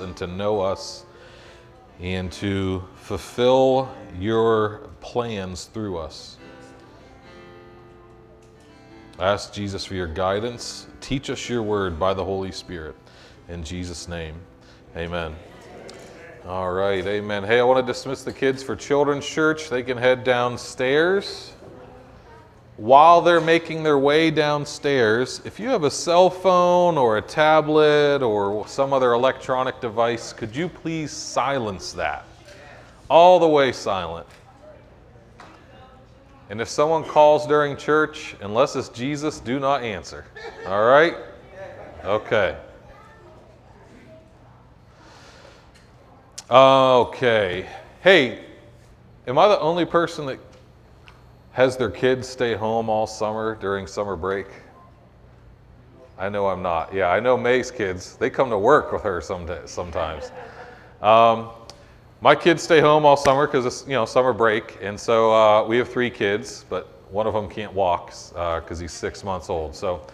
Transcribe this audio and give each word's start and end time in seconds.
and 0.00 0.16
to 0.16 0.26
know 0.26 0.60
us 0.60 1.04
and 2.00 2.30
to 2.30 2.82
fulfill 2.96 3.90
your 4.18 4.88
plans 5.00 5.66
through 5.66 5.98
us. 5.98 6.36
I 9.18 9.32
ask 9.32 9.52
Jesus 9.52 9.84
for 9.84 9.94
your 9.94 10.08
guidance. 10.08 10.86
Teach 11.00 11.30
us 11.30 11.48
your 11.48 11.62
word 11.62 11.98
by 11.98 12.12
the 12.12 12.24
Holy 12.24 12.52
Spirit. 12.52 12.94
In 13.48 13.64
Jesus' 13.64 14.08
name, 14.08 14.34
amen. 14.94 15.34
All 16.46 16.70
right, 16.70 17.04
amen. 17.04 17.42
Hey, 17.42 17.58
I 17.58 17.62
want 17.62 17.84
to 17.84 17.92
dismiss 17.92 18.22
the 18.22 18.32
kids 18.32 18.62
for 18.62 18.76
Children's 18.76 19.26
Church. 19.26 19.68
They 19.70 19.82
can 19.82 19.96
head 19.96 20.22
downstairs. 20.22 21.52
While 22.76 23.22
they're 23.22 23.40
making 23.40 23.82
their 23.84 23.98
way 23.98 24.30
downstairs, 24.30 25.40
if 25.46 25.58
you 25.58 25.70
have 25.70 25.84
a 25.84 25.90
cell 25.90 26.28
phone 26.28 26.98
or 26.98 27.16
a 27.16 27.22
tablet 27.22 28.22
or 28.22 28.68
some 28.68 28.92
other 28.92 29.12
electronic 29.12 29.80
device, 29.80 30.34
could 30.34 30.54
you 30.54 30.68
please 30.68 31.10
silence 31.10 31.92
that? 31.92 32.26
All 33.08 33.38
the 33.38 33.48
way 33.48 33.72
silent. 33.72 34.26
And 36.50 36.60
if 36.60 36.68
someone 36.68 37.02
calls 37.02 37.46
during 37.46 37.78
church, 37.78 38.36
unless 38.42 38.76
it's 38.76 38.90
Jesus, 38.90 39.40
do 39.40 39.58
not 39.58 39.82
answer. 39.82 40.26
All 40.66 40.84
right? 40.84 41.16
Okay. 42.04 42.56
Okay. 46.50 47.66
Hey, 48.02 48.44
am 49.26 49.38
I 49.38 49.48
the 49.48 49.58
only 49.60 49.86
person 49.86 50.26
that 50.26 50.38
has 51.56 51.74
their 51.74 51.88
kids 51.88 52.28
stay 52.28 52.54
home 52.54 52.90
all 52.90 53.06
summer 53.06 53.54
during 53.54 53.86
summer 53.86 54.14
break? 54.14 54.46
I 56.18 56.28
know 56.28 56.48
I'm 56.48 56.60
not. 56.60 56.92
Yeah, 56.92 57.08
I 57.08 57.18
know 57.18 57.34
May's 57.34 57.70
kids. 57.70 58.16
They 58.16 58.28
come 58.28 58.50
to 58.50 58.58
work 58.58 58.92
with 58.92 59.02
her 59.04 59.22
some 59.22 59.48
sometimes. 59.64 60.32
Um, 61.00 61.48
my 62.20 62.34
kids 62.34 62.62
stay 62.62 62.78
home 62.80 63.06
all 63.06 63.16
summer 63.16 63.46
because 63.46 63.64
it's 63.64 63.88
you 63.88 63.94
know 63.94 64.04
summer 64.04 64.34
break, 64.34 64.76
and 64.82 65.00
so 65.00 65.32
uh, 65.32 65.66
we 65.66 65.78
have 65.78 65.88
three 65.88 66.10
kids, 66.10 66.66
but 66.68 66.88
one 67.10 67.26
of 67.26 67.32
them 67.32 67.48
can't 67.48 67.72
walk 67.72 68.08
because 68.08 68.78
uh, 68.78 68.78
he's 68.78 68.92
six 68.92 69.24
months 69.24 69.48
old. 69.48 69.74
So 69.74 70.06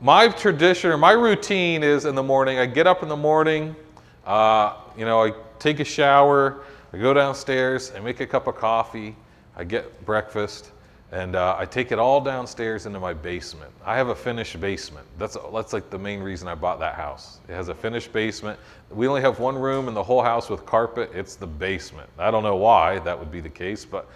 my 0.00 0.28
tradition 0.28 0.90
or 0.90 0.96
my 0.96 1.12
routine 1.12 1.82
is 1.82 2.06
in 2.06 2.14
the 2.14 2.22
morning. 2.22 2.58
I 2.58 2.64
get 2.64 2.86
up 2.86 3.02
in 3.02 3.10
the 3.10 3.16
morning. 3.16 3.76
Uh, 4.24 4.76
you 4.96 5.04
know, 5.04 5.22
I 5.22 5.34
take 5.58 5.80
a 5.80 5.84
shower. 5.84 6.62
I 6.94 6.96
go 6.96 7.12
downstairs. 7.12 7.92
I 7.94 8.00
make 8.00 8.20
a 8.20 8.26
cup 8.26 8.46
of 8.46 8.56
coffee. 8.56 9.16
I 9.56 9.64
get 9.64 10.04
breakfast, 10.04 10.72
and 11.12 11.36
uh, 11.36 11.56
I 11.56 11.64
take 11.64 11.92
it 11.92 11.98
all 11.98 12.20
downstairs 12.20 12.86
into 12.86 12.98
my 12.98 13.14
basement. 13.14 13.70
I 13.84 13.96
have 13.96 14.08
a 14.08 14.14
finished 14.14 14.60
basement. 14.60 15.06
That's, 15.16 15.36
that's 15.52 15.72
like 15.72 15.88
the 15.90 15.98
main 15.98 16.20
reason 16.20 16.48
I 16.48 16.56
bought 16.56 16.80
that 16.80 16.94
house. 16.94 17.38
It 17.48 17.52
has 17.52 17.68
a 17.68 17.74
finished 17.74 18.12
basement. 18.12 18.58
We 18.90 19.06
only 19.06 19.20
have 19.20 19.38
one 19.38 19.56
room 19.56 19.86
in 19.86 19.94
the 19.94 20.02
whole 20.02 20.22
house 20.22 20.50
with 20.50 20.66
carpet. 20.66 21.10
It's 21.14 21.36
the 21.36 21.46
basement. 21.46 22.10
I 22.18 22.32
don't 22.32 22.42
know 22.42 22.56
why 22.56 22.98
that 23.00 23.16
would 23.16 23.30
be 23.30 23.40
the 23.40 23.48
case, 23.48 23.84
but 23.84 24.08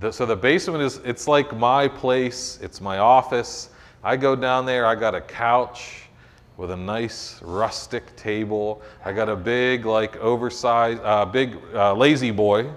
the, 0.00 0.12
so 0.12 0.26
the 0.26 0.34
basement 0.34 0.82
is, 0.82 0.96
it's 1.04 1.28
like 1.28 1.56
my 1.56 1.86
place. 1.86 2.58
It's 2.60 2.80
my 2.80 2.98
office. 2.98 3.68
I 4.02 4.16
go 4.16 4.34
down 4.34 4.66
there. 4.66 4.84
I 4.84 4.96
got 4.96 5.14
a 5.14 5.20
couch 5.20 6.08
with 6.56 6.72
a 6.72 6.76
nice 6.76 7.40
rustic 7.42 8.16
table. 8.16 8.82
I 9.04 9.12
got 9.12 9.28
a 9.28 9.36
big, 9.36 9.86
like 9.86 10.16
oversized, 10.16 11.00
uh, 11.04 11.24
big 11.24 11.56
uh, 11.72 11.94
La-Z-Boy 11.94 12.68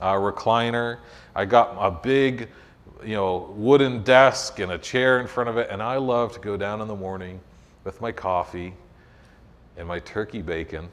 uh, 0.00 0.14
recliner. 0.14 0.98
I 1.34 1.44
got 1.44 1.76
a 1.78 1.90
big, 1.90 2.48
you 3.04 3.14
know, 3.14 3.52
wooden 3.56 4.02
desk 4.02 4.58
and 4.58 4.72
a 4.72 4.78
chair 4.78 5.20
in 5.20 5.26
front 5.26 5.48
of 5.48 5.56
it, 5.58 5.68
and 5.70 5.82
I 5.82 5.96
love 5.96 6.32
to 6.34 6.40
go 6.40 6.56
down 6.56 6.80
in 6.80 6.88
the 6.88 6.96
morning 6.96 7.40
with 7.84 8.00
my 8.00 8.12
coffee 8.12 8.74
and 9.76 9.86
my 9.86 9.98
turkey 10.00 10.42
bacon 10.42 10.88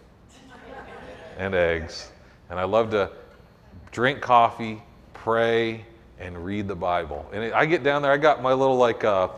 and 1.37 1.53
eggs, 1.53 2.11
and 2.49 2.59
I 2.59 2.63
love 2.63 2.91
to 2.91 3.11
drink 3.91 4.21
coffee, 4.21 4.81
pray, 5.13 5.85
and 6.19 6.43
read 6.43 6.67
the 6.67 6.75
Bible. 6.75 7.29
And 7.31 7.53
I 7.53 7.65
get 7.65 7.83
down 7.83 8.01
there, 8.01 8.11
I 8.11 8.17
got 8.17 8.41
my 8.41 8.53
little 8.53 8.77
like 8.77 9.03
uh, 9.03 9.29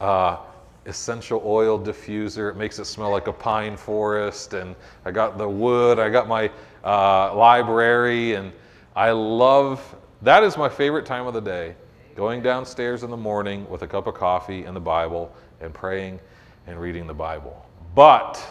uh, 0.00 0.38
essential 0.86 1.42
oil 1.44 1.78
diffuser. 1.78 2.50
It 2.50 2.56
makes 2.56 2.78
it 2.78 2.84
smell 2.84 3.10
like 3.10 3.26
a 3.26 3.32
pine 3.32 3.76
forest, 3.76 4.54
and 4.54 4.74
I 5.04 5.10
got 5.10 5.38
the 5.38 5.48
wood. 5.48 5.98
I 5.98 6.08
got 6.08 6.28
my 6.28 6.50
uh, 6.84 7.34
library, 7.34 8.34
and 8.34 8.52
I 8.96 9.10
love 9.10 9.94
that 10.22 10.42
is 10.42 10.56
my 10.56 10.70
favorite 10.70 11.04
time 11.04 11.26
of 11.26 11.34
the 11.34 11.40
day 11.40 11.76
going 12.16 12.42
downstairs 12.42 13.02
in 13.02 13.10
the 13.10 13.16
morning 13.16 13.68
with 13.68 13.82
a 13.82 13.86
cup 13.86 14.06
of 14.06 14.14
coffee 14.14 14.64
and 14.64 14.74
the 14.74 14.80
Bible 14.80 15.30
and 15.60 15.74
praying 15.74 16.18
and 16.66 16.80
reading 16.80 17.06
the 17.06 17.12
Bible. 17.12 17.62
But 17.94 18.42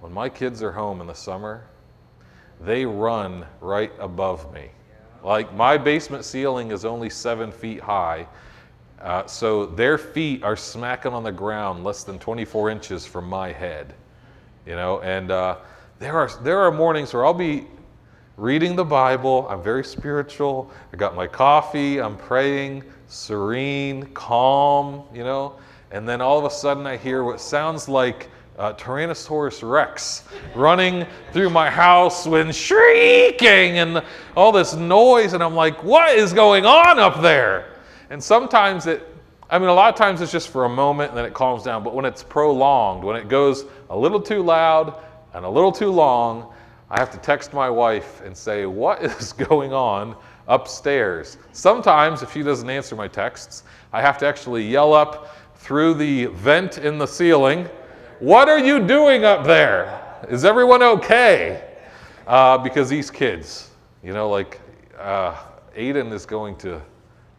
when 0.00 0.12
my 0.12 0.28
kids 0.28 0.62
are 0.62 0.70
home 0.70 1.00
in 1.00 1.06
the 1.06 1.14
summer, 1.14 1.64
they 2.60 2.84
run 2.84 3.46
right 3.62 3.90
above 3.98 4.52
me. 4.52 4.68
Like 5.22 5.54
my 5.54 5.78
basement 5.78 6.26
ceiling 6.26 6.70
is 6.70 6.84
only 6.84 7.08
seven 7.08 7.50
feet 7.50 7.80
high, 7.80 8.28
uh, 9.00 9.26
so 9.26 9.64
their 9.64 9.96
feet 9.96 10.42
are 10.42 10.56
smacking 10.56 11.14
on 11.14 11.22
the 11.22 11.32
ground 11.32 11.84
less 11.84 12.04
than 12.04 12.18
24 12.18 12.68
inches 12.68 13.06
from 13.06 13.26
my 13.26 13.50
head. 13.50 13.94
You 14.66 14.76
know, 14.76 15.00
and 15.00 15.30
uh, 15.30 15.56
there 15.98 16.18
are 16.18 16.30
there 16.42 16.58
are 16.58 16.70
mornings 16.70 17.14
where 17.14 17.24
I'll 17.24 17.32
be 17.32 17.66
reading 18.36 18.74
the 18.74 18.84
Bible. 18.84 19.46
I'm 19.48 19.62
very 19.62 19.84
spiritual. 19.84 20.70
I 20.92 20.96
got 20.96 21.14
my 21.14 21.26
coffee. 21.26 22.00
I'm 22.00 22.16
praying, 22.16 22.82
serene, 23.06 24.06
calm, 24.14 25.04
you 25.14 25.22
know. 25.22 25.56
And 25.90 26.08
then 26.08 26.20
all 26.20 26.38
of 26.38 26.44
a 26.44 26.50
sudden, 26.50 26.86
I 26.86 26.96
hear 26.96 27.22
what 27.22 27.40
sounds 27.40 27.88
like 27.88 28.28
uh, 28.58 28.72
Tyrannosaurus 28.74 29.68
Rex 29.68 30.24
running 30.54 31.06
through 31.32 31.50
my 31.50 31.70
house 31.70 32.26
when 32.26 32.50
shrieking 32.50 33.78
and 33.78 34.02
all 34.36 34.50
this 34.50 34.74
noise. 34.74 35.32
And 35.32 35.42
I'm 35.42 35.54
like, 35.54 35.82
what 35.84 36.16
is 36.16 36.32
going 36.32 36.66
on 36.66 36.98
up 36.98 37.22
there? 37.22 37.68
And 38.10 38.22
sometimes 38.22 38.86
it, 38.86 39.06
I 39.48 39.58
mean, 39.58 39.68
a 39.68 39.74
lot 39.74 39.92
of 39.92 39.96
times 39.96 40.20
it's 40.20 40.32
just 40.32 40.48
for 40.48 40.64
a 40.64 40.68
moment 40.68 41.10
and 41.10 41.18
then 41.18 41.24
it 41.24 41.34
calms 41.34 41.62
down. 41.62 41.84
But 41.84 41.94
when 41.94 42.04
it's 42.04 42.22
prolonged, 42.24 43.04
when 43.04 43.16
it 43.16 43.28
goes 43.28 43.64
a 43.90 43.96
little 43.96 44.20
too 44.20 44.42
loud 44.42 45.00
and 45.34 45.44
a 45.44 45.48
little 45.48 45.72
too 45.72 45.90
long, 45.90 46.53
I 46.94 46.98
have 46.98 47.10
to 47.10 47.18
text 47.18 47.52
my 47.52 47.68
wife 47.68 48.22
and 48.24 48.36
say, 48.36 48.66
What 48.66 49.02
is 49.02 49.32
going 49.32 49.72
on 49.72 50.14
upstairs? 50.46 51.38
Sometimes, 51.52 52.22
if 52.22 52.32
she 52.32 52.44
doesn't 52.44 52.70
answer 52.70 52.94
my 52.94 53.08
texts, 53.08 53.64
I 53.92 54.00
have 54.00 54.16
to 54.18 54.26
actually 54.28 54.64
yell 54.64 54.94
up 54.94 55.36
through 55.56 55.94
the 55.94 56.26
vent 56.26 56.78
in 56.78 56.98
the 56.98 57.06
ceiling, 57.06 57.68
What 58.20 58.48
are 58.48 58.60
you 58.60 58.86
doing 58.86 59.24
up 59.24 59.44
there? 59.44 60.00
Is 60.30 60.44
everyone 60.44 60.84
okay? 60.84 61.78
Uh, 62.28 62.58
because 62.58 62.88
these 62.88 63.10
kids, 63.10 63.70
you 64.04 64.12
know, 64.12 64.30
like 64.30 64.60
uh, 64.96 65.34
Aiden 65.76 66.12
is 66.12 66.24
going 66.24 66.54
to 66.58 66.80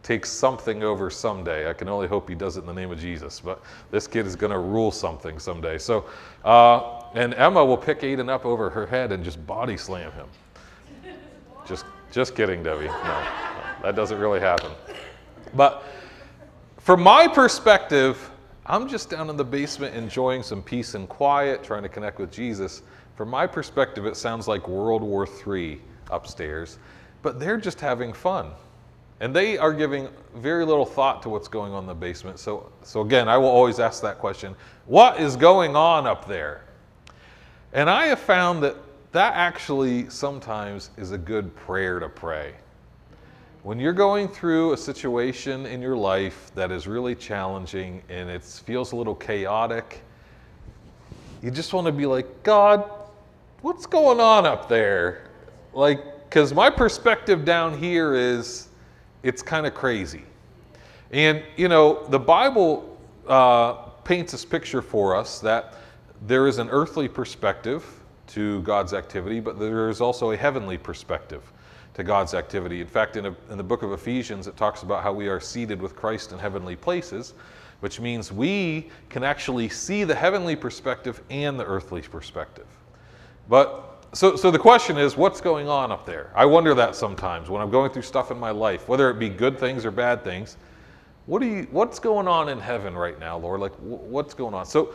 take 0.02 0.26
something 0.26 0.82
over 0.82 1.08
someday. 1.08 1.70
I 1.70 1.72
can 1.72 1.88
only 1.88 2.08
hope 2.08 2.28
he 2.28 2.34
does 2.34 2.58
it 2.58 2.60
in 2.60 2.66
the 2.66 2.74
name 2.74 2.92
of 2.92 2.98
Jesus, 2.98 3.40
but 3.40 3.62
this 3.90 4.06
kid 4.06 4.26
is 4.26 4.36
going 4.36 4.52
to 4.52 4.58
rule 4.58 4.92
something 4.92 5.38
someday. 5.38 5.78
So, 5.78 6.04
uh, 6.44 6.95
and 7.14 7.34
Emma 7.34 7.64
will 7.64 7.76
pick 7.76 8.00
Aiden 8.00 8.28
up 8.28 8.44
over 8.44 8.70
her 8.70 8.86
head 8.86 9.12
and 9.12 9.24
just 9.24 9.44
body 9.46 9.76
slam 9.76 10.12
him. 10.12 10.26
Just, 11.66 11.84
just 12.12 12.34
kidding, 12.34 12.62
Debbie. 12.62 12.86
No, 12.86 13.22
that 13.82 13.96
doesn't 13.96 14.18
really 14.18 14.40
happen. 14.40 14.70
But 15.54 15.84
from 16.78 17.02
my 17.02 17.26
perspective, 17.26 18.30
I'm 18.66 18.88
just 18.88 19.10
down 19.10 19.30
in 19.30 19.36
the 19.36 19.44
basement 19.44 19.94
enjoying 19.94 20.42
some 20.42 20.62
peace 20.62 20.94
and 20.94 21.08
quiet, 21.08 21.62
trying 21.62 21.82
to 21.82 21.88
connect 21.88 22.18
with 22.18 22.32
Jesus. 22.32 22.82
From 23.16 23.28
my 23.28 23.46
perspective, 23.46 24.06
it 24.06 24.16
sounds 24.16 24.46
like 24.46 24.68
World 24.68 25.02
War 25.02 25.26
III 25.46 25.80
upstairs, 26.10 26.78
but 27.22 27.40
they're 27.40 27.56
just 27.56 27.80
having 27.80 28.12
fun. 28.12 28.50
And 29.20 29.34
they 29.34 29.56
are 29.56 29.72
giving 29.72 30.08
very 30.34 30.66
little 30.66 30.84
thought 30.84 31.22
to 31.22 31.28
what's 31.30 31.48
going 31.48 31.72
on 31.72 31.84
in 31.84 31.86
the 31.86 31.94
basement. 31.94 32.38
So, 32.38 32.70
so 32.82 33.00
again, 33.00 33.28
I 33.28 33.38
will 33.38 33.48
always 33.48 33.80
ask 33.80 34.02
that 34.02 34.18
question 34.18 34.54
what 34.84 35.18
is 35.18 35.36
going 35.36 35.74
on 35.74 36.06
up 36.06 36.28
there? 36.28 36.65
And 37.76 37.90
I 37.90 38.06
have 38.06 38.20
found 38.20 38.62
that 38.62 38.74
that 39.12 39.34
actually 39.34 40.08
sometimes 40.08 40.88
is 40.96 41.12
a 41.12 41.18
good 41.18 41.54
prayer 41.54 42.00
to 42.00 42.08
pray. 42.08 42.54
When 43.64 43.78
you're 43.78 43.92
going 43.92 44.28
through 44.28 44.72
a 44.72 44.76
situation 44.78 45.66
in 45.66 45.82
your 45.82 45.94
life 45.94 46.50
that 46.54 46.72
is 46.72 46.86
really 46.86 47.14
challenging 47.14 48.00
and 48.08 48.30
it 48.30 48.42
feels 48.42 48.92
a 48.92 48.96
little 48.96 49.14
chaotic, 49.14 50.00
you 51.42 51.50
just 51.50 51.74
want 51.74 51.86
to 51.86 51.92
be 51.92 52.06
like, 52.06 52.42
God, 52.42 52.88
what's 53.60 53.84
going 53.84 54.20
on 54.20 54.46
up 54.46 54.70
there? 54.70 55.28
Like, 55.74 56.00
because 56.24 56.54
my 56.54 56.70
perspective 56.70 57.44
down 57.44 57.76
here 57.76 58.14
is 58.14 58.68
it's 59.22 59.42
kind 59.42 59.66
of 59.66 59.74
crazy. 59.74 60.22
And, 61.10 61.42
you 61.58 61.68
know, 61.68 62.06
the 62.08 62.18
Bible 62.18 62.98
uh, 63.28 63.74
paints 64.02 64.32
this 64.32 64.46
picture 64.46 64.80
for 64.80 65.14
us 65.14 65.40
that 65.40 65.74
there 66.26 66.46
is 66.46 66.58
an 66.58 66.68
earthly 66.70 67.08
perspective 67.08 67.84
to 68.28 68.62
God's 68.62 68.94
activity, 68.94 69.40
but 69.40 69.58
there 69.58 69.88
is 69.88 70.00
also 70.00 70.30
a 70.30 70.36
heavenly 70.36 70.78
perspective 70.78 71.52
to 71.94 72.04
God's 72.04 72.34
activity. 72.34 72.80
In 72.80 72.86
fact, 72.86 73.16
in, 73.16 73.26
a, 73.26 73.36
in, 73.50 73.56
the 73.56 73.64
book 73.64 73.82
of 73.82 73.92
Ephesians, 73.92 74.46
it 74.46 74.56
talks 74.56 74.82
about 74.82 75.02
how 75.02 75.12
we 75.12 75.28
are 75.28 75.40
seated 75.40 75.80
with 75.80 75.96
Christ 75.96 76.32
in 76.32 76.38
heavenly 76.38 76.76
places, 76.76 77.34
which 77.80 78.00
means 78.00 78.32
we 78.32 78.90
can 79.08 79.22
actually 79.22 79.68
see 79.68 80.04
the 80.04 80.14
heavenly 80.14 80.56
perspective 80.56 81.22
and 81.30 81.58
the 81.58 81.64
earthly 81.64 82.02
perspective. 82.02 82.66
But 83.48 84.06
so, 84.12 84.36
so 84.36 84.50
the 84.50 84.58
question 84.58 84.98
is, 84.98 85.16
what's 85.16 85.40
going 85.40 85.68
on 85.68 85.92
up 85.92 86.06
there? 86.06 86.30
I 86.34 86.46
wonder 86.46 86.74
that 86.74 86.96
sometimes 86.96 87.48
when 87.48 87.62
I'm 87.62 87.70
going 87.70 87.90
through 87.90 88.02
stuff 88.02 88.30
in 88.30 88.38
my 88.38 88.50
life, 88.50 88.88
whether 88.88 89.10
it 89.10 89.18
be 89.18 89.28
good 89.28 89.58
things 89.58 89.84
or 89.84 89.90
bad 89.90 90.24
things. 90.24 90.56
What 91.26 91.40
do 91.40 91.48
you, 91.48 91.66
what's 91.72 91.98
going 91.98 92.28
on 92.28 92.48
in 92.48 92.60
heaven 92.60 92.94
right 92.94 93.18
now, 93.18 93.36
Lord? 93.36 93.60
Like, 93.60 93.72
what's 93.80 94.32
going 94.32 94.54
on? 94.54 94.64
So, 94.64 94.94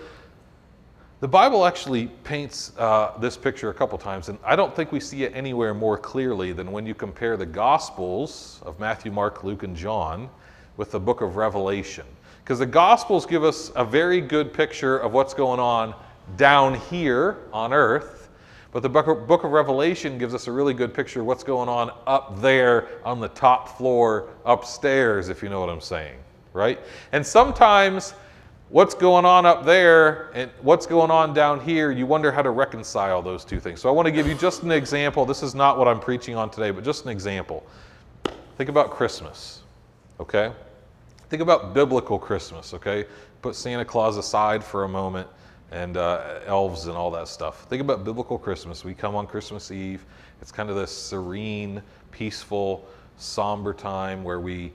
the 1.21 1.27
Bible 1.27 1.67
actually 1.67 2.07
paints 2.23 2.75
uh, 2.79 3.11
this 3.19 3.37
picture 3.37 3.69
a 3.69 3.73
couple 3.75 3.95
times, 3.99 4.27
and 4.27 4.39
I 4.43 4.55
don't 4.55 4.75
think 4.75 4.91
we 4.91 4.99
see 4.99 5.23
it 5.23 5.33
anywhere 5.35 5.75
more 5.75 5.95
clearly 5.95 6.51
than 6.51 6.71
when 6.71 6.83
you 6.83 6.95
compare 6.95 7.37
the 7.37 7.45
Gospels 7.45 8.59
of 8.65 8.79
Matthew, 8.79 9.11
Mark, 9.11 9.43
Luke, 9.43 9.61
and 9.61 9.75
John 9.75 10.31
with 10.77 10.89
the 10.89 10.99
book 10.99 11.21
of 11.21 11.35
Revelation. 11.35 12.07
Because 12.43 12.57
the 12.57 12.65
Gospels 12.65 13.27
give 13.27 13.43
us 13.43 13.71
a 13.75 13.85
very 13.85 14.19
good 14.19 14.51
picture 14.51 14.97
of 14.97 15.13
what's 15.13 15.35
going 15.35 15.59
on 15.59 15.93
down 16.37 16.73
here 16.73 17.37
on 17.53 17.71
earth, 17.71 18.29
but 18.71 18.81
the 18.81 18.89
book 18.89 19.05
of, 19.05 19.27
book 19.27 19.43
of 19.43 19.51
Revelation 19.51 20.17
gives 20.17 20.33
us 20.33 20.47
a 20.47 20.51
really 20.51 20.73
good 20.73 20.91
picture 20.91 21.19
of 21.19 21.27
what's 21.27 21.43
going 21.43 21.69
on 21.69 21.91
up 22.07 22.41
there 22.41 22.87
on 23.05 23.19
the 23.19 23.27
top 23.27 23.77
floor 23.77 24.29
upstairs, 24.43 25.29
if 25.29 25.43
you 25.43 25.49
know 25.49 25.59
what 25.59 25.69
I'm 25.69 25.81
saying, 25.81 26.17
right? 26.53 26.79
And 27.11 27.23
sometimes 27.23 28.15
what's 28.71 28.93
going 28.95 29.25
on 29.25 29.45
up 29.45 29.65
there 29.65 30.31
and 30.33 30.49
what's 30.61 30.85
going 30.85 31.11
on 31.11 31.33
down 31.33 31.59
here, 31.59 31.91
you 31.91 32.05
wonder 32.05 32.31
how 32.31 32.41
to 32.41 32.51
reconcile 32.51 33.21
those 33.21 33.43
two 33.43 33.59
things. 33.59 33.81
So 33.81 33.89
I 33.89 33.91
want 33.91 34.05
to 34.05 34.11
give 34.11 34.27
you 34.27 34.33
just 34.33 34.63
an 34.63 34.71
example. 34.71 35.25
This 35.25 35.43
is 35.43 35.53
not 35.53 35.77
what 35.77 35.89
I'm 35.89 35.99
preaching 35.99 36.37
on 36.37 36.49
today, 36.49 36.71
but 36.71 36.85
just 36.85 37.03
an 37.03 37.11
example. 37.11 37.65
Think 38.57 38.69
about 38.69 38.89
Christmas, 38.89 39.63
okay? 40.21 40.53
Think 41.29 41.41
about 41.41 41.73
biblical 41.73 42.17
Christmas, 42.17 42.73
okay? 42.73 43.05
Put 43.41 43.55
Santa 43.55 43.83
Claus 43.83 44.15
aside 44.15 44.63
for 44.63 44.85
a 44.85 44.89
moment 44.89 45.27
and 45.71 45.97
uh, 45.97 46.39
elves 46.45 46.87
and 46.87 46.95
all 46.95 47.11
that 47.11 47.27
stuff. 47.27 47.65
Think 47.65 47.81
about 47.81 48.05
biblical 48.05 48.37
Christmas. 48.37 48.85
We 48.85 48.93
come 48.93 49.15
on 49.15 49.27
Christmas 49.27 49.71
Eve. 49.71 50.05
It's 50.41 50.51
kind 50.51 50.69
of 50.69 50.77
this 50.77 50.95
serene, 50.95 51.81
peaceful, 52.11 52.87
somber 53.17 53.73
time 53.73 54.23
where 54.23 54.39
we 54.39 54.71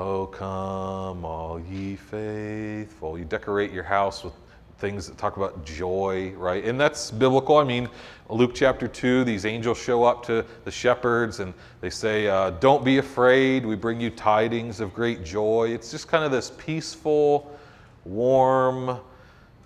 Oh, 0.00 0.26
come, 0.26 1.24
all 1.24 1.60
ye 1.68 1.96
faithful. 1.96 3.18
You 3.18 3.24
decorate 3.24 3.72
your 3.72 3.82
house 3.82 4.22
with 4.22 4.32
things 4.78 5.08
that 5.08 5.18
talk 5.18 5.38
about 5.38 5.64
joy, 5.64 6.32
right? 6.36 6.64
And 6.64 6.78
that's 6.80 7.10
biblical. 7.10 7.56
I 7.56 7.64
mean, 7.64 7.88
Luke 8.28 8.52
chapter 8.54 8.86
2, 8.86 9.24
these 9.24 9.44
angels 9.44 9.76
show 9.76 10.04
up 10.04 10.24
to 10.26 10.44
the 10.64 10.70
shepherds 10.70 11.40
and 11.40 11.52
they 11.80 11.90
say, 11.90 12.28
uh, 12.28 12.50
Don't 12.50 12.84
be 12.84 12.98
afraid. 12.98 13.66
We 13.66 13.74
bring 13.74 14.00
you 14.00 14.10
tidings 14.10 14.78
of 14.78 14.94
great 14.94 15.24
joy. 15.24 15.70
It's 15.70 15.90
just 15.90 16.06
kind 16.06 16.22
of 16.22 16.30
this 16.30 16.52
peaceful, 16.58 17.58
warm, 18.04 19.00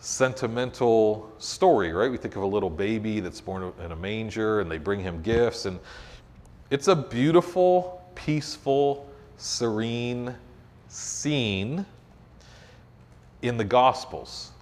sentimental 0.01 1.31
story, 1.37 1.93
right? 1.93 2.11
We 2.11 2.17
think 2.17 2.37
of 2.37 2.43
a 2.43 2.47
little 2.47 2.71
baby 2.71 3.21
that's 3.21 3.43
born 3.43 3.71
in 3.85 3.93
a 3.93 3.97
manger 3.97 4.61
and 4.61 4.71
they 4.71 4.79
bring 4.79 5.01
him 5.01 5.21
gifts. 5.21 5.67
And 5.67 5.79
it's 6.71 6.89
a 6.89 6.97
beautiful, 6.97 8.03
peaceful, 8.15 9.12
serene 9.43 10.35
scene 10.89 11.85
in 13.43 13.57
the 13.57 13.65
Gospels. 13.65 14.53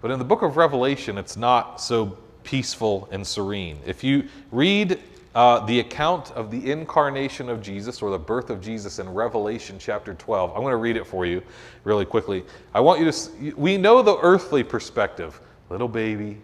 But 0.00 0.12
in 0.12 0.18
the 0.18 0.24
book 0.24 0.42
of 0.42 0.56
Revelation, 0.56 1.18
it's 1.18 1.36
not 1.36 1.80
so 1.80 2.16
peaceful 2.44 3.08
and 3.10 3.26
serene. 3.26 3.78
If 3.84 4.04
you 4.04 4.28
read 4.52 5.00
uh, 5.34 5.66
the 5.66 5.80
account 5.80 6.30
of 6.32 6.50
the 6.50 6.70
incarnation 6.70 7.48
of 7.48 7.60
Jesus 7.60 8.02
or 8.02 8.10
the 8.10 8.18
birth 8.18 8.50
of 8.50 8.60
Jesus 8.60 9.00
in 9.00 9.12
Revelation 9.12 9.78
chapter 9.80 10.14
12, 10.14 10.50
I'm 10.50 10.60
going 10.60 10.72
to 10.72 10.76
read 10.76 10.96
it 10.96 11.06
for 11.06 11.26
you 11.26 11.42
really 11.82 12.04
quickly. 12.04 12.44
I 12.74 12.80
want 12.80 13.00
you 13.00 13.10
to, 13.10 13.52
we 13.56 13.76
know 13.78 14.00
the 14.02 14.16
earthly 14.18 14.62
perspective 14.62 15.40
little 15.70 15.88
baby, 15.88 16.38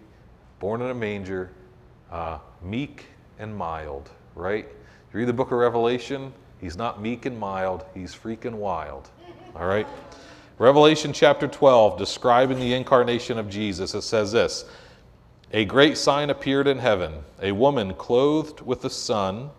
born 0.59 0.81
in 0.81 0.89
a 0.89 0.93
manger, 0.93 1.51
uh, 2.11 2.39
meek 2.63 3.05
and 3.37 3.55
mild, 3.55 4.09
right? 4.35 4.65
You 5.13 5.19
read 5.19 5.27
the 5.27 5.33
book 5.33 5.51
of 5.51 5.59
Revelation, 5.59 6.33
He's 6.61 6.75
not 6.75 7.01
meek 7.01 7.25
and 7.25 7.39
mild, 7.39 7.85
he's 7.93 8.13
freaking 8.13 8.55
wild. 8.55 9.09
All 9.55 9.65
right? 9.65 9.87
Revelation 10.57 11.13
chapter 11.13 11.47
12, 11.47 11.97
describing 11.97 12.59
the 12.59 12.73
incarnation 12.73 13.37
of 13.37 13.49
Jesus, 13.49 13.93
it 13.93 14.01
says 14.01 14.33
this 14.33 14.65
A 15.53 15.63
great 15.63 15.97
sign 15.97 16.29
appeared 16.29 16.67
in 16.67 16.79
heaven 16.79 17.23
a 17.41 17.53
woman 17.53 17.93
clothed 17.93 18.59
with 18.61 18.81
the 18.81 18.89
sun, 18.89 19.51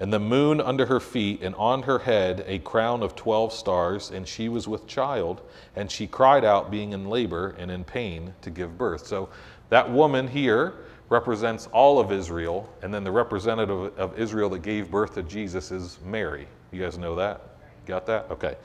and 0.00 0.12
the 0.12 0.18
moon 0.18 0.60
under 0.60 0.86
her 0.86 0.98
feet, 0.98 1.40
and 1.42 1.54
on 1.54 1.82
her 1.82 2.00
head 2.00 2.42
a 2.48 2.58
crown 2.58 3.02
of 3.02 3.14
12 3.14 3.52
stars, 3.52 4.10
and 4.10 4.26
she 4.26 4.48
was 4.48 4.66
with 4.66 4.88
child, 4.88 5.42
and 5.76 5.88
she 5.88 6.06
cried 6.08 6.44
out, 6.44 6.70
being 6.70 6.92
in 6.92 7.08
labor 7.08 7.54
and 7.58 7.70
in 7.70 7.84
pain 7.84 8.34
to 8.40 8.50
give 8.50 8.76
birth. 8.76 9.06
So 9.06 9.28
that 9.68 9.88
woman 9.88 10.26
here 10.26 10.74
represents 11.10 11.66
all 11.72 11.98
of 11.98 12.12
Israel, 12.12 12.72
and 12.82 12.94
then 12.94 13.04
the 13.04 13.10
representative 13.10 13.98
of 13.98 14.18
Israel 14.18 14.48
that 14.48 14.62
gave 14.62 14.90
birth 14.90 15.14
to 15.14 15.22
Jesus 15.24 15.70
is 15.70 15.98
Mary. 16.06 16.46
You 16.72 16.80
guys 16.80 16.96
know 16.96 17.16
that? 17.16 17.42
Got 17.84 18.06
that? 18.06 18.28
Okay. 18.30 18.56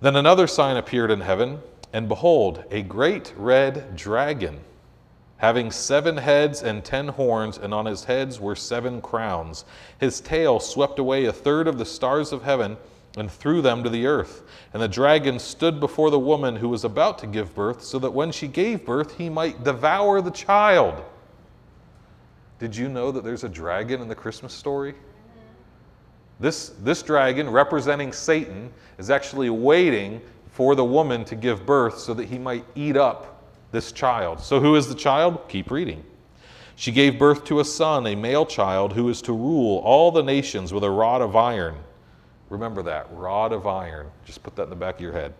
Then 0.00 0.16
another 0.16 0.46
sign 0.46 0.78
appeared 0.78 1.10
in 1.10 1.20
heaven, 1.20 1.60
and 1.92 2.08
behold, 2.08 2.64
a 2.70 2.82
great 2.82 3.34
red 3.36 3.94
dragon, 3.94 4.58
having 5.36 5.70
seven 5.70 6.16
heads 6.16 6.62
and 6.62 6.82
ten 6.82 7.08
horns, 7.08 7.58
and 7.58 7.74
on 7.74 7.84
his 7.84 8.04
heads 8.04 8.40
were 8.40 8.56
seven 8.56 9.02
crowns. 9.02 9.66
His 10.00 10.22
tail 10.22 10.58
swept 10.60 10.98
away 10.98 11.26
a 11.26 11.32
third 11.32 11.68
of 11.68 11.76
the 11.76 11.84
stars 11.84 12.32
of 12.32 12.42
heaven 12.42 12.78
and 13.18 13.30
threw 13.30 13.60
them 13.60 13.84
to 13.84 13.90
the 13.90 14.06
earth. 14.06 14.42
And 14.72 14.82
the 14.82 14.88
dragon 14.88 15.38
stood 15.38 15.78
before 15.78 16.10
the 16.10 16.18
woman 16.18 16.56
who 16.56 16.70
was 16.70 16.84
about 16.84 17.18
to 17.18 17.26
give 17.26 17.54
birth, 17.54 17.82
so 17.82 17.98
that 17.98 18.10
when 18.10 18.32
she 18.32 18.48
gave 18.48 18.86
birth, 18.86 19.18
he 19.18 19.28
might 19.28 19.62
devour 19.62 20.22
the 20.22 20.30
child. 20.30 21.04
Did 22.64 22.74
you 22.74 22.88
know 22.88 23.12
that 23.12 23.22
there's 23.22 23.44
a 23.44 23.48
dragon 23.50 24.00
in 24.00 24.08
the 24.08 24.14
Christmas 24.14 24.54
story? 24.54 24.94
This, 26.40 26.70
this 26.80 27.02
dragon, 27.02 27.50
representing 27.50 28.10
Satan, 28.10 28.72
is 28.96 29.10
actually 29.10 29.50
waiting 29.50 30.22
for 30.50 30.74
the 30.74 30.82
woman 30.82 31.26
to 31.26 31.36
give 31.36 31.66
birth 31.66 31.98
so 31.98 32.14
that 32.14 32.24
he 32.24 32.38
might 32.38 32.64
eat 32.74 32.96
up 32.96 33.52
this 33.70 33.92
child. 33.92 34.40
So, 34.40 34.60
who 34.60 34.76
is 34.76 34.88
the 34.88 34.94
child? 34.94 35.46
Keep 35.46 35.70
reading. 35.70 36.02
She 36.76 36.90
gave 36.90 37.18
birth 37.18 37.44
to 37.44 37.60
a 37.60 37.64
son, 37.66 38.06
a 38.06 38.14
male 38.14 38.46
child, 38.46 38.94
who 38.94 39.10
is 39.10 39.20
to 39.20 39.34
rule 39.34 39.82
all 39.84 40.10
the 40.10 40.22
nations 40.22 40.72
with 40.72 40.84
a 40.84 40.90
rod 40.90 41.20
of 41.20 41.36
iron. 41.36 41.76
Remember 42.48 42.82
that, 42.84 43.08
rod 43.12 43.52
of 43.52 43.66
iron. 43.66 44.10
Just 44.24 44.42
put 44.42 44.56
that 44.56 44.62
in 44.62 44.70
the 44.70 44.76
back 44.76 44.94
of 44.94 45.00
your 45.02 45.12
head. 45.12 45.34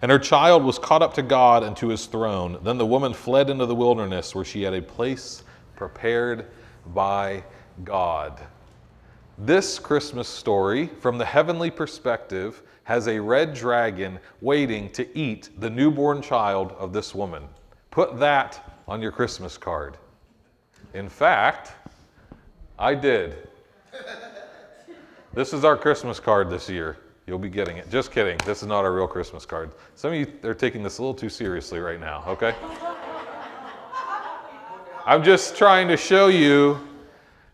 And 0.00 0.10
her 0.10 0.18
child 0.18 0.64
was 0.64 0.78
caught 0.78 1.02
up 1.02 1.12
to 1.12 1.22
God 1.22 1.62
and 1.62 1.76
to 1.76 1.88
his 1.88 2.06
throne. 2.06 2.58
Then 2.62 2.78
the 2.78 2.86
woman 2.86 3.12
fled 3.12 3.50
into 3.50 3.66
the 3.66 3.74
wilderness 3.74 4.34
where 4.34 4.46
she 4.46 4.62
had 4.62 4.72
a 4.72 4.80
place 4.80 5.42
prepared 5.76 6.46
by 6.94 7.44
God. 7.84 8.40
This 9.38 9.78
Christmas 9.78 10.28
story, 10.28 10.88
from 11.00 11.18
the 11.18 11.24
heavenly 11.24 11.70
perspective, 11.70 12.62
has 12.84 13.08
a 13.08 13.20
red 13.20 13.52
dragon 13.52 14.18
waiting 14.40 14.90
to 14.90 15.18
eat 15.18 15.50
the 15.58 15.68
newborn 15.68 16.22
child 16.22 16.72
of 16.78 16.92
this 16.92 17.14
woman. 17.14 17.42
Put 17.90 18.18
that 18.18 18.78
on 18.88 19.02
your 19.02 19.12
Christmas 19.12 19.58
card. 19.58 19.98
In 20.94 21.08
fact, 21.08 21.72
I 22.78 22.94
did. 22.94 23.48
This 25.34 25.52
is 25.52 25.64
our 25.64 25.76
Christmas 25.76 26.18
card 26.18 26.48
this 26.48 26.70
year. 26.70 26.96
You'll 27.26 27.38
be 27.38 27.50
getting 27.50 27.76
it. 27.76 27.90
Just 27.90 28.12
kidding. 28.12 28.38
This 28.46 28.62
is 28.62 28.68
not 28.68 28.84
our 28.84 28.92
real 28.92 29.08
Christmas 29.08 29.44
card. 29.44 29.72
Some 29.96 30.12
of 30.12 30.18
you 30.18 30.32
are 30.44 30.54
taking 30.54 30.82
this 30.82 30.98
a 30.98 31.02
little 31.02 31.14
too 31.14 31.28
seriously 31.28 31.80
right 31.80 32.00
now, 32.00 32.24
okay? 32.26 32.54
I'm 35.08 35.22
just 35.22 35.56
trying 35.56 35.86
to 35.86 35.96
show 35.96 36.26
you 36.26 36.80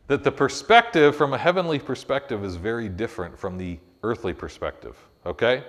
that 0.07 0.25
the 0.25 0.33
perspective 0.33 1.15
from 1.15 1.35
a 1.35 1.39
heavenly 1.39 1.79
perspective 1.79 2.47
is 2.47 2.57
very 2.57 2.89
different 2.89 3.39
from 3.39 3.59
the 3.59 3.79
earthly 4.03 4.33
perspective, 4.33 4.97
okay? 5.27 5.63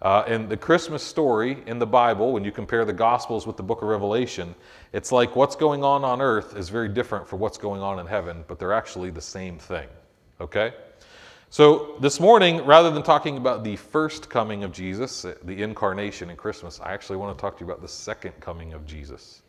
Uh, 0.00 0.24
in 0.28 0.48
the 0.48 0.56
Christmas 0.56 1.02
story 1.02 1.62
in 1.66 1.78
the 1.78 1.86
Bible, 1.86 2.32
when 2.32 2.42
you 2.42 2.50
compare 2.50 2.86
the 2.86 2.94
Gospels 2.94 3.46
with 3.46 3.58
the 3.58 3.62
book 3.62 3.82
of 3.82 3.88
Revelation, 3.88 4.54
it's 4.94 5.12
like 5.12 5.36
what's 5.36 5.54
going 5.54 5.84
on 5.84 6.04
on 6.04 6.22
earth 6.22 6.56
is 6.56 6.70
very 6.70 6.88
different 6.88 7.28
from 7.28 7.38
what's 7.38 7.58
going 7.58 7.82
on 7.82 7.98
in 7.98 8.06
heaven, 8.06 8.42
but 8.48 8.58
they're 8.58 8.72
actually 8.72 9.10
the 9.10 9.20
same 9.20 9.58
thing, 9.58 9.88
okay? 10.40 10.72
So 11.50 11.98
this 12.00 12.18
morning, 12.18 12.64
rather 12.64 12.90
than 12.90 13.02
talking 13.02 13.36
about 13.36 13.62
the 13.62 13.76
first 13.76 14.30
coming 14.30 14.64
of 14.64 14.72
Jesus, 14.72 15.26
the 15.44 15.62
incarnation 15.62 16.30
in 16.30 16.36
Christmas, 16.38 16.80
I 16.80 16.94
actually 16.94 17.18
want 17.18 17.36
to 17.36 17.42
talk 17.42 17.58
to 17.58 17.60
you 17.60 17.70
about 17.70 17.82
the 17.82 17.88
second 17.88 18.32
coming 18.40 18.72
of 18.72 18.86
Jesus. 18.86 19.42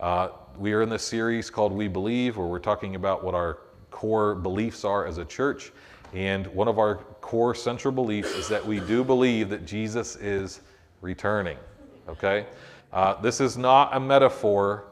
Uh, 0.00 0.28
we 0.58 0.72
are 0.72 0.82
in 0.82 0.88
this 0.88 1.04
series 1.04 1.50
called 1.50 1.72
We 1.72 1.86
Believe, 1.86 2.36
where 2.36 2.48
we're 2.48 2.58
talking 2.58 2.96
about 2.96 3.22
what 3.22 3.34
our 3.34 3.58
core 3.90 4.34
beliefs 4.34 4.84
are 4.84 5.06
as 5.06 5.18
a 5.18 5.24
church. 5.24 5.72
And 6.12 6.46
one 6.48 6.66
of 6.66 6.78
our 6.78 6.96
core 7.20 7.54
central 7.54 7.92
beliefs 7.92 8.34
is 8.34 8.48
that 8.48 8.64
we 8.64 8.80
do 8.80 9.04
believe 9.04 9.48
that 9.50 9.64
Jesus 9.64 10.16
is 10.16 10.60
returning. 11.00 11.56
Okay? 12.08 12.46
Uh, 12.92 13.20
this 13.20 13.40
is 13.40 13.56
not 13.56 13.94
a 13.94 14.00
metaphor, 14.00 14.84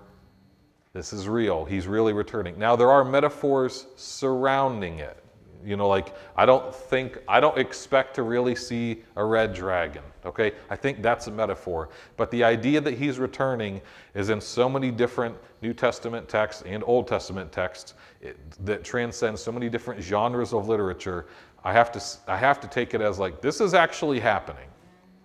this 0.92 1.12
is 1.12 1.26
real. 1.26 1.64
He's 1.64 1.86
really 1.86 2.12
returning. 2.12 2.58
Now, 2.58 2.76
there 2.76 2.90
are 2.90 3.04
metaphors 3.04 3.86
surrounding 3.96 5.00
it. 5.00 5.16
You 5.64 5.76
know, 5.76 5.88
like 5.88 6.14
I 6.36 6.46
don't 6.46 6.74
think, 6.74 7.18
I 7.26 7.40
don't 7.40 7.58
expect 7.58 8.14
to 8.16 8.22
really 8.22 8.54
see 8.54 9.02
a 9.16 9.24
red 9.24 9.54
dragon. 9.54 10.02
Okay, 10.24 10.52
I 10.70 10.76
think 10.76 11.02
that's 11.02 11.26
a 11.26 11.30
metaphor. 11.30 11.88
But 12.16 12.30
the 12.30 12.44
idea 12.44 12.80
that 12.80 12.94
he's 12.94 13.18
returning 13.18 13.80
is 14.14 14.30
in 14.30 14.40
so 14.40 14.68
many 14.68 14.90
different 14.92 15.36
New 15.62 15.72
Testament 15.72 16.28
texts 16.28 16.62
and 16.64 16.84
Old 16.86 17.08
Testament 17.08 17.50
texts 17.50 17.94
it, 18.20 18.38
that 18.64 18.84
transcend 18.84 19.38
so 19.38 19.50
many 19.50 19.68
different 19.68 20.00
genres 20.00 20.52
of 20.52 20.68
literature. 20.68 21.26
I 21.64 21.72
have 21.72 21.90
to, 21.92 22.02
I 22.28 22.36
have 22.36 22.60
to 22.60 22.68
take 22.68 22.94
it 22.94 23.00
as 23.00 23.18
like 23.18 23.40
this 23.40 23.60
is 23.60 23.74
actually 23.74 24.20
happening. 24.20 24.68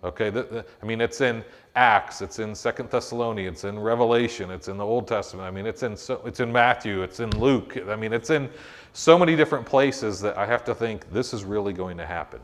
Okay, 0.04 0.30
the, 0.30 0.44
the, 0.44 0.66
I 0.80 0.86
mean, 0.86 1.00
it's 1.00 1.20
in 1.20 1.44
Acts, 1.74 2.22
it's 2.22 2.38
in 2.38 2.54
Second 2.54 2.88
Thessalonians, 2.88 3.58
it's 3.58 3.64
in 3.64 3.78
Revelation, 3.78 4.50
it's 4.50 4.68
in 4.68 4.76
the 4.76 4.84
Old 4.84 5.08
Testament. 5.08 5.46
I 5.46 5.50
mean, 5.50 5.66
it's 5.66 5.82
in 5.82 5.96
so, 5.96 6.22
it's 6.24 6.38
in 6.38 6.52
Matthew, 6.52 7.02
it's 7.02 7.18
in 7.18 7.30
Luke. 7.38 7.76
I 7.88 7.96
mean, 7.96 8.12
it's 8.12 8.30
in 8.30 8.48
so 8.92 9.18
many 9.18 9.34
different 9.34 9.66
places 9.66 10.20
that 10.20 10.36
I 10.36 10.46
have 10.46 10.64
to 10.64 10.74
think 10.74 11.10
this 11.12 11.32
is 11.32 11.44
really 11.44 11.72
going 11.72 11.96
to 11.96 12.06
happen. 12.06 12.40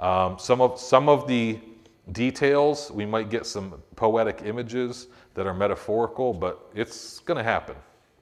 Um, 0.00 0.38
some 0.38 0.60
of 0.60 0.80
some 0.80 1.08
of 1.08 1.28
the 1.28 1.60
details 2.12 2.90
we 2.90 3.04
might 3.04 3.30
get 3.30 3.46
some 3.46 3.74
poetic 3.96 4.42
images 4.44 5.08
that 5.34 5.46
are 5.46 5.54
metaphorical, 5.54 6.32
but 6.32 6.70
it's 6.74 7.20
going 7.20 7.36
to 7.38 7.44
happen. 7.44 7.76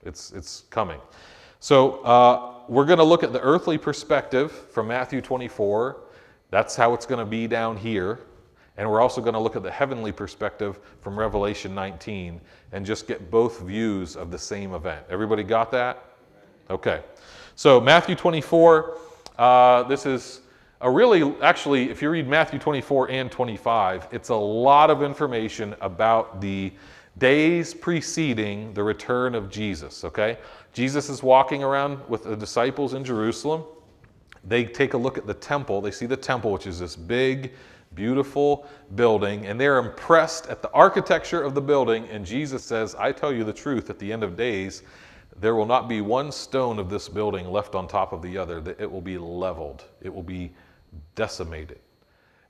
It's 0.05 0.33
it's 0.33 0.65
coming. 0.71 1.01
So 1.61 2.01
uh, 2.03 2.55
we're 2.69 2.85
going 2.85 2.99
to 2.99 3.05
look 3.05 3.23
at 3.23 3.33
the 3.33 3.41
earthly 3.41 3.79
perspective 3.79 4.53
from 4.53 4.89
Matthew 4.89 5.21
24. 5.21 6.01
That's 6.51 6.77
how 6.77 6.95
it's 6.95 7.07
going 7.07 7.19
to 7.19 7.29
be 7.29 7.47
down 7.47 7.77
here. 7.77 8.21
And 8.77 8.91
we're 8.91 9.01
also 9.01 9.21
going 9.23 9.35
to 9.35 9.41
look 9.41 9.57
at 9.57 9.63
the 9.63 9.71
heavenly 9.71 10.13
perspective 10.13 10.79
from 11.01 11.19
Revelation 11.19 11.75
19 11.75 12.41
and 12.73 12.85
just 12.85 13.09
get 13.09 13.31
both 13.31 13.63
views 13.63 14.17
of 14.17 14.31
the 14.31 14.39
same 14.39 14.75
event. 14.75 15.07
Everybody 15.09 15.43
got 15.43 15.71
that? 15.71 16.05
Okay. 16.69 17.03
So, 17.55 17.81
Matthew 17.81 18.15
24, 18.15 18.99
uh, 19.39 19.83
this 19.85 20.05
is 20.05 20.43
a 20.81 20.91
really, 20.91 21.35
actually, 21.41 21.91
if 21.91 22.03
you 22.03 22.11
read 22.11 22.29
Matthew 22.29 22.59
24 22.59 23.11
and 23.11 23.31
25, 23.33 24.09
it's 24.13 24.29
a 24.29 24.35
lot 24.35 24.91
of 24.91 25.03
information 25.03 25.75
about 25.81 26.41
the 26.41 26.73
days 27.19 27.73
preceding 27.73 28.75
the 28.75 28.83
return 28.83 29.35
of 29.35 29.49
Jesus, 29.49 30.05
okay? 30.05 30.37
Jesus 30.75 31.09
is 31.09 31.23
walking 31.23 31.63
around 31.63 32.07
with 32.09 32.25
the 32.25 32.37
disciples 32.37 32.93
in 32.93 33.05
Jerusalem. 33.05 33.65
They 34.45 34.65
take 34.65 34.93
a 34.93 34.99
look 34.99 35.17
at 35.17 35.27
the 35.27 35.35
temple. 35.35 35.81
They 35.81 35.91
see 35.91 36.05
the 36.05 36.17
temple, 36.17 36.53
which 36.53 36.67
is 36.67 36.79
this 36.79 36.95
big, 36.95 37.53
beautiful 37.95 38.69
building, 38.95 39.47
and 39.47 39.59
they're 39.59 39.79
impressed 39.79 40.47
at 40.49 40.61
the 40.61 40.71
architecture 40.73 41.43
of 41.43 41.55
the 41.55 41.63
building. 41.63 42.07
And 42.11 42.27
Jesus 42.27 42.63
says, 42.63 42.95
I 42.97 43.13
tell 43.13 43.33
you 43.33 43.45
the 43.45 43.53
truth, 43.53 43.89
at 43.89 43.99
the 43.99 44.13
end 44.13 44.23
of 44.23 44.37
days, 44.37 44.83
there 45.41 45.55
will 45.55 45.67
not 45.67 45.89
be 45.89 46.03
one 46.03 46.31
stone 46.31 46.79
of 46.79 46.91
this 46.91 47.09
building 47.09 47.51
left 47.51 47.75
on 47.75 47.89
top 47.89 48.13
of 48.13 48.21
the 48.21 48.37
other, 48.37 48.61
that 48.61 48.79
it 48.79 48.91
will 48.91 49.01
be 49.01 49.17
leveled, 49.17 49.85
it 50.03 50.15
will 50.15 50.23
be 50.23 50.53
decimated. 51.15 51.81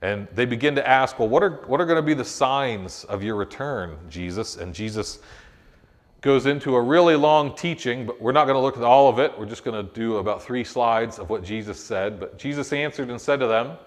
And 0.01 0.27
they 0.33 0.45
begin 0.45 0.75
to 0.75 0.87
ask, 0.87 1.17
Well, 1.17 1.27
what 1.27 1.43
are, 1.43 1.61
what 1.67 1.81
are 1.81 1.85
going 1.85 1.97
to 1.97 2.05
be 2.05 2.13
the 2.13 2.25
signs 2.25 3.03
of 3.05 3.23
your 3.23 3.35
return, 3.35 3.97
Jesus? 4.09 4.57
And 4.57 4.73
Jesus 4.73 5.19
goes 6.21 6.45
into 6.45 6.75
a 6.75 6.81
really 6.81 7.15
long 7.15 7.55
teaching, 7.55 8.05
but 8.05 8.21
we're 8.21 8.31
not 8.31 8.45
going 8.45 8.55
to 8.55 8.61
look 8.61 8.77
at 8.77 8.83
all 8.83 9.09
of 9.09 9.19
it. 9.19 9.37
We're 9.37 9.45
just 9.45 9.63
going 9.63 9.85
to 9.85 9.93
do 9.93 10.17
about 10.17 10.43
three 10.43 10.63
slides 10.63 11.19
of 11.19 11.29
what 11.29 11.43
Jesus 11.43 11.79
said. 11.83 12.19
But 12.19 12.37
Jesus 12.37 12.73
answered 12.73 13.09
and 13.09 13.19
said 13.19 13.39
to 13.39 13.47
them, 13.47 13.77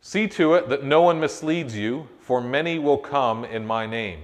See 0.00 0.28
to 0.28 0.54
it 0.54 0.68
that 0.68 0.84
no 0.84 1.02
one 1.02 1.18
misleads 1.18 1.76
you, 1.76 2.08
for 2.20 2.40
many 2.40 2.78
will 2.78 2.98
come 2.98 3.44
in 3.44 3.66
my 3.66 3.86
name, 3.86 4.20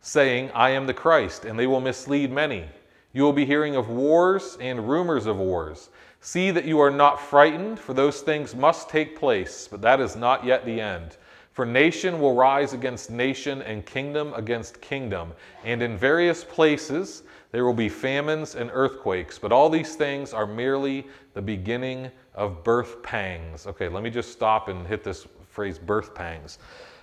saying, 0.00 0.50
I 0.52 0.70
am 0.70 0.86
the 0.86 0.94
Christ, 0.94 1.44
and 1.44 1.58
they 1.58 1.66
will 1.66 1.80
mislead 1.80 2.32
many. 2.32 2.64
You 3.12 3.22
will 3.22 3.32
be 3.32 3.44
hearing 3.44 3.76
of 3.76 3.88
wars 3.88 4.56
and 4.60 4.88
rumors 4.88 5.26
of 5.26 5.36
wars. 5.36 5.90
See 6.20 6.50
that 6.50 6.66
you 6.66 6.80
are 6.80 6.90
not 6.90 7.20
frightened, 7.20 7.78
for 7.78 7.94
those 7.94 8.20
things 8.20 8.54
must 8.54 8.90
take 8.90 9.18
place, 9.18 9.66
but 9.70 9.80
that 9.80 10.00
is 10.00 10.16
not 10.16 10.44
yet 10.44 10.66
the 10.66 10.80
end. 10.80 11.16
For 11.52 11.64
nation 11.64 12.20
will 12.20 12.34
rise 12.34 12.74
against 12.74 13.10
nation, 13.10 13.62
and 13.62 13.84
kingdom 13.86 14.34
against 14.34 14.80
kingdom, 14.80 15.32
and 15.64 15.82
in 15.82 15.96
various 15.96 16.44
places 16.44 17.22
there 17.52 17.64
will 17.64 17.74
be 17.74 17.88
famines 17.88 18.54
and 18.54 18.70
earthquakes, 18.72 19.38
but 19.38 19.50
all 19.50 19.68
these 19.68 19.96
things 19.96 20.32
are 20.32 20.46
merely 20.46 21.06
the 21.34 21.42
beginning 21.42 22.10
of 22.34 22.62
birth 22.62 23.02
pangs. 23.02 23.66
Okay, 23.66 23.88
let 23.88 24.02
me 24.02 24.10
just 24.10 24.30
stop 24.30 24.68
and 24.68 24.86
hit 24.86 25.02
this 25.02 25.26
phrase 25.48 25.78
birth 25.78 26.14
pangs. 26.14 26.58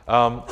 Um, 0.07 0.43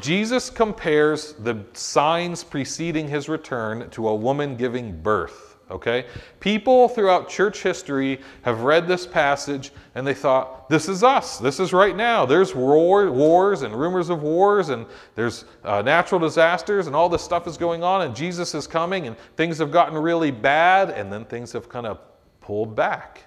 Jesus 0.00 0.50
compares 0.50 1.32
the 1.34 1.64
signs 1.72 2.44
preceding 2.44 3.08
his 3.08 3.28
return 3.28 3.90
to 3.90 4.08
a 4.08 4.14
woman 4.14 4.56
giving 4.56 5.00
birth. 5.02 5.47
Okay? 5.70 6.06
People 6.40 6.88
throughout 6.88 7.28
church 7.28 7.62
history 7.62 8.20
have 8.42 8.62
read 8.62 8.88
this 8.88 9.06
passage 9.06 9.72
and 9.94 10.06
they 10.06 10.14
thought, 10.14 10.68
this 10.68 10.88
is 10.88 11.02
us. 11.02 11.38
This 11.38 11.60
is 11.60 11.72
right 11.72 11.96
now. 11.96 12.24
There's 12.24 12.54
war, 12.54 13.10
wars 13.10 13.62
and 13.62 13.74
rumors 13.74 14.10
of 14.10 14.22
wars, 14.22 14.68
and 14.68 14.86
there's 15.14 15.44
uh, 15.64 15.82
natural 15.82 16.20
disasters, 16.20 16.86
and 16.86 16.94
all 16.94 17.08
this 17.08 17.22
stuff 17.22 17.46
is 17.46 17.56
going 17.56 17.82
on, 17.82 18.02
and 18.02 18.14
Jesus 18.14 18.54
is 18.54 18.66
coming, 18.66 19.06
and 19.06 19.16
things 19.36 19.58
have 19.58 19.72
gotten 19.72 19.96
really 19.98 20.30
bad, 20.30 20.90
and 20.90 21.12
then 21.12 21.24
things 21.24 21.52
have 21.52 21.68
kind 21.68 21.86
of 21.86 21.98
pulled 22.40 22.76
back 22.76 23.24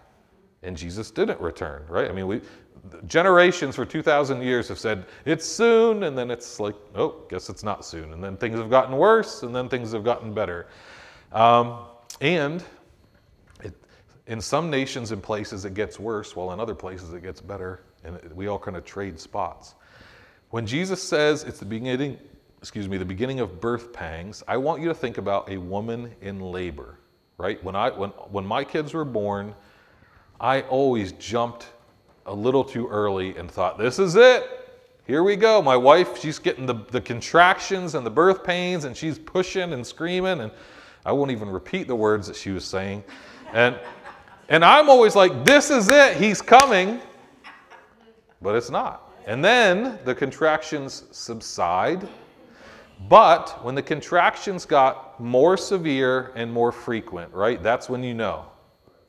and 0.64 0.78
Jesus 0.78 1.12
didn't 1.12 1.40
return, 1.42 1.84
right? 1.90 2.10
I 2.10 2.14
mean, 2.14 2.28
we 2.28 2.42
generations 3.06 3.76
for 3.76 3.86
2,000 3.86 4.42
years 4.42 4.68
have 4.68 4.80
said 4.80 5.06
it's 5.26 5.46
soon, 5.46 6.04
and 6.04 6.18
then 6.18 6.32
it's 6.32 6.60
like, 6.60 6.76
oh, 6.96 7.24
guess 7.30 7.50
it's 7.50 7.64
not 7.64 7.86
soon. 7.86 8.14
And 8.14 8.24
then 8.24 8.38
things 8.38 8.58
have 8.58 8.70
gotten 8.70 8.98
worse, 8.98 9.44
and 9.44 9.56
then 9.56 9.70
things 9.70 9.92
have 9.92 10.04
gotten 10.04 10.34
better. 10.34 10.68
Um, 11.32 11.86
and 12.22 12.64
it, 13.64 13.74
in 14.28 14.40
some 14.40 14.70
nations 14.70 15.12
and 15.12 15.22
places, 15.22 15.66
it 15.66 15.74
gets 15.74 16.00
worse, 16.00 16.36
while 16.36 16.54
in 16.54 16.60
other 16.60 16.76
places, 16.76 17.12
it 17.14 17.24
gets 17.24 17.42
better, 17.42 17.82
and 18.04 18.18
we 18.34 18.48
all 18.48 18.60
kind 18.60 18.78
of 18.78 18.86
trade 18.86 19.20
spots. 19.20 19.76
When 20.52 20.66
Jesus 20.66 21.02
says 21.02 21.44
it's 21.44 21.60
the 21.60 21.66
beginning, 21.66 22.18
excuse 22.60 22.88
me, 22.88 22.98
the 22.98 23.06
beginning 23.06 23.40
of 23.40 23.60
birth 23.60 23.92
pangs, 23.92 24.44
I 24.48 24.58
want 24.58 24.82
you 24.82 24.88
to 24.88 24.94
think 24.94 25.18
about 25.18 25.50
a 25.50 25.58
woman 25.58 26.14
in 26.22 26.40
labor, 26.40 26.98
right? 27.38 27.62
When 27.64 27.76
I 27.76 27.90
when 27.90 28.10
when 28.10 28.46
my 28.46 28.64
kids 28.64 28.94
were 28.94 29.06
born, 29.06 29.56
I 30.40 30.62
always 30.62 31.14
jumped 31.14 31.68
a 32.26 32.34
little 32.34 32.64
too 32.64 32.88
early 32.88 33.36
and 33.38 33.50
thought, 33.50 33.78
this 33.78 33.98
is 33.98 34.16
it. 34.16 34.48
Here 35.08 35.24
we 35.24 35.36
go. 35.36 35.62
My 35.62 35.76
wife, 35.76 36.20
she's 36.20 36.38
getting 36.38 36.66
the, 36.66 36.76
the 36.92 37.02
contractions 37.02 37.96
and 37.96 38.06
the 38.06 38.12
birth 38.12 38.44
pains, 38.44 38.86
and 38.86 38.96
she's 38.96 39.18
pushing 39.18 39.74
and 39.74 39.86
screaming, 39.86 40.42
and 40.42 40.52
I 41.06 41.12
won't 41.12 41.32
even 41.32 41.50
repeat 41.50 41.88
the 41.88 41.96
words 41.96 42.28
that 42.28 42.36
she 42.36 42.52
was 42.52 42.66
saying. 42.66 43.04
And, 43.54 43.78
and 44.50 44.64
I'm 44.64 44.90
always 44.90 45.16
like, 45.16 45.46
this 45.46 45.70
is 45.70 45.90
it. 45.90 46.18
He's 46.18 46.42
coming. 46.42 47.02
But 48.42 48.56
it's 48.56 48.70
not. 48.70 49.12
And 49.26 49.44
then 49.44 50.00
the 50.04 50.16
contractions 50.16 51.04
subside. 51.12 52.08
But 53.10 53.64
when 53.64 53.76
the 53.76 53.82
contractions 53.82 54.66
got 54.66 55.20
more 55.20 55.58
severe 55.58 56.32
and 56.36 56.52
more 56.52 56.72
frequent, 56.72 57.34
right, 57.34 57.62
that's 57.62 57.90
when 57.90 58.04
you 58.04 58.14
know. 58.14 58.46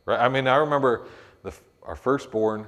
Right? 0.07 0.19
I 0.19 0.29
mean, 0.29 0.47
I 0.47 0.57
remember 0.57 1.07
our 1.85 1.97
firstborn, 1.97 2.67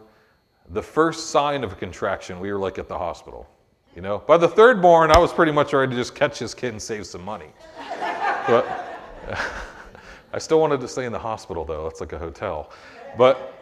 the 0.71 0.83
first 0.83 1.31
sign 1.31 1.62
of 1.64 1.73
a 1.73 1.76
contraction, 1.76 2.40
we 2.40 2.52
were 2.52 2.59
like 2.59 2.78
at 2.78 2.88
the 2.88 2.99
hospital. 2.99 3.49
You 3.95 4.02
know, 4.02 4.19
by 4.19 4.37
the 4.37 4.49
third 4.49 4.83
born, 4.83 5.12
I 5.12 5.19
was 5.19 5.33
pretty 5.33 5.52
much 5.52 5.73
ready 5.73 5.90
to 5.90 5.97
just 5.97 6.14
catch 6.14 6.40
this 6.40 6.52
kid 6.52 6.71
and 6.71 6.83
save 6.83 7.07
some 7.07 7.25
money. 7.25 7.52
but 8.49 8.94
I 10.33 10.38
still 10.38 10.61
wanted 10.61 10.81
to 10.81 10.88
stay 10.88 11.04
in 11.04 11.12
the 11.12 11.19
hospital, 11.19 11.64
though. 11.64 11.85
That's 11.85 12.00
like 12.00 12.12
a 12.12 12.19
hotel. 12.19 12.71
But, 13.16 13.54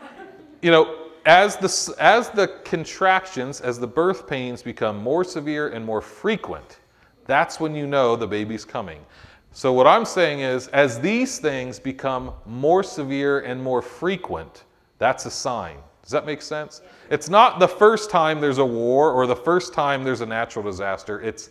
you 0.62 0.70
know, 0.70 1.10
as 1.26 1.56
the, 1.56 1.94
as 2.00 2.30
the 2.30 2.48
contractions, 2.64 3.60
as 3.60 3.78
the 3.78 3.86
birth 3.86 4.26
pains 4.26 4.62
become 4.62 4.96
more 4.96 5.22
severe 5.24 5.68
and 5.68 5.84
more 5.84 6.00
frequent, 6.00 6.78
that's 7.26 7.60
when 7.60 7.74
you 7.74 7.86
know 7.86 8.16
the 8.16 8.26
baby's 8.26 8.64
coming. 8.64 9.04
So, 9.52 9.72
what 9.72 9.86
I'm 9.86 10.06
saying 10.06 10.40
is, 10.40 10.68
as 10.68 10.98
these 10.98 11.38
things 11.38 11.78
become 11.78 12.32
more 12.46 12.82
severe 12.82 13.40
and 13.40 13.62
more 13.62 13.82
frequent, 13.82 14.64
that's 14.98 15.26
a 15.26 15.30
sign. 15.30 15.76
Does 16.02 16.10
that 16.10 16.26
make 16.26 16.42
sense? 16.42 16.80
It's 17.10 17.28
not 17.28 17.60
the 17.60 17.68
first 17.68 18.10
time 18.10 18.40
there's 18.40 18.58
a 18.58 18.64
war 18.64 19.12
or 19.12 19.26
the 19.26 19.36
first 19.36 19.72
time 19.72 20.02
there's 20.02 20.22
a 20.22 20.26
natural 20.26 20.64
disaster. 20.64 21.20
It's 21.20 21.50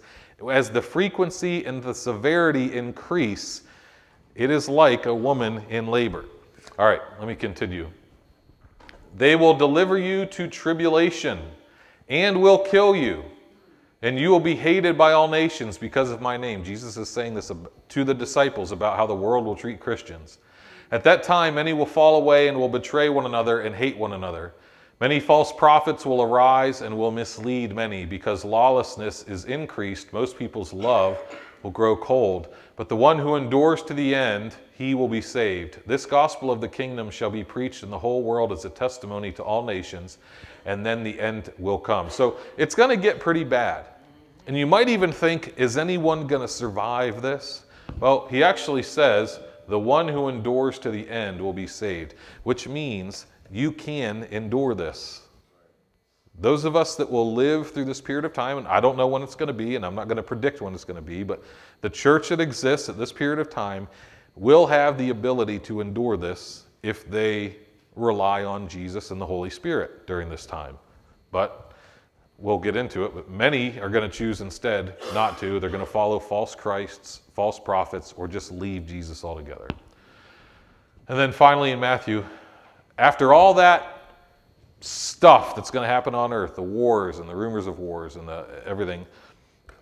as 0.50 0.70
the 0.70 0.82
frequency 0.82 1.63
and 1.65 1.82
the 1.82 1.94
severity 1.94 2.74
increase, 2.74 3.63
it 4.36 4.50
is 4.50 4.70
like 4.70 5.06
a 5.06 5.14
woman 5.14 5.64
in 5.70 5.88
labor. 5.88 6.26
All 6.80 6.88
right, 6.88 7.02
let 7.20 7.28
me 7.28 7.36
continue. 7.36 7.90
They 9.18 9.36
will 9.36 9.54
deliver 9.54 9.98
you 9.98 10.26
to 10.28 10.48
tribulation 10.48 11.40
and 12.08 12.42
will 12.42 12.60
kill 12.60 12.96
you, 12.96 13.24
and 14.02 14.18
you 14.18 14.30
will 14.30 14.40
be 14.40 14.56
hated 14.56 14.98
by 14.98 15.14
all 15.14 15.28
nations 15.28 15.78
because 15.78 16.12
of 16.12 16.22
my 16.22 16.38
name. 16.38 16.64
Jesus 16.64 16.98
is 16.98 17.10
saying 17.10 17.36
this 17.36 17.52
to 17.90 18.04
the 18.04 18.14
disciples 18.14 18.72
about 18.72 18.98
how 18.98 19.06
the 19.06 19.16
world 19.16 19.46
will 19.46 19.56
treat 19.56 19.80
Christians. 19.80 20.40
At 20.92 21.04
that 21.06 21.24
time, 21.24 21.56
many 21.56 21.74
will 21.74 21.86
fall 21.86 22.18
away 22.18 22.48
and 22.48 22.58
will 22.58 22.70
betray 22.70 23.10
one 23.10 23.26
another 23.26 23.62
and 23.62 23.76
hate 23.76 23.98
one 23.98 24.14
another. 24.14 24.54
Many 25.00 25.20
false 25.20 25.52
prophets 25.52 26.06
will 26.06 26.22
arise 26.22 26.82
and 26.82 26.98
will 26.98 27.12
mislead 27.12 27.74
many 27.74 28.06
because 28.06 28.46
lawlessness 28.46 29.24
is 29.24 29.46
increased. 29.46 30.14
Most 30.14 30.38
people's 30.38 30.74
love 30.74 31.18
will 31.63 31.72
grow 31.72 31.96
cold, 31.96 32.48
but 32.75 32.89
the 32.89 32.96
one 32.96 33.20
who 33.20 33.36
endures 33.36 33.84
to 33.84 33.94
the 33.94 34.15
end, 34.15 34.56
he 34.77 34.96
will 34.96 35.08
be 35.08 35.22
saved. 35.22 35.80
This 35.86 36.06
gospel 36.06 36.50
of 36.50 36.62
the 36.62 36.68
kingdom 36.68 37.10
shall 37.12 37.30
be 37.30 37.44
preached 37.44 37.84
in 37.84 37.89
the 37.89 38.00
whole 38.00 38.24
world 38.24 38.51
as 38.51 38.65
a 38.65 38.70
testimony 38.70 39.32
to 39.34 39.44
all 39.44 39.63
nations, 39.63 40.18
and 40.65 40.86
then 40.86 41.03
the 41.03 41.20
end 41.20 41.51
will 41.60 41.77
come. 41.77 42.10
So 42.10 42.38
it's 42.58 42.75
going 42.75 42.89
to 42.89 42.98
get 42.98 43.20
pretty 43.20 43.44
bad. 43.44 43.86
And 44.48 44.58
you 44.58 44.65
might 44.65 44.89
even 44.89 45.12
think, 45.12 45.53
is 45.58 45.77
anyone 45.77 46.27
going 46.27 46.41
to 46.41 46.48
survive 46.48 47.22
this? 47.22 47.63
Well, 48.00 48.27
he 48.27 48.44
actually 48.44 48.84
says, 48.84 49.39
the 49.68 49.80
one 49.80 50.08
who 50.08 50.27
endures 50.27 50.80
to 50.80 50.91
the 50.91 51.08
end 51.10 51.39
will 51.39 51.53
be 51.53 51.68
saved, 51.68 52.15
which 52.44 52.68
means 52.68 53.27
you 53.51 53.72
can 53.72 54.24
endure 54.32 54.74
this. 54.74 55.21
Those 56.42 56.66
of 56.66 56.76
us 56.76 56.96
that 56.96 57.10
will 57.10 57.34
live 57.34 57.70
through 57.70 57.86
this 57.86 58.02
period 58.02 58.26
of 58.26 58.34
time, 58.34 58.58
and 58.58 58.68
I 58.68 58.80
don't 58.80 58.98
know 58.98 59.08
when 59.08 59.22
it's 59.22 59.36
going 59.36 59.48
to 59.48 59.54
be, 59.54 59.76
and 59.76 59.86
I'm 59.86 59.94
not 59.94 60.08
going 60.08 60.18
to 60.18 60.24
predict 60.24 60.60
when 60.60 60.74
it's 60.74 60.84
going 60.84 60.96
to 60.96 61.02
be, 61.02 61.22
but 61.22 61.44
the 61.82 61.90
church 61.90 62.30
that 62.30 62.42
exists 62.42 62.90
at 62.90 62.98
this 62.98 63.14
period 63.14 63.38
of 63.38 63.50
time 63.50 63.88
will 64.36 64.66
have 64.66 64.98
the 64.98 65.12
ability 65.12 65.60
to 65.60 65.82
endure 65.82 66.18
this 66.18 66.64
if 66.82 67.08
they 67.10 67.58
rely 67.96 68.44
on 68.44 68.68
Jesus 68.68 69.12
and 69.12 69.22
the 69.22 69.26
Holy 69.26 69.52
Spirit 69.52 70.08
during 70.08 70.30
this 70.30 70.48
time. 70.48 70.80
But 71.32 71.74
we'll 72.40 72.58
get 72.58 72.76
into 72.76 73.06
it, 73.06 73.14
but 73.14 73.30
many 73.30 73.80
are 73.80 73.90
going 73.90 74.10
to 74.10 74.18
choose 74.18 74.42
instead 74.42 74.96
not 75.14 75.38
to. 75.40 75.60
They're 75.60 75.70
going 75.70 75.86
to 75.86 75.92
follow 75.92 76.20
false 76.20 76.56
Christs, 76.56 77.22
false 77.36 77.60
prophets, 77.60 78.16
or 78.18 78.28
just 78.28 78.52
leave 78.52 78.88
Jesus 78.88 79.24
altogether. 79.24 79.68
And 81.08 81.20
then 81.20 81.32
finally 81.32 81.70
in 81.70 81.80
Matthew, 81.80 82.26
after 82.98 83.32
all 83.32 83.54
that 83.56 84.00
stuff 84.82 85.56
that's 85.56 85.72
going 85.72 85.84
to 85.84 85.94
happen 85.94 86.14
on 86.14 86.34
earth, 86.34 86.56
the 86.56 86.62
wars 86.62 87.20
and 87.20 87.30
the 87.30 87.36
rumors 87.36 87.68
of 87.68 87.80
wars 87.80 88.16
and 88.16 88.28
the, 88.28 88.46
everything, 88.66 89.06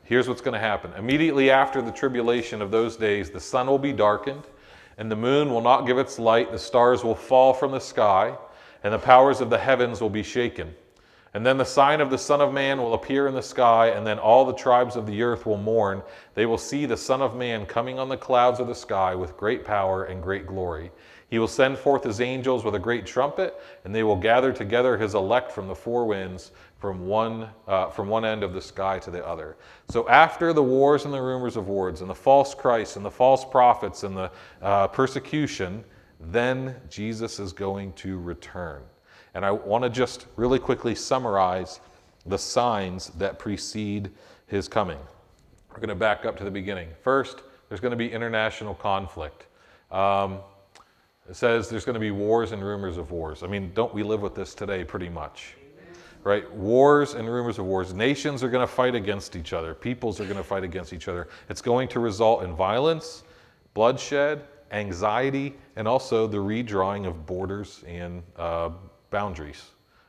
here's 0.04 0.28
what's 0.28 0.42
going 0.42 0.54
to 0.54 0.60
happen. 0.60 0.92
Immediately 0.94 1.50
after 1.50 1.82
the 1.82 1.92
tribulation 1.92 2.62
of 2.62 2.70
those 2.70 2.96
days, 2.96 3.30
the 3.30 3.40
sun 3.40 3.68
will 3.68 3.80
be 3.80 3.94
darkened, 3.94 4.44
and 4.98 5.10
the 5.10 5.16
moon 5.16 5.50
will 5.52 5.62
not 5.62 5.88
give 5.88 5.98
its 5.98 6.20
light, 6.20 6.52
the 6.52 6.60
stars 6.60 7.04
will 7.04 7.16
fall 7.16 7.54
from 7.54 7.72
the 7.72 7.80
sky, 7.80 8.36
and 8.84 8.94
the 8.94 9.00
powers 9.00 9.42
of 9.42 9.50
the 9.50 9.58
heavens 9.58 10.02
will 10.02 10.10
be 10.10 10.24
shaken. 10.24 10.74
And 11.34 11.46
then 11.46 11.58
the 11.58 11.66
sign 11.66 12.02
of 12.02 12.10
the 12.10 12.18
Son 12.18 12.42
of 12.42 12.54
Man 12.54 12.80
will 12.80 12.96
appear 12.96 13.28
in 13.28 13.36
the 13.36 13.42
sky, 13.42 13.90
and 13.90 14.06
then 14.06 14.18
all 14.18 14.46
the 14.46 14.54
tribes 14.54 14.96
of 14.96 15.06
the 15.06 15.22
earth 15.22 15.46
will 15.46 15.58
mourn. 15.58 16.02
They 16.34 16.48
will 16.48 16.58
see 16.58 16.86
the 16.86 16.98
Son 16.98 17.22
of 17.22 17.36
Man 17.36 17.68
coming 17.68 18.00
on 18.00 18.10
the 18.10 18.18
clouds 18.18 18.60
of 18.60 18.68
the 18.68 18.74
sky 18.74 19.14
with 19.14 19.38
great 19.38 19.64
power 19.64 20.06
and 20.06 20.24
great 20.24 20.48
glory. 20.48 20.92
He 21.30 21.38
will 21.38 21.48
send 21.48 21.78
forth 21.78 22.04
his 22.04 22.22
angels 22.22 22.64
with 22.64 22.74
a 22.74 22.80
great 22.80 23.06
trumpet, 23.06 23.60
and 23.84 23.94
they 23.94 24.04
will 24.04 24.16
gather 24.16 24.52
together 24.52 24.98
his 24.98 25.14
elect 25.14 25.52
from 25.52 25.68
the 25.68 25.76
four 25.76 26.06
winds, 26.06 26.52
from 26.80 27.06
one, 27.06 27.50
uh, 27.68 27.90
from 27.90 28.08
one 28.08 28.26
end 28.26 28.44
of 28.44 28.54
the 28.54 28.62
sky 28.62 28.98
to 29.00 29.12
the 29.12 29.26
other. 29.26 29.56
So, 29.90 30.10
after 30.10 30.54
the 30.54 30.64
wars 30.64 31.06
and 31.06 31.14
the 31.14 31.22
rumors 31.22 31.56
of 31.56 31.68
wars, 31.68 32.02
and 32.02 32.10
the 32.10 32.16
false 32.16 32.56
Christ, 32.56 32.96
and 32.96 33.06
the 33.06 33.12
false 33.12 33.46
prophets, 33.46 34.04
and 34.04 34.18
the 34.18 34.32
uh, 34.62 34.88
persecution, 34.88 35.84
then 36.20 36.76
Jesus 36.90 37.40
is 37.40 37.54
going 37.54 37.94
to 37.94 38.20
return. 38.20 38.82
And 39.36 39.46
I 39.46 39.52
want 39.52 39.84
to 39.84 39.90
just 39.90 40.26
really 40.36 40.60
quickly 40.60 40.96
summarize 40.96 41.80
the 42.26 42.38
signs 42.38 43.10
that 43.12 43.38
precede 43.38 44.10
his 44.48 44.68
coming. 44.68 44.98
We're 45.70 45.78
going 45.78 45.90
to 45.90 45.96
back 45.96 46.26
up 46.26 46.38
to 46.38 46.44
the 46.44 46.52
beginning. 46.52 46.90
First, 47.04 47.44
there's 47.68 47.80
going 47.80 47.92
to 47.92 47.98
be 47.98 48.12
international 48.12 48.74
conflict. 48.74 49.46
Um, 49.92 50.40
it 51.30 51.36
says 51.36 51.70
there's 51.70 51.86
going 51.86 51.94
to 51.94 52.00
be 52.00 52.10
wars 52.10 52.54
and 52.54 52.64
rumors 52.64 52.98
of 52.98 53.12
wars. 53.12 53.44
I 53.44 53.48
mean, 53.48 53.72
don't 53.76 53.94
we 53.94 54.02
live 54.02 54.22
with 54.22 54.34
this 54.34 54.56
today 54.56 54.84
pretty 54.84 55.10
much? 55.10 55.56
Right? 56.24 56.52
Wars 56.52 57.14
and 57.14 57.30
rumors 57.30 57.60
of 57.60 57.66
wars. 57.66 57.94
Nations 57.94 58.44
are 58.44 58.50
going 58.50 58.66
to 58.66 58.72
fight 58.72 58.96
against 58.96 59.36
each 59.36 59.54
other. 59.54 59.76
Peoples 59.76 60.20
are 60.20 60.26
going 60.26 60.38
to 60.38 60.44
fight 60.44 60.64
against 60.64 60.92
each 60.92 61.08
other. 61.08 61.28
It's 61.48 61.62
going 61.62 61.88
to 61.90 62.00
result 62.00 62.44
in 62.44 62.56
violence, 62.56 63.24
bloodshed, 63.76 64.44
anxiety, 64.72 65.56
and 65.76 65.88
also 65.88 66.26
the 66.26 66.38
redrawing 66.38 67.08
of 67.08 67.26
borders 67.28 67.84
and 67.88 68.24
uh, 68.36 68.72
boundaries. 69.12 69.64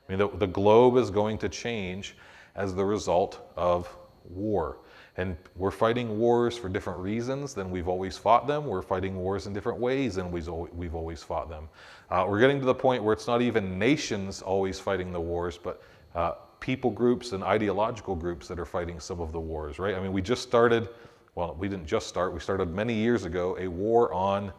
I 0.08 0.12
mean, 0.12 0.18
the, 0.18 0.36
the 0.38 0.46
globe 0.46 0.96
is 0.96 1.10
going 1.10 1.36
to 1.38 1.48
change 1.50 2.16
as 2.56 2.74
the 2.74 2.84
result 2.84 3.52
of 3.56 3.94
war. 4.24 4.78
And 5.20 5.36
we're 5.54 5.70
fighting 5.70 6.18
wars 6.18 6.56
for 6.56 6.70
different 6.70 6.98
reasons 6.98 7.52
than 7.52 7.70
we've 7.70 7.88
always 7.88 8.16
fought 8.16 8.46
them. 8.46 8.64
We're 8.64 8.80
fighting 8.80 9.18
wars 9.18 9.46
in 9.46 9.52
different 9.52 9.78
ways 9.78 10.14
than 10.14 10.32
we've 10.32 10.94
always 10.94 11.22
fought 11.22 11.50
them. 11.50 11.68
Uh, 12.10 12.24
we're 12.26 12.40
getting 12.40 12.58
to 12.58 12.64
the 12.64 12.74
point 12.74 13.04
where 13.04 13.12
it's 13.12 13.26
not 13.26 13.42
even 13.42 13.78
nations 13.78 14.40
always 14.40 14.80
fighting 14.80 15.12
the 15.12 15.20
wars, 15.20 15.58
but 15.62 15.82
uh, 16.14 16.32
people 16.58 16.90
groups 16.90 17.32
and 17.32 17.44
ideological 17.44 18.16
groups 18.16 18.48
that 18.48 18.58
are 18.58 18.64
fighting 18.64 18.98
some 18.98 19.20
of 19.20 19.30
the 19.30 19.38
wars, 19.38 19.78
right? 19.78 19.94
I 19.94 20.00
mean, 20.00 20.14
we 20.14 20.22
just 20.22 20.42
started, 20.42 20.88
well, 21.34 21.54
we 21.58 21.68
didn't 21.68 21.86
just 21.86 22.06
start, 22.06 22.32
we 22.32 22.40
started 22.40 22.74
many 22.74 22.94
years 22.94 23.26
ago 23.26 23.58
a 23.60 23.68
war 23.68 24.14
on 24.14 24.50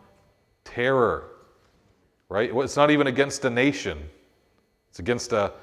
terror, 0.64 1.32
right? 2.30 2.52
It's 2.54 2.76
not 2.76 2.92
even 2.92 3.08
against 3.08 3.46
a 3.46 3.50
nation, 3.50 3.98
it's 4.92 5.00
against 5.00 5.34
a 5.34 5.54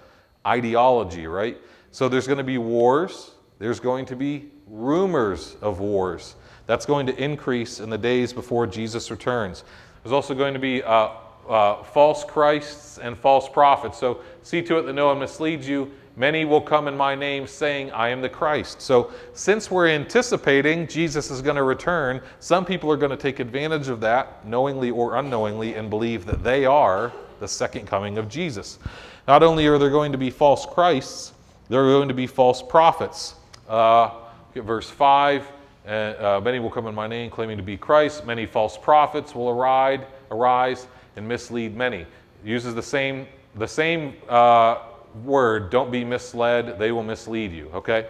ideology, 0.45 1.29
right? 1.29 1.57
So 1.93 2.09
there's 2.09 2.27
going 2.27 2.39
to 2.39 2.45
be 2.45 2.59
wars, 2.59 3.31
there's 3.61 3.79
going 3.79 4.05
to 4.07 4.17
be 4.17 4.51
rumors 4.71 5.57
of 5.61 5.81
wars. 5.81 6.35
That's 6.67 6.87
going 6.87 7.07
to 7.07 7.23
increase 7.23 7.81
in 7.81 7.91
the 7.91 7.99
days 7.99 8.33
before 8.33 8.67
Jesus 8.67 9.11
returns. 9.11 9.65
There's 10.03 10.13
also 10.13 10.35
going 10.35 10.55
to 10.55 10.61
be 10.61 10.83
uh, 10.83 11.11
uh, 11.49 11.83
false 11.83 12.25
Christs 12.25 12.99
and 12.99 13.17
false 13.17 13.49
prophets. 13.49 13.99
So 13.99 14.21
see 14.43 14.63
to 14.63 14.79
it 14.79 14.83
that 14.83 14.93
no 14.93 15.07
one 15.07 15.19
misleads 15.19 15.69
you. 15.69 15.91
Many 16.17 16.45
will 16.45 16.61
come 16.61 16.89
in 16.89 16.97
my 16.97 17.15
name 17.15 17.47
saying, 17.47 17.93
I 17.93 18.09
am 18.09 18.21
the 18.21 18.29
Christ. 18.29 18.83
So, 18.83 19.13
since 19.35 19.71
we're 19.71 19.87
anticipating 19.87 20.89
Jesus 20.89 21.31
is 21.31 21.41
going 21.41 21.55
to 21.55 21.63
return, 21.63 22.21
some 22.41 22.65
people 22.65 22.91
are 22.91 22.97
going 22.97 23.13
to 23.13 23.17
take 23.17 23.39
advantage 23.39 23.87
of 23.87 24.01
that, 24.01 24.45
knowingly 24.45 24.91
or 24.91 25.15
unknowingly, 25.15 25.75
and 25.75 25.89
believe 25.89 26.27
that 26.27 26.43
they 26.43 26.65
are 26.65 27.13
the 27.39 27.47
second 27.47 27.87
coming 27.87 28.19
of 28.19 28.29
Jesus. 28.29 28.81
Not 29.29 29.45
only 29.45 29.69
are 29.69 29.79
there 29.79 29.91
going 29.91 30.11
to 30.11 30.19
be 30.19 30.29
false 30.29 30.67
Christs, 30.67 31.35
there 31.69 31.85
are 31.85 31.89
going 31.89 32.09
to 32.09 32.15
be 32.15 32.27
false 32.27 32.63
prophets. 32.63 33.37
Uh, 33.69 34.11
verse 34.55 34.91
5 34.91 35.47
uh, 35.87 36.41
Many 36.43 36.59
will 36.59 36.71
come 36.71 36.87
in 36.87 36.95
my 36.95 37.07
name 37.07 37.31
claiming 37.31 37.57
to 37.57 37.63
be 37.63 37.77
Christ. 37.77 38.27
Many 38.27 38.47
false 38.47 38.77
prophets 38.77 39.35
will 39.35 39.49
arise, 39.49 40.01
arise 40.31 40.87
and 41.17 41.27
mislead 41.27 41.77
many. 41.77 42.07
uses 42.45 42.75
the 42.75 42.83
same, 42.83 43.27
the 43.57 43.67
same 43.67 44.15
uh, 44.29 44.79
word, 45.25 45.71
don't 45.71 45.91
be 45.91 46.05
misled, 46.05 46.79
they 46.79 46.93
will 46.93 47.03
mislead 47.03 47.53
you, 47.53 47.71
okay? 47.75 48.07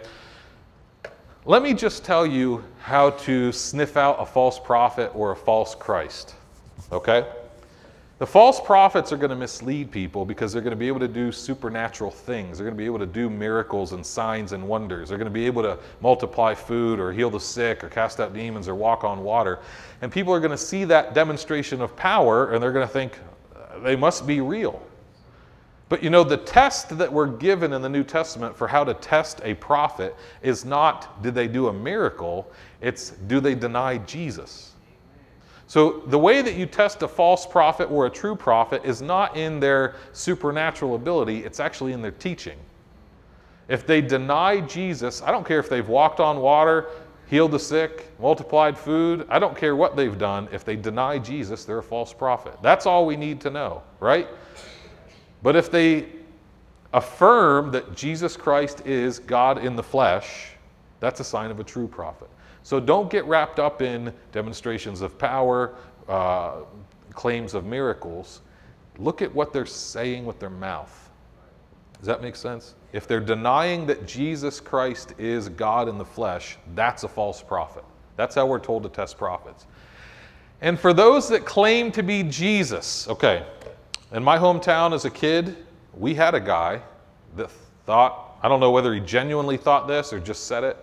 Let 1.45 1.63
me 1.63 1.73
just 1.73 2.03
tell 2.03 2.25
you 2.25 2.63
how 2.79 3.11
to 3.11 3.51
sniff 3.51 3.97
out 3.97 4.17
a 4.19 4.25
false 4.25 4.59
prophet 4.59 5.11
or 5.15 5.31
a 5.31 5.35
false 5.35 5.73
Christ, 5.73 6.35
okay? 6.91 7.25
The 8.19 8.27
false 8.27 8.59
prophets 8.59 9.13
are 9.13 9.17
going 9.17 9.29
to 9.29 9.35
mislead 9.37 9.91
people 9.91 10.25
because 10.25 10.51
they're 10.51 10.61
going 10.61 10.71
to 10.71 10.77
be 10.77 10.89
able 10.89 10.99
to 10.99 11.07
do 11.07 11.31
supernatural 11.31 12.11
things. 12.11 12.57
They're 12.57 12.65
going 12.65 12.75
to 12.75 12.77
be 12.77 12.85
able 12.85 12.99
to 12.99 13.05
do 13.05 13.29
miracles 13.29 13.93
and 13.93 14.05
signs 14.05 14.51
and 14.51 14.67
wonders. 14.67 15.07
They're 15.07 15.17
going 15.17 15.31
to 15.31 15.33
be 15.33 15.45
able 15.45 15.61
to 15.61 15.79
multiply 16.01 16.53
food 16.53 16.99
or 16.99 17.13
heal 17.13 17.29
the 17.29 17.39
sick 17.39 17.81
or 17.81 17.87
cast 17.87 18.19
out 18.19 18.33
demons 18.33 18.67
or 18.67 18.75
walk 18.75 19.05
on 19.05 19.23
water. 19.23 19.59
And 20.01 20.11
people 20.11 20.33
are 20.33 20.41
going 20.41 20.51
to 20.51 20.57
see 20.57 20.83
that 20.83 21.13
demonstration 21.13 21.81
of 21.81 21.95
power 21.95 22.51
and 22.51 22.61
they're 22.61 22.73
going 22.73 22.85
to 22.85 22.91
think 22.91 23.17
uh, 23.55 23.79
they 23.79 23.95
must 23.95 24.27
be 24.27 24.41
real. 24.41 24.85
But 25.87 26.03
you 26.03 26.09
know, 26.09 26.25
the 26.25 26.37
test 26.37 26.97
that 26.97 27.11
we're 27.11 27.25
given 27.25 27.71
in 27.71 27.81
the 27.81 27.89
New 27.89 28.03
Testament 28.03 28.53
for 28.53 28.67
how 28.67 28.83
to 28.83 28.95
test 28.95 29.39
a 29.45 29.53
prophet 29.53 30.13
is 30.41 30.65
not 30.65 31.23
did 31.23 31.33
they 31.33 31.47
do 31.47 31.69
a 31.69 31.73
miracle, 31.73 32.51
it's 32.81 33.11
do 33.11 33.39
they 33.39 33.55
deny 33.55 33.97
Jesus. 33.99 34.68
So, 35.69 36.01
the 36.07 36.17
way 36.17 36.41
that 36.41 36.55
you 36.55 36.65
test 36.65 37.03
a 37.03 37.07
false 37.07 37.45
prophet 37.45 37.91
or 37.91 38.07
a 38.07 38.09
true 38.09 38.35
prophet 38.35 38.81
is 38.83 39.03
not 39.03 39.37
in 39.37 39.59
their 39.59 39.97
supernatural 40.13 40.95
ability, 40.95 41.45
it's 41.45 41.59
actually 41.59 41.93
in 41.93 42.01
their 42.01 42.09
teaching. 42.09 42.57
If 43.67 43.85
they 43.85 44.01
deny 44.01 44.61
Jesus, 44.61 45.21
I 45.21 45.29
don't 45.29 45.45
care 45.45 45.59
if 45.59 45.69
they've 45.69 45.87
walked 45.87 46.19
on 46.19 46.39
water, 46.39 46.87
healed 47.27 47.51
the 47.51 47.59
sick, 47.59 48.09
multiplied 48.19 48.79
food, 48.79 49.27
I 49.29 49.37
don't 49.37 49.55
care 49.55 49.75
what 49.75 49.95
they've 49.95 50.17
done. 50.17 50.49
If 50.51 50.65
they 50.65 50.75
deny 50.75 51.19
Jesus, 51.19 51.65
they're 51.65 51.77
a 51.77 51.83
false 51.83 52.13
prophet. 52.13 52.55
That's 52.63 52.87
all 52.87 53.05
we 53.05 53.15
need 53.15 53.39
to 53.41 53.51
know, 53.51 53.83
right? 53.99 54.27
But 55.43 55.55
if 55.55 55.69
they 55.69 56.07
affirm 56.93 57.69
that 57.73 57.95
Jesus 57.95 58.35
Christ 58.35 58.87
is 58.87 59.19
God 59.19 59.63
in 59.63 59.75
the 59.75 59.83
flesh, 59.83 60.53
that's 60.99 61.19
a 61.19 61.23
sign 61.23 61.51
of 61.51 61.59
a 61.59 61.63
true 61.63 61.87
prophet. 61.87 62.27
So 62.63 62.79
don't 62.79 63.09
get 63.09 63.25
wrapped 63.25 63.59
up 63.59 63.81
in 63.81 64.13
demonstrations 64.31 65.01
of 65.01 65.17
power, 65.17 65.75
uh, 66.07 66.61
claims 67.13 67.53
of 67.53 67.65
miracles. 67.65 68.41
Look 68.97 69.21
at 69.21 69.33
what 69.33 69.53
they're 69.53 69.65
saying 69.65 70.25
with 70.25 70.39
their 70.39 70.49
mouth. 70.49 71.09
Does 71.97 72.07
that 72.07 72.21
make 72.21 72.35
sense? 72.35 72.75
If 72.93 73.07
they're 73.07 73.19
denying 73.19 73.85
that 73.87 74.07
Jesus 74.07 74.59
Christ 74.59 75.13
is 75.17 75.49
God 75.49 75.89
in 75.89 75.97
the 75.97 76.05
flesh, 76.05 76.57
that's 76.75 77.03
a 77.03 77.07
false 77.07 77.41
prophet. 77.41 77.83
That's 78.15 78.35
how 78.35 78.45
we're 78.45 78.59
told 78.59 78.83
to 78.83 78.89
test 78.89 79.17
prophets. 79.17 79.65
And 80.61 80.79
for 80.79 80.93
those 80.93 81.29
that 81.29 81.45
claim 81.45 81.91
to 81.93 82.03
be 82.03 82.23
Jesus, 82.23 83.07
okay, 83.07 83.45
in 84.11 84.23
my 84.23 84.37
hometown 84.37 84.93
as 84.93 85.05
a 85.05 85.09
kid, 85.09 85.55
we 85.97 86.13
had 86.13 86.35
a 86.35 86.39
guy 86.39 86.81
that 87.35 87.49
thought, 87.85 88.37
I 88.41 88.49
don't 88.49 88.59
know 88.59 88.71
whether 88.71 88.93
he 88.93 88.99
genuinely 88.99 89.57
thought 89.57 89.87
this 89.87 90.11
or 90.11 90.19
just 90.19 90.47
said 90.47 90.63
it, 90.63 90.77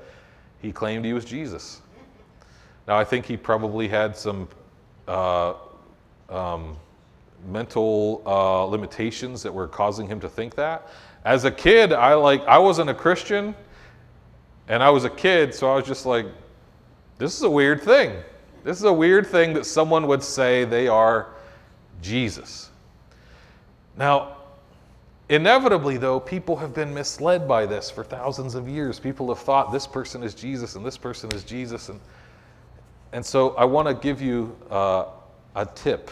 he 0.60 0.72
claimed 0.72 1.04
he 1.04 1.12
was 1.12 1.24
Jesus. 1.24 1.80
Now, 2.88 2.96
I 2.96 3.04
think 3.04 3.26
he 3.26 3.36
probably 3.36 3.88
had 3.88 4.16
some 4.16 4.48
uh, 5.08 5.54
um, 6.28 6.76
mental 7.48 8.22
uh, 8.26 8.64
limitations 8.64 9.42
that 9.42 9.52
were 9.52 9.68
causing 9.68 10.06
him 10.06 10.20
to 10.20 10.28
think 10.28 10.54
that. 10.54 10.88
As 11.24 11.44
a 11.44 11.50
kid, 11.50 11.92
I 11.92 12.14
like 12.14 12.44
I 12.46 12.58
wasn't 12.58 12.90
a 12.90 12.94
Christian, 12.94 13.54
and 14.68 14.82
I 14.82 14.90
was 14.90 15.04
a 15.04 15.10
kid, 15.10 15.54
so 15.54 15.70
I 15.70 15.76
was 15.76 15.84
just 15.84 16.06
like, 16.06 16.26
this 17.18 17.34
is 17.34 17.42
a 17.42 17.50
weird 17.50 17.82
thing. 17.82 18.16
This 18.62 18.78
is 18.78 18.84
a 18.84 18.92
weird 18.92 19.26
thing 19.26 19.52
that 19.54 19.66
someone 19.66 20.06
would 20.06 20.22
say 20.22 20.64
they 20.64 20.88
are 20.88 21.28
Jesus. 22.02 22.70
Now, 23.96 24.35
inevitably, 25.28 25.96
though, 25.96 26.20
people 26.20 26.56
have 26.56 26.74
been 26.74 26.92
misled 26.92 27.46
by 27.48 27.66
this 27.66 27.90
for 27.90 28.04
thousands 28.04 28.54
of 28.54 28.68
years. 28.68 28.98
People 29.00 29.28
have 29.28 29.38
thought 29.38 29.72
this 29.72 29.86
person 29.86 30.22
is 30.22 30.34
Jesus 30.34 30.76
and 30.76 30.84
this 30.84 30.96
person 30.96 31.32
is 31.32 31.44
Jesus. 31.44 31.88
And, 31.88 32.00
and 33.12 33.24
so 33.24 33.50
I 33.56 33.64
want 33.64 33.88
to 33.88 33.94
give 33.94 34.20
you 34.20 34.56
uh, 34.70 35.06
a 35.54 35.66
tip. 35.66 36.10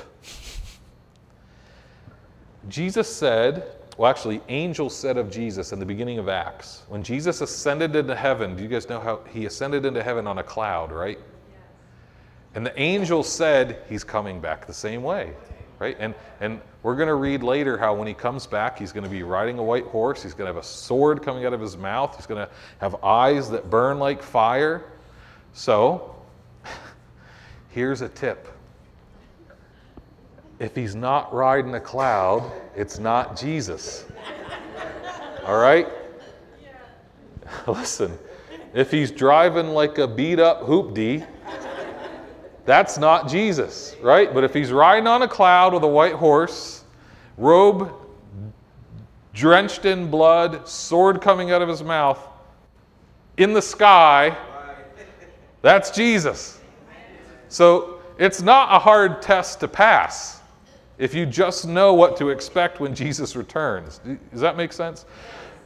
Jesus 2.69 3.15
said, 3.15 3.65
well, 3.97 4.11
actually, 4.11 4.41
angels 4.49 4.97
said 4.97 5.17
of 5.17 5.31
Jesus 5.31 5.73
in 5.73 5.79
the 5.79 5.87
beginning 5.87 6.19
of 6.19 6.29
Acts, 6.29 6.83
when 6.89 7.03
Jesus 7.03 7.41
ascended 7.41 7.95
into 7.95 8.15
heaven, 8.15 8.57
do 8.57 8.63
you 8.63 8.69
guys 8.69 8.89
know 8.89 8.99
how 8.99 9.21
he 9.33 9.47
ascended 9.47 9.85
into 9.85 10.03
heaven 10.03 10.27
on 10.27 10.39
a 10.39 10.43
cloud, 10.43 10.91
right? 10.91 11.19
And 12.55 12.65
the 12.65 12.79
angels 12.81 13.29
said 13.31 13.83
he's 13.89 14.03
coming 14.03 14.41
back 14.41 14.67
the 14.67 14.75
same 14.75 15.03
way, 15.03 15.33
right? 15.79 15.97
And, 15.99 16.15
and 16.41 16.61
we're 16.83 16.97
going 16.97 17.09
to 17.09 17.15
read 17.15 17.43
later 17.43 17.77
how 17.77 17.95
when 17.95 18.09
he 18.09 18.15
comes 18.15 18.47
back, 18.47 18.79
he's 18.79 18.93
going 18.93 19.05
to 19.05 19.11
be 19.11 19.23
riding 19.23 19.59
a 19.59 19.63
white 19.63 19.87
horse. 19.87 20.23
He's 20.23 20.35
going 20.35 20.47
to 20.47 20.55
have 20.55 20.63
a 20.63 20.67
sword 20.67 21.23
coming 21.23 21.45
out 21.45 21.53
of 21.53 21.61
his 21.61 21.77
mouth. 21.77 22.17
He's 22.17 22.27
going 22.27 22.47
to 22.47 22.53
have 22.79 23.03
eyes 23.03 23.51
that 23.51 23.71
burn 23.71 23.99
like 23.99 24.23
fire. 24.23 24.85
So, 25.53 26.15
here's 27.71 28.01
a 28.01 28.09
tip 28.09 28.49
if 30.61 30.75
he's 30.75 30.95
not 30.95 31.33
riding 31.35 31.75
a 31.75 31.81
cloud, 31.81 32.51
it's 32.77 32.99
not 32.99 33.37
Jesus. 33.37 34.05
All 35.45 35.59
right? 35.59 35.89
Listen, 37.67 38.19
if 38.73 38.91
he's 38.91 39.11
driving 39.11 39.69
like 39.69 39.99
a 39.99 40.07
beat 40.07 40.39
up 40.39 40.63
hoopty, 40.63 41.27
that's 42.65 42.99
not 42.99 43.29
Jesus, 43.29 43.95
right? 44.01 44.33
But 44.33 44.45
if 44.45 44.55
he's 44.55 44.73
riding 44.73 45.07
on 45.07 45.23
a 45.23 45.29
cloud 45.29 45.75
with 45.75 45.83
a 45.83 45.89
white 45.89 46.15
horse, 46.15 46.85
robe 47.37 47.93
drenched 49.33 49.85
in 49.85 50.11
blood, 50.11 50.67
sword 50.69 51.21
coming 51.21 51.51
out 51.51 51.61
of 51.61 51.69
his 51.69 51.83
mouth, 51.83 52.21
in 53.37 53.53
the 53.53 53.63
sky, 53.63 54.37
that's 55.61 55.91
Jesus. 55.91 56.61
So 57.49 58.01
it's 58.19 58.41
not 58.41 58.75
a 58.75 58.79
hard 58.79 59.21
test 59.21 59.61
to 59.61 59.69
pass 59.69 60.41
if 60.99 61.15
you 61.15 61.27
just 61.27 61.67
know 61.67 61.95
what 61.95 62.17
to 62.17 62.31
expect 62.31 62.79
when 62.81 62.95
Jesus 62.95 63.35
returns. 63.35 64.01
Does 64.31 64.41
that 64.41 64.57
make 64.57 64.73
sense? 64.73 65.05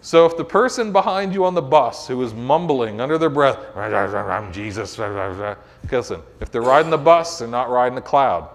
So 0.00 0.26
if 0.26 0.36
the 0.36 0.44
person 0.44 0.92
behind 0.92 1.34
you 1.34 1.44
on 1.44 1.54
the 1.54 1.62
bus 1.62 2.06
who 2.06 2.22
is 2.22 2.32
mumbling 2.32 3.00
under 3.00 3.18
their 3.18 3.30
breath, 3.30 3.58
I'm 3.76 4.52
Jesus, 4.52 4.98
listen, 4.98 6.22
if 6.40 6.50
they're 6.50 6.62
riding 6.62 6.90
the 6.90 6.98
bus, 6.98 7.38
they're 7.38 7.48
not 7.48 7.68
riding 7.68 7.96
the 7.96 8.00
cloud. 8.00 8.48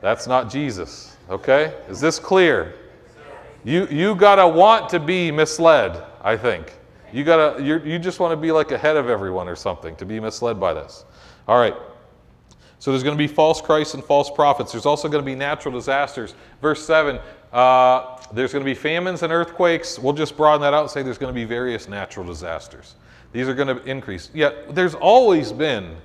That's 0.00 0.26
not 0.26 0.50
Jesus. 0.50 1.16
Okay? 1.30 1.74
Is 1.88 2.00
this 2.00 2.18
clear? 2.18 2.74
You, 3.64 3.86
you 3.86 4.16
gotta 4.16 4.46
want 4.46 4.88
to 4.90 4.98
be 4.98 5.30
misled, 5.30 6.02
I 6.22 6.36
think. 6.36 6.74
You 7.12 7.24
gotta, 7.24 7.62
you 7.62 7.78
you 7.80 7.98
just 7.98 8.18
want 8.18 8.32
to 8.32 8.36
be 8.36 8.50
like 8.50 8.72
ahead 8.72 8.96
of 8.96 9.08
everyone 9.08 9.46
or 9.46 9.54
something 9.54 9.94
to 9.96 10.04
be 10.04 10.18
misled 10.18 10.58
by 10.58 10.74
this. 10.74 11.04
All 11.46 11.58
right. 11.58 11.76
So 12.78 12.90
there's 12.90 13.04
going 13.04 13.16
to 13.16 13.18
be 13.18 13.28
false 13.28 13.60
Christs 13.60 13.94
and 13.94 14.02
false 14.02 14.28
prophets. 14.28 14.72
There's 14.72 14.86
also 14.86 15.08
going 15.08 15.22
to 15.22 15.26
be 15.26 15.36
natural 15.36 15.72
disasters. 15.72 16.34
Verse 16.60 16.84
7 16.84 17.20
uh, 17.52 18.18
there's 18.32 18.52
going 18.52 18.64
to 18.64 18.70
be 18.70 18.74
famines 18.74 19.22
and 19.22 19.32
earthquakes. 19.32 19.98
We'll 19.98 20.14
just 20.14 20.36
broaden 20.36 20.62
that 20.62 20.72
out 20.72 20.82
and 20.82 20.90
say 20.90 21.02
there's 21.02 21.18
going 21.18 21.32
to 21.32 21.38
be 21.38 21.44
various 21.44 21.88
natural 21.88 22.26
disasters. 22.26 22.94
These 23.32 23.48
are 23.48 23.54
going 23.54 23.76
to 23.76 23.82
increase. 23.84 24.30
Yet 24.32 24.74
there's 24.74 24.94
always 24.94 25.52
been 25.52 25.96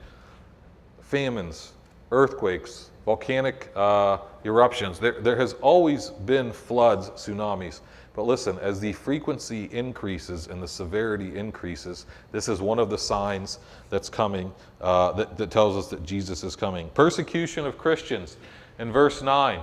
famines, 1.02 1.74
earthquakes, 2.12 2.90
volcanic 3.06 3.72
uh, 3.76 4.18
eruptions. 4.44 5.00
There, 5.00 5.22
there 5.22 5.38
has 5.38 5.54
always 5.54 6.10
been 6.10 6.52
floods, 6.52 7.10
tsunamis. 7.12 7.80
But 8.14 8.24
listen, 8.24 8.58
as 8.60 8.80
the 8.80 8.94
frequency 8.94 9.70
increases 9.72 10.48
and 10.48 10.62
the 10.62 10.68
severity 10.68 11.38
increases, 11.38 12.08
this 12.32 12.50
is 12.50 12.62
one 12.62 12.80
of 12.80 12.90
the 12.90 12.98
signs 12.98 13.60
that's 13.90 14.10
coming 14.10 14.52
uh, 14.82 15.12
that, 15.14 15.38
that 15.38 15.52
tells 15.52 15.78
us 15.78 15.88
that 15.92 16.04
Jesus 16.04 16.44
is 16.44 16.56
coming. 16.56 16.90
Persecution 16.90 17.66
of 17.66 17.78
Christians 17.78 18.38
in 18.80 18.92
verse 18.92 19.22
9. 19.22 19.62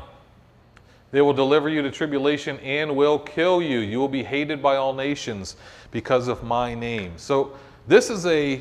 They 1.14 1.22
will 1.22 1.32
deliver 1.32 1.68
you 1.68 1.80
to 1.80 1.92
tribulation 1.92 2.58
and 2.58 2.96
will 2.96 3.20
kill 3.20 3.62
you. 3.62 3.78
You 3.78 4.00
will 4.00 4.08
be 4.08 4.24
hated 4.24 4.60
by 4.60 4.74
all 4.74 4.92
nations 4.92 5.54
because 5.92 6.26
of 6.26 6.42
my 6.42 6.74
name. 6.74 7.12
So 7.18 7.56
this 7.86 8.10
is 8.10 8.26
a 8.26 8.60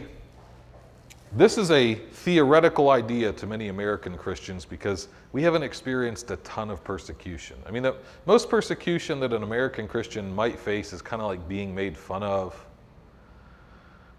this 1.36 1.58
is 1.58 1.72
a 1.72 1.96
theoretical 1.96 2.92
idea 2.92 3.34
to 3.34 3.48
many 3.48 3.70
American 3.70 4.16
Christians 4.16 4.66
because 4.66 5.08
we 5.32 5.42
haven't 5.42 5.64
experienced 5.64 6.30
a 6.30 6.36
ton 6.38 6.70
of 6.70 6.84
persecution. 6.84 7.58
I 7.66 7.72
mean, 7.72 7.82
the 7.82 7.96
most 8.28 8.52
persecution 8.52 9.20
that 9.22 9.34
an 9.34 9.42
American 9.42 9.88
Christian 9.88 10.32
might 10.36 10.60
face 10.60 10.94
is 10.94 11.02
kind 11.02 11.24
of 11.24 11.28
like 11.28 11.48
being 11.48 11.74
made 11.74 11.98
fun 11.98 12.22
of. 12.22 12.64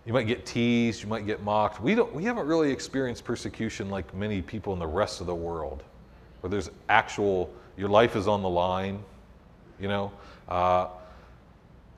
You 0.06 0.12
might 0.12 0.26
get 0.26 0.44
teased, 0.44 1.04
you 1.04 1.08
might 1.08 1.24
get 1.24 1.40
mocked. 1.44 1.80
We, 1.80 1.94
don't, 1.94 2.12
we 2.12 2.24
haven't 2.24 2.48
really 2.48 2.72
experienced 2.72 3.22
persecution 3.24 3.90
like 3.90 4.12
many 4.12 4.42
people 4.42 4.72
in 4.72 4.80
the 4.80 4.88
rest 4.88 5.20
of 5.20 5.28
the 5.28 5.34
world, 5.36 5.84
where 6.40 6.50
there's 6.50 6.72
actual, 6.88 7.54
your 7.76 7.88
life 7.88 8.16
is 8.16 8.28
on 8.28 8.42
the 8.42 8.48
line, 8.48 9.02
you 9.80 9.88
know. 9.88 10.12
Uh, 10.48 10.88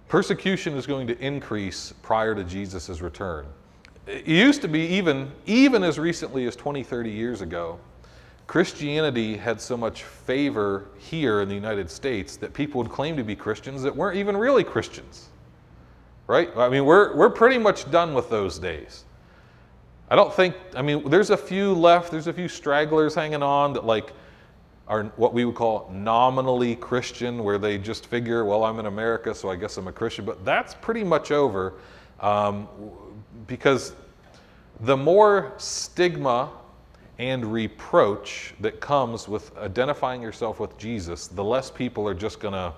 persecution 0.09 0.75
is 0.75 0.87
going 0.87 1.07
to 1.07 1.19
increase 1.19 1.93
prior 2.03 2.35
to 2.35 2.45
Jesus' 2.45 3.01
return 3.01 3.47
it 4.07 4.27
used 4.27 4.63
to 4.63 4.69
be 4.69 4.81
even, 4.81 5.33
even 5.47 5.83
as 5.83 5.99
recently 5.99 6.47
as 6.47 6.55
20, 6.57 6.83
30 6.83 7.11
years 7.11 7.41
ago, 7.41 7.79
Christianity 8.47 9.37
had 9.37 9.61
so 9.61 9.77
much 9.77 10.05
favor 10.05 10.87
here 10.99 11.41
in 11.41 11.49
the 11.49 11.55
United 11.55 11.91
States 11.91 12.37
that 12.37 12.55
people 12.55 12.81
would 12.81 12.91
claim 12.91 13.17
to 13.17 13.25
be 13.25 13.35
Christians 13.35 13.83
that 13.83 13.95
weren't 13.95 14.17
even 14.17 14.37
really 14.37 14.63
Christians. 14.63 15.29
Right? 16.29 16.51
I 16.57 16.69
mean, 16.69 16.85
we're, 16.85 17.17
we're 17.17 17.31
pretty 17.31 17.59
much 17.59 17.91
done 17.91 18.15
with 18.15 18.31
those 18.31 18.59
days. 18.59 19.05
I 20.09 20.15
don't 20.15 20.33
think, 20.33 20.55
I 20.77 20.83
mean, 20.83 21.09
there's 21.11 21.31
a 21.31 21.37
few 21.37 21.73
left, 21.75 22.13
there's 22.13 22.29
a 22.29 22.33
few 22.33 22.49
stragglers 22.49 23.15
hanging 23.17 23.43
on 23.43 23.73
that, 23.73 23.85
like, 23.85 24.13
are 24.89 25.05
what 25.17 25.35
we 25.35 25.45
would 25.45 25.55
call 25.55 25.91
nominally 25.93 26.77
Christian, 26.77 27.43
where 27.43 27.59
they 27.59 27.77
just 27.79 28.07
figure, 28.07 28.45
well, 28.45 28.65
I'm 28.65 28.79
in 28.79 28.87
America, 28.87 29.35
so 29.35 29.51
I 29.51 29.57
guess 29.57 29.77
I'm 29.77 29.89
a 29.89 29.93
Christian. 29.93 30.25
But 30.25 30.45
that's 30.45 30.75
pretty 30.75 31.03
much 31.03 31.33
over. 31.33 31.75
Um, 32.21 32.69
because 33.47 33.95
the 34.81 34.97
more 34.97 35.55
stigma 35.57 36.51
and 37.19 37.51
reproach 37.51 38.55
that 38.61 38.81
comes 38.81 39.27
with 39.27 39.57
identifying 39.57 40.23
yourself 40.23 40.61
with 40.61 40.77
Jesus, 40.79 41.27
the 41.29 41.43
less 41.43 41.71
people 41.71 42.07
are 42.07 42.15
just 42.15 42.41
going 42.41 42.55
to 42.55 42.73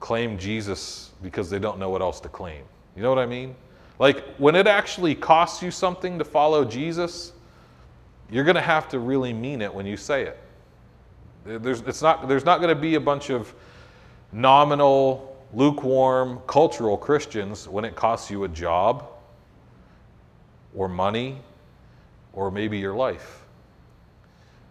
claim 0.00 0.36
Jesus 0.38 1.12
because 1.22 1.48
they 1.48 1.58
don't 1.58 1.78
know 1.78 1.90
what 1.90 2.02
else 2.02 2.20
to 2.20 2.28
claim. 2.28 2.62
You 2.96 3.02
know 3.02 3.08
what 3.08 3.18
I 3.18 3.26
mean? 3.26 3.54
Like 3.98 4.34
when 4.36 4.56
it 4.56 4.66
actually 4.66 5.14
costs 5.14 5.62
you 5.62 5.70
something 5.70 6.18
to 6.18 6.24
follow 6.24 6.64
Jesus, 6.64 7.32
you're 8.30 8.44
going 8.44 8.56
to 8.56 8.60
have 8.60 8.88
to 8.90 8.98
really 8.98 9.32
mean 9.32 9.62
it 9.62 9.72
when 9.72 9.86
you 9.86 9.96
say 9.96 10.22
it. 10.22 10.38
There's, 11.44 11.80
it's 11.82 12.02
not, 12.02 12.26
there's 12.28 12.44
not 12.44 12.60
going 12.60 12.74
to 12.74 12.80
be 12.80 12.94
a 12.94 13.00
bunch 13.00 13.30
of 13.30 13.54
nominal 14.32 15.36
lukewarm 15.52 16.40
cultural 16.46 16.96
Christians 16.96 17.68
when 17.68 17.84
it 17.84 17.94
costs 17.94 18.30
you 18.30 18.44
a 18.44 18.48
job 18.48 19.06
or 20.74 20.88
money 20.88 21.38
or 22.32 22.50
maybe 22.50 22.78
your 22.78 22.94
life. 22.94 23.42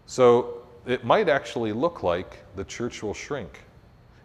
So 0.06 0.64
it 0.86 1.06
might 1.06 1.30
actually 1.30 1.72
look 1.72 2.04
like 2.04 2.44
the 2.56 2.66
church 2.66 3.02
will 3.02 3.14
shrink. 3.14 3.62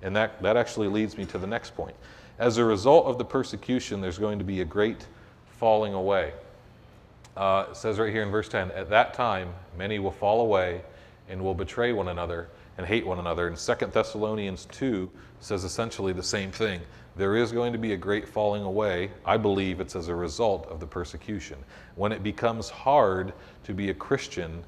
And 0.02 0.14
that, 0.16 0.42
that 0.42 0.56
actually 0.56 0.88
leads 0.88 1.16
me 1.16 1.24
to 1.26 1.38
the 1.38 1.46
next 1.46 1.74
point. 1.74 1.94
As 2.38 2.58
a 2.58 2.64
result 2.64 3.06
of 3.06 3.18
the 3.18 3.24
persecution, 3.24 4.00
there's 4.00 4.18
going 4.18 4.38
to 4.38 4.44
be 4.44 4.60
a 4.60 4.64
great 4.64 5.06
falling 5.58 5.94
away. 5.94 6.32
Uh, 7.38 7.72
says 7.72 8.00
right 8.00 8.12
here 8.12 8.24
in 8.24 8.32
verse 8.32 8.48
10 8.48 8.72
At 8.72 8.90
that 8.90 9.14
time, 9.14 9.54
many 9.76 10.00
will 10.00 10.10
fall 10.10 10.40
away 10.40 10.82
and 11.28 11.40
will 11.40 11.54
betray 11.54 11.92
one 11.92 12.08
another 12.08 12.48
and 12.76 12.84
hate 12.84 13.06
one 13.06 13.20
another. 13.20 13.46
And 13.46 13.56
2 13.56 13.86
Thessalonians 13.86 14.66
2 14.72 15.08
says 15.38 15.62
essentially 15.62 16.12
the 16.12 16.20
same 16.20 16.50
thing. 16.50 16.80
There 17.14 17.36
is 17.36 17.52
going 17.52 17.72
to 17.72 17.78
be 17.78 17.92
a 17.92 17.96
great 17.96 18.28
falling 18.28 18.64
away. 18.64 19.12
I 19.24 19.36
believe 19.36 19.78
it's 19.78 19.94
as 19.94 20.08
a 20.08 20.14
result 20.16 20.66
of 20.66 20.80
the 20.80 20.86
persecution. 20.86 21.58
When 21.94 22.10
it 22.10 22.24
becomes 22.24 22.70
hard 22.70 23.32
to 23.62 23.72
be 23.72 23.90
a 23.90 23.94
Christian, 23.94 24.64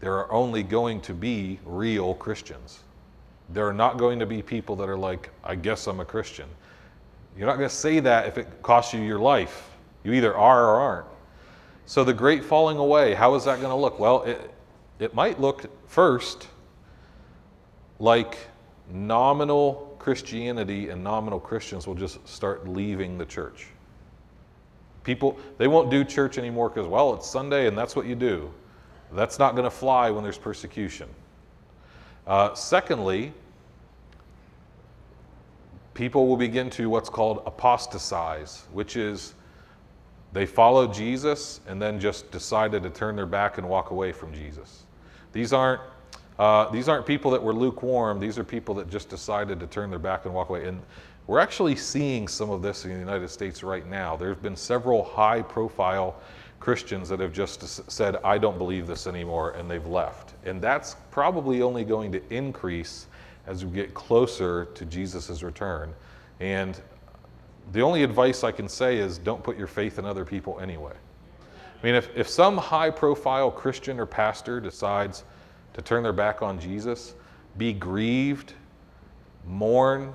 there 0.00 0.14
are 0.14 0.32
only 0.32 0.62
going 0.62 1.02
to 1.02 1.12
be 1.12 1.60
real 1.66 2.14
Christians. 2.14 2.84
There 3.50 3.68
are 3.68 3.74
not 3.74 3.98
going 3.98 4.18
to 4.18 4.26
be 4.26 4.40
people 4.40 4.76
that 4.76 4.88
are 4.88 4.96
like, 4.96 5.28
I 5.44 5.54
guess 5.56 5.86
I'm 5.88 6.00
a 6.00 6.06
Christian. 6.06 6.48
You're 7.36 7.46
not 7.46 7.58
going 7.58 7.68
to 7.68 7.74
say 7.74 8.00
that 8.00 8.28
if 8.28 8.38
it 8.38 8.62
costs 8.62 8.94
you 8.94 9.02
your 9.02 9.18
life. 9.18 9.72
You 10.04 10.14
either 10.14 10.34
are 10.34 10.64
or 10.68 10.80
aren't. 10.80 11.15
So 11.86 12.02
the 12.02 12.12
great 12.12 12.44
falling 12.44 12.78
away, 12.78 13.14
how 13.14 13.34
is 13.36 13.44
that 13.44 13.60
going 13.60 13.70
to 13.70 13.76
look? 13.76 13.98
Well, 13.98 14.24
it, 14.24 14.50
it 14.98 15.14
might 15.14 15.40
look 15.40 15.64
first 15.88 16.48
like 18.00 18.36
nominal 18.90 19.96
Christianity 19.98 20.90
and 20.90 21.02
nominal 21.02 21.40
Christians 21.40 21.86
will 21.86 21.94
just 21.94 22.26
start 22.28 22.68
leaving 22.68 23.18
the 23.18 23.24
church. 23.24 23.68
People, 25.04 25.38
they 25.58 25.68
won't 25.68 25.88
do 25.88 26.04
church 26.04 26.38
anymore 26.38 26.68
because, 26.68 26.88
well, 26.88 27.14
it's 27.14 27.30
Sunday 27.30 27.68
and 27.68 27.78
that's 27.78 27.94
what 27.94 28.06
you 28.06 28.16
do. 28.16 28.52
That's 29.12 29.38
not 29.38 29.52
going 29.52 29.64
to 29.64 29.70
fly 29.70 30.10
when 30.10 30.24
there's 30.24 30.38
persecution. 30.38 31.08
Uh, 32.26 32.52
secondly, 32.54 33.32
people 35.94 36.26
will 36.26 36.36
begin 36.36 36.68
to 36.70 36.90
what's 36.90 37.08
called 37.08 37.42
apostatize, 37.46 38.64
which 38.72 38.96
is 38.96 39.34
they 40.36 40.44
followed 40.44 40.92
Jesus 40.92 41.60
and 41.66 41.80
then 41.80 41.98
just 41.98 42.30
decided 42.30 42.82
to 42.82 42.90
turn 42.90 43.16
their 43.16 43.24
back 43.24 43.56
and 43.56 43.66
walk 43.66 43.90
away 43.90 44.12
from 44.12 44.34
Jesus. 44.34 44.84
These 45.32 45.54
aren't, 45.54 45.80
uh, 46.38 46.68
these 46.68 46.90
aren't 46.90 47.06
people 47.06 47.30
that 47.30 47.42
were 47.42 47.54
lukewarm, 47.54 48.20
these 48.20 48.38
are 48.38 48.44
people 48.44 48.74
that 48.74 48.90
just 48.90 49.08
decided 49.08 49.58
to 49.60 49.66
turn 49.66 49.88
their 49.88 49.98
back 49.98 50.26
and 50.26 50.34
walk 50.34 50.50
away. 50.50 50.68
And 50.68 50.82
we're 51.26 51.38
actually 51.38 51.74
seeing 51.74 52.28
some 52.28 52.50
of 52.50 52.60
this 52.60 52.84
in 52.84 52.92
the 52.92 52.98
United 52.98 53.28
States 53.30 53.62
right 53.62 53.86
now. 53.86 54.14
There's 54.14 54.36
been 54.36 54.56
several 54.56 55.04
high 55.04 55.40
profile 55.40 56.20
Christians 56.60 57.08
that 57.08 57.20
have 57.20 57.32
just 57.32 57.90
said, 57.90 58.16
I 58.22 58.36
don't 58.36 58.58
believe 58.58 58.86
this 58.86 59.06
anymore, 59.06 59.52
and 59.52 59.70
they've 59.70 59.86
left. 59.86 60.34
And 60.44 60.60
that's 60.60 60.96
probably 61.10 61.62
only 61.62 61.82
going 61.82 62.12
to 62.12 62.22
increase 62.28 63.06
as 63.46 63.64
we 63.64 63.70
get 63.72 63.94
closer 63.94 64.66
to 64.66 64.84
Jesus' 64.84 65.42
return. 65.42 65.94
And 66.40 66.78
the 67.72 67.80
only 67.80 68.02
advice 68.02 68.44
I 68.44 68.52
can 68.52 68.68
say 68.68 68.98
is 68.98 69.18
don't 69.18 69.42
put 69.42 69.56
your 69.56 69.66
faith 69.66 69.98
in 69.98 70.04
other 70.04 70.24
people 70.24 70.60
anyway. 70.60 70.94
I 71.80 71.86
mean, 71.86 71.94
if, 71.94 72.08
if 72.16 72.28
some 72.28 72.56
high 72.56 72.90
profile 72.90 73.50
Christian 73.50 74.00
or 74.00 74.06
pastor 74.06 74.60
decides 74.60 75.24
to 75.74 75.82
turn 75.82 76.02
their 76.02 76.12
back 76.12 76.42
on 76.42 76.58
Jesus, 76.58 77.14
be 77.58 77.72
grieved, 77.72 78.54
mourn, 79.46 80.12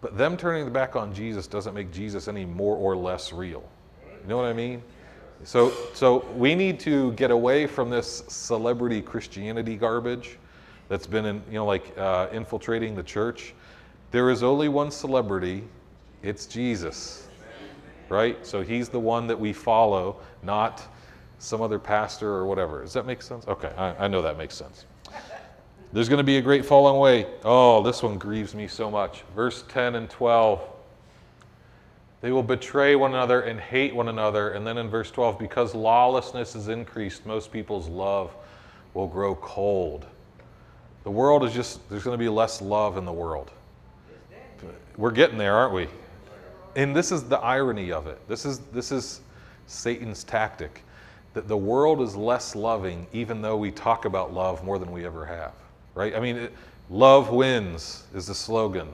but 0.00 0.16
them 0.16 0.36
turning 0.36 0.64
their 0.64 0.72
back 0.72 0.96
on 0.96 1.12
Jesus 1.12 1.46
doesn't 1.46 1.74
make 1.74 1.92
Jesus 1.92 2.28
any 2.28 2.44
more 2.44 2.76
or 2.76 2.96
less 2.96 3.32
real. 3.32 3.68
You 4.22 4.28
know 4.28 4.36
what 4.36 4.46
I 4.46 4.52
mean? 4.52 4.82
So, 5.44 5.72
so 5.94 6.26
we 6.36 6.54
need 6.54 6.80
to 6.80 7.12
get 7.12 7.30
away 7.30 7.66
from 7.66 7.90
this 7.90 8.24
celebrity 8.28 9.00
Christianity 9.00 9.76
garbage 9.76 10.38
that's 10.88 11.06
been 11.06 11.26
in, 11.26 11.42
you 11.48 11.54
know, 11.54 11.66
like 11.66 11.96
uh, 11.96 12.28
infiltrating 12.32 12.94
the 12.94 13.02
church. 13.02 13.54
There 14.10 14.30
is 14.30 14.42
only 14.42 14.68
one 14.68 14.90
celebrity, 14.90 15.64
it's 16.22 16.46
Jesus, 16.46 17.28
right? 18.08 18.44
So 18.46 18.62
he's 18.62 18.88
the 18.88 19.00
one 19.00 19.26
that 19.26 19.38
we 19.38 19.52
follow, 19.52 20.20
not 20.42 20.86
some 21.38 21.62
other 21.62 21.78
pastor 21.78 22.28
or 22.28 22.46
whatever. 22.46 22.82
Does 22.82 22.92
that 22.92 23.06
make 23.06 23.22
sense? 23.22 23.46
Okay, 23.46 23.72
I, 23.76 24.04
I 24.04 24.08
know 24.08 24.22
that 24.22 24.36
makes 24.36 24.54
sense. 24.54 24.86
There's 25.92 26.08
going 26.08 26.18
to 26.18 26.24
be 26.24 26.36
a 26.36 26.42
great 26.42 26.66
falling 26.66 26.96
away. 26.96 27.26
Oh, 27.44 27.82
this 27.82 28.02
one 28.02 28.18
grieves 28.18 28.54
me 28.54 28.68
so 28.68 28.90
much. 28.90 29.22
Verse 29.34 29.64
10 29.68 29.94
and 29.94 30.10
12. 30.10 30.60
They 32.20 32.30
will 32.30 32.42
betray 32.42 32.96
one 32.96 33.12
another 33.14 33.42
and 33.42 33.58
hate 33.58 33.94
one 33.94 34.08
another. 34.08 34.50
And 34.50 34.66
then 34.66 34.76
in 34.76 34.90
verse 34.90 35.10
12, 35.10 35.38
because 35.38 35.74
lawlessness 35.74 36.54
is 36.56 36.68
increased, 36.68 37.24
most 37.24 37.50
people's 37.50 37.88
love 37.88 38.34
will 38.92 39.06
grow 39.06 39.34
cold. 39.36 40.04
The 41.04 41.10
world 41.10 41.44
is 41.44 41.54
just, 41.54 41.88
there's 41.88 42.02
going 42.02 42.18
to 42.18 42.22
be 42.22 42.28
less 42.28 42.60
love 42.60 42.98
in 42.98 43.06
the 43.06 43.12
world. 43.12 43.50
We're 44.96 45.12
getting 45.12 45.38
there, 45.38 45.54
aren't 45.54 45.72
we? 45.72 45.88
And 46.78 46.94
this 46.94 47.10
is 47.10 47.24
the 47.24 47.38
irony 47.38 47.90
of 47.90 48.06
it. 48.06 48.20
This 48.28 48.44
is, 48.44 48.60
this 48.60 48.92
is 48.92 49.20
Satan's 49.66 50.22
tactic 50.22 50.84
that 51.34 51.48
the 51.48 51.56
world 51.56 52.00
is 52.00 52.14
less 52.14 52.54
loving, 52.54 53.04
even 53.12 53.42
though 53.42 53.56
we 53.56 53.72
talk 53.72 54.04
about 54.04 54.32
love 54.32 54.62
more 54.62 54.78
than 54.78 54.92
we 54.92 55.04
ever 55.04 55.26
have, 55.26 55.54
right? 55.96 56.14
I 56.14 56.20
mean, 56.20 56.36
it, 56.36 56.52
love 56.88 57.30
wins 57.30 58.04
is 58.14 58.28
the 58.28 58.34
slogan. 58.34 58.86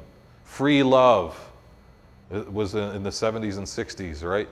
Free 0.44 0.82
love 0.82 1.38
it 2.30 2.50
was 2.50 2.74
in 2.74 3.02
the 3.02 3.10
70s 3.10 3.58
and 3.58 3.66
60s, 3.66 4.24
right? 4.26 4.48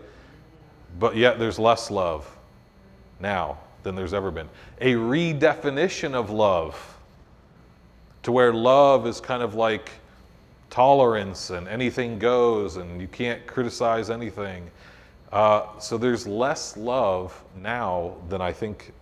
But 0.98 1.16
yet 1.16 1.38
there's 1.38 1.58
less 1.58 1.90
love 1.90 2.30
now 3.18 3.56
than 3.82 3.94
there's 3.94 4.12
ever 4.12 4.30
been. 4.30 4.50
A 4.82 4.92
redefinition 4.92 6.12
of 6.12 6.28
love 6.28 6.98
to 8.24 8.30
where 8.30 8.52
love 8.52 9.06
is 9.06 9.22
kind 9.22 9.42
of 9.42 9.54
like 9.54 9.90
tolerance 10.72 11.50
and 11.50 11.68
anything 11.68 12.18
goes 12.18 12.78
and 12.78 12.98
you 12.98 13.06
can't 13.06 13.46
criticize 13.46 14.08
anything. 14.08 14.70
Uh, 15.30 15.66
so 15.78 15.98
there's 15.98 16.26
less 16.26 16.78
love 16.78 17.44
now 17.60 18.16
than 18.30 18.40
I 18.40 18.52
think 18.52 18.92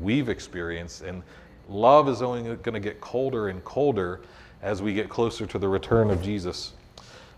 we've 0.00 0.28
experienced, 0.28 1.02
and 1.02 1.22
love 1.68 2.08
is 2.08 2.20
only 2.20 2.42
going 2.56 2.74
to 2.74 2.80
get 2.80 3.00
colder 3.00 3.48
and 3.48 3.64
colder 3.64 4.20
as 4.60 4.82
we 4.82 4.92
get 4.92 5.08
closer 5.08 5.46
to 5.46 5.58
the 5.58 5.68
return 5.68 6.10
of 6.10 6.20
Jesus. 6.20 6.72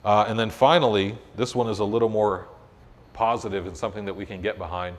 Uh, 0.06 0.24
and 0.26 0.38
then 0.38 0.48
finally, 0.48 1.16
this 1.36 1.54
one 1.54 1.68
is 1.68 1.80
a 1.80 1.84
little 1.84 2.08
more 2.08 2.48
positive 3.12 3.66
and 3.66 3.76
something 3.76 4.06
that 4.06 4.14
we 4.14 4.24
can 4.24 4.40
get 4.40 4.56
behind. 4.56 4.96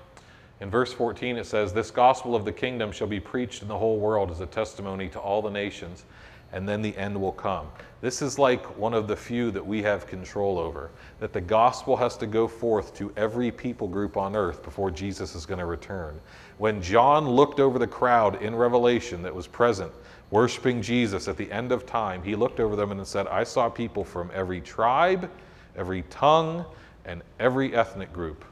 In 0.62 0.70
verse 0.70 0.94
14, 0.94 1.38
it 1.38 1.48
says, 1.48 1.74
This 1.74 1.90
gospel 1.90 2.36
of 2.36 2.46
the 2.46 2.54
kingdom 2.54 2.92
shall 2.92 3.08
be 3.08 3.20
preached 3.20 3.64
in 3.64 3.68
the 3.68 3.78
whole 3.78 3.98
world 3.98 4.30
as 4.30 4.40
a 4.40 4.46
testimony 4.46 5.10
to 5.10 5.20
all 5.20 5.42
the 5.42 5.50
nations, 5.50 6.06
and 6.54 6.70
then 6.70 6.82
the 6.82 6.96
end 6.96 7.20
will 7.20 7.32
come. 7.32 7.68
This 8.00 8.22
is 8.22 8.38
like 8.38 8.78
one 8.78 8.94
of 8.94 9.08
the 9.08 9.16
few 9.16 9.50
that 9.52 9.66
we 9.66 9.82
have 9.82 10.06
control 10.06 10.60
over, 10.60 10.92
that 11.20 11.34
the 11.34 11.42
gospel 11.42 11.98
has 11.98 12.16
to 12.18 12.28
go 12.28 12.48
forth 12.48 12.94
to 12.96 13.12
every 13.18 13.52
people 13.52 13.88
group 13.88 14.18
on 14.18 14.36
earth 14.36 14.62
before 14.62 14.92
Jesus 14.92 15.36
is 15.36 15.46
going 15.46 15.60
to 15.60 15.66
return. 15.66 16.20
When 16.60 16.82
John 16.82 17.28
looked 17.28 17.60
over 17.60 17.80
the 17.80 17.88
crowd 17.88 18.42
in 18.42 18.56
Revelation 18.56 19.22
that 19.24 19.34
was 19.34 19.48
present, 19.48 19.92
worshiping 20.30 20.82
Jesus 20.82 21.28
at 21.28 21.38
the 21.38 21.52
end 21.52 21.72
of 21.72 21.86
time, 21.86 22.22
he 22.22 22.36
looked 22.36 22.60
over 22.60 22.76
them 22.76 22.92
and 22.92 23.06
said, 23.06 23.28
I 23.28 23.44
saw 23.44 23.70
people 23.70 24.04
from 24.04 24.30
every 24.34 24.62
tribe, 24.62 25.32
every 25.76 26.04
tongue, 26.04 26.66
and 27.06 27.22
every 27.40 27.76
ethnic 27.76 28.14
group. 28.14 28.46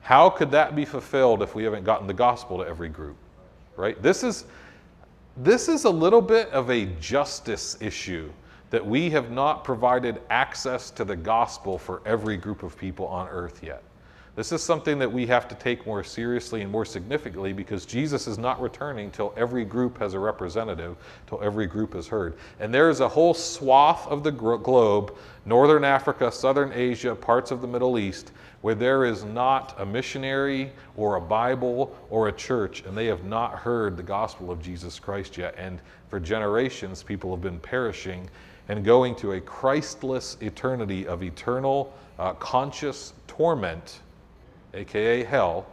How 0.00 0.30
could 0.30 0.52
that 0.52 0.76
be 0.76 0.84
fulfilled 0.84 1.42
if 1.42 1.54
we 1.54 1.64
haven't 1.64 1.84
gotten 1.84 2.06
the 2.06 2.14
gospel 2.14 2.58
to 2.58 2.64
every 2.64 2.88
group? 2.88 3.16
Right? 3.76 4.00
This 4.00 4.22
is 4.22 4.44
this 5.36 5.68
is 5.68 5.84
a 5.84 5.90
little 5.90 6.22
bit 6.22 6.48
of 6.50 6.70
a 6.70 6.86
justice 7.00 7.76
issue 7.80 8.30
that 8.70 8.84
we 8.84 9.10
have 9.10 9.30
not 9.30 9.64
provided 9.64 10.20
access 10.30 10.90
to 10.90 11.04
the 11.04 11.16
gospel 11.16 11.78
for 11.78 12.02
every 12.06 12.36
group 12.36 12.62
of 12.62 12.76
people 12.78 13.06
on 13.06 13.28
earth 13.28 13.62
yet. 13.62 13.82
This 14.36 14.52
is 14.52 14.62
something 14.62 14.98
that 14.98 15.10
we 15.10 15.26
have 15.28 15.48
to 15.48 15.54
take 15.54 15.86
more 15.86 16.04
seriously 16.04 16.60
and 16.60 16.70
more 16.70 16.84
significantly 16.84 17.54
because 17.54 17.86
Jesus 17.86 18.26
is 18.26 18.36
not 18.36 18.60
returning 18.60 19.10
till 19.10 19.32
every 19.34 19.64
group 19.64 19.96
has 19.96 20.12
a 20.12 20.18
representative, 20.18 20.98
till 21.26 21.42
every 21.42 21.66
group 21.66 21.94
is 21.94 22.06
heard. 22.06 22.36
And 22.60 22.72
there 22.72 22.90
is 22.90 23.00
a 23.00 23.08
whole 23.08 23.32
swath 23.32 24.06
of 24.08 24.22
the 24.22 24.30
globe, 24.30 25.16
Northern 25.46 25.84
Africa, 25.84 26.30
Southern 26.30 26.70
Asia, 26.74 27.14
parts 27.14 27.50
of 27.50 27.62
the 27.62 27.66
Middle 27.66 27.98
East, 27.98 28.32
where 28.60 28.74
there 28.74 29.06
is 29.06 29.24
not 29.24 29.74
a 29.78 29.86
missionary 29.86 30.70
or 30.98 31.16
a 31.16 31.20
Bible 31.20 31.96
or 32.10 32.28
a 32.28 32.32
church, 32.32 32.84
and 32.84 32.94
they 32.94 33.06
have 33.06 33.24
not 33.24 33.54
heard 33.54 33.96
the 33.96 34.02
gospel 34.02 34.50
of 34.50 34.60
Jesus 34.62 34.98
Christ 34.98 35.38
yet. 35.38 35.54
And 35.56 35.80
for 36.10 36.20
generations, 36.20 37.02
people 37.02 37.30
have 37.30 37.42
been 37.42 37.60
perishing 37.60 38.28
and 38.68 38.84
going 38.84 39.14
to 39.16 39.32
a 39.32 39.40
Christless 39.40 40.36
eternity 40.42 41.06
of 41.06 41.22
eternal 41.22 41.94
uh, 42.18 42.34
conscious 42.34 43.14
torment, 43.26 44.00
aka 44.76 45.24
hell, 45.24 45.66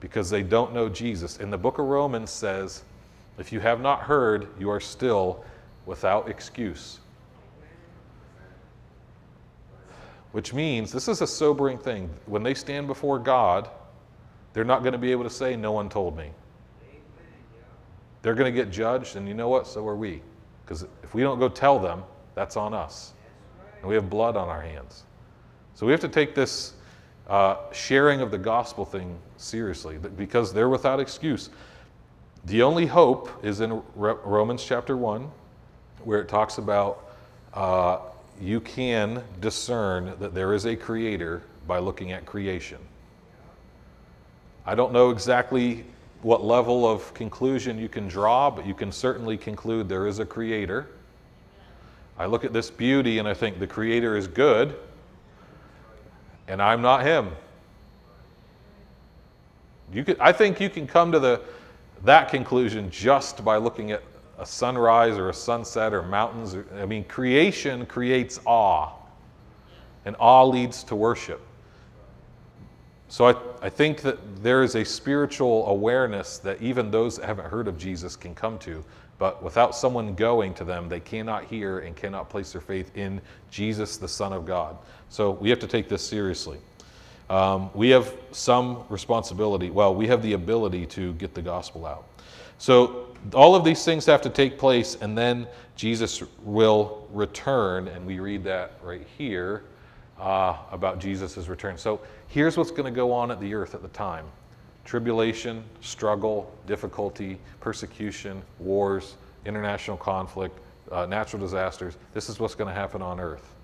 because 0.00 0.30
they 0.30 0.42
don't 0.42 0.72
know 0.72 0.88
Jesus. 0.88 1.38
And 1.38 1.52
the 1.52 1.58
book 1.58 1.78
of 1.78 1.86
Romans 1.86 2.30
says, 2.30 2.82
if 3.38 3.52
you 3.52 3.60
have 3.60 3.80
not 3.80 4.00
heard, 4.00 4.48
you 4.58 4.70
are 4.70 4.80
still 4.80 5.44
without 5.86 6.28
excuse. 6.28 7.00
which 10.32 10.54
means 10.54 10.90
this 10.90 11.08
is 11.08 11.20
a 11.20 11.26
sobering 11.26 11.78
thing. 11.78 12.10
When 12.26 12.42
they 12.42 12.54
stand 12.54 12.86
before 12.86 13.18
God, 13.18 13.68
they're 14.52 14.64
not 14.64 14.82
going 14.82 14.92
to 14.92 14.98
be 14.98 15.12
able 15.12 15.24
to 15.24 15.30
say, 15.30 15.56
No 15.56 15.72
one 15.72 15.88
told 15.88 16.16
me. 16.16 16.30
They're 18.22 18.34
going 18.34 18.52
to 18.52 18.56
get 18.56 18.70
judged, 18.70 19.16
and 19.16 19.28
you 19.28 19.34
know 19.34 19.48
what? 19.48 19.66
So 19.66 19.86
are 19.86 19.96
we. 19.96 20.22
Because 20.64 20.86
if 21.02 21.14
we 21.14 21.22
don't 21.22 21.38
go 21.38 21.48
tell 21.48 21.78
them, 21.78 22.04
that's 22.34 22.56
on 22.56 22.72
us. 22.72 23.12
And 23.80 23.88
we 23.88 23.94
have 23.94 24.08
blood 24.08 24.36
on 24.36 24.48
our 24.48 24.60
hands. 24.60 25.04
So 25.74 25.86
we 25.86 25.92
have 25.92 26.00
to 26.00 26.08
take 26.08 26.34
this 26.34 26.74
uh, 27.28 27.56
sharing 27.72 28.20
of 28.20 28.30
the 28.30 28.38
gospel 28.38 28.84
thing 28.84 29.16
seriously 29.36 29.98
because 29.98 30.52
they're 30.52 30.68
without 30.68 31.00
excuse. 31.00 31.50
The 32.44 32.62
only 32.62 32.86
hope 32.86 33.30
is 33.44 33.60
in 33.60 33.82
Romans 33.94 34.64
chapter 34.64 34.96
1, 34.96 35.30
where 36.04 36.20
it 36.20 36.28
talks 36.28 36.58
about 36.58 37.12
uh, 37.54 37.98
you 38.40 38.60
can 38.60 39.22
discern 39.40 40.14
that 40.18 40.34
there 40.34 40.52
is 40.52 40.66
a 40.66 40.74
creator 40.74 41.42
by 41.66 41.78
looking 41.78 42.10
at 42.10 42.26
creation. 42.26 42.78
I 44.66 44.74
don't 44.74 44.92
know 44.92 45.10
exactly 45.10 45.84
what 46.22 46.44
level 46.44 46.88
of 46.88 47.12
conclusion 47.14 47.78
you 47.78 47.88
can 47.88 48.08
draw, 48.08 48.50
but 48.50 48.66
you 48.66 48.74
can 48.74 48.92
certainly 48.92 49.36
conclude 49.36 49.88
there 49.88 50.06
is 50.06 50.18
a 50.18 50.26
creator. 50.26 50.88
I 52.18 52.26
look 52.26 52.44
at 52.44 52.52
this 52.52 52.70
beauty 52.70 53.18
and 53.18 53.26
I 53.26 53.34
think 53.34 53.58
the 53.58 53.66
creator 53.66 54.16
is 54.16 54.28
good, 54.28 54.76
and 56.48 56.60
I'm 56.60 56.82
not 56.82 57.04
him. 57.04 57.30
You 59.92 60.04
could, 60.04 60.18
I 60.18 60.32
think 60.32 60.60
you 60.60 60.70
can 60.70 60.86
come 60.86 61.12
to 61.12 61.18
the, 61.18 61.40
that 62.04 62.30
conclusion 62.30 62.90
just 62.90 63.44
by 63.44 63.58
looking 63.58 63.92
at 63.92 64.02
a 64.38 64.46
sunrise 64.46 65.18
or 65.18 65.28
a 65.28 65.34
sunset 65.34 65.92
or 65.92 66.02
mountains. 66.02 66.56
I 66.76 66.86
mean, 66.86 67.04
creation 67.04 67.86
creates 67.86 68.40
awe, 68.44 68.92
and 70.04 70.16
awe 70.18 70.44
leads 70.44 70.82
to 70.84 70.96
worship. 70.96 71.40
So 73.08 73.26
I, 73.26 73.34
I 73.66 73.68
think 73.68 74.00
that 74.00 74.42
there 74.42 74.62
is 74.62 74.74
a 74.74 74.84
spiritual 74.84 75.66
awareness 75.66 76.38
that 76.38 76.62
even 76.62 76.90
those 76.90 77.18
that 77.18 77.26
haven't 77.26 77.46
heard 77.46 77.68
of 77.68 77.76
Jesus 77.76 78.16
can 78.16 78.34
come 78.34 78.58
to, 78.60 78.82
but 79.22 79.40
without 79.40 79.72
someone 79.72 80.16
going 80.16 80.52
to 80.52 80.64
them, 80.64 80.88
they 80.88 80.98
cannot 80.98 81.44
hear 81.44 81.78
and 81.78 81.94
cannot 81.94 82.28
place 82.28 82.50
their 82.50 82.60
faith 82.60 82.90
in 82.96 83.20
Jesus, 83.52 83.96
the 83.96 84.08
Son 84.08 84.32
of 84.32 84.44
God. 84.44 84.76
So 85.10 85.30
we 85.30 85.48
have 85.48 85.60
to 85.60 85.68
take 85.68 85.88
this 85.88 86.02
seriously. 86.04 86.58
Um, 87.30 87.70
we 87.72 87.88
have 87.90 88.12
some 88.32 88.82
responsibility. 88.88 89.70
Well, 89.70 89.94
we 89.94 90.08
have 90.08 90.24
the 90.24 90.32
ability 90.32 90.86
to 90.86 91.12
get 91.12 91.34
the 91.34 91.40
gospel 91.40 91.86
out. 91.86 92.04
So 92.58 93.14
all 93.32 93.54
of 93.54 93.62
these 93.62 93.84
things 93.84 94.06
have 94.06 94.22
to 94.22 94.28
take 94.28 94.58
place, 94.58 94.96
and 95.00 95.16
then 95.16 95.46
Jesus 95.76 96.24
will 96.42 97.06
return, 97.12 97.86
and 97.86 98.04
we 98.04 98.18
read 98.18 98.42
that 98.42 98.72
right 98.82 99.06
here 99.16 99.62
uh, 100.18 100.56
about 100.72 100.98
Jesus' 100.98 101.46
return. 101.46 101.78
So 101.78 102.00
here's 102.26 102.56
what's 102.56 102.72
going 102.72 102.92
to 102.92 102.96
go 102.96 103.12
on 103.12 103.30
at 103.30 103.38
the 103.38 103.54
earth 103.54 103.76
at 103.76 103.82
the 103.82 103.88
time 103.90 104.26
tribulation, 104.84 105.64
struggle, 105.80 106.52
difficulty, 106.66 107.38
persecution, 107.60 108.42
wars, 108.58 109.16
international 109.46 109.96
conflict, 109.96 110.58
uh, 110.90 111.06
natural 111.06 111.40
disasters. 111.40 111.96
This 112.12 112.28
is 112.28 112.38
what's 112.38 112.54
going 112.54 112.68
to 112.68 112.74
happen 112.74 113.02
on 113.02 113.20
earth. 113.20 113.54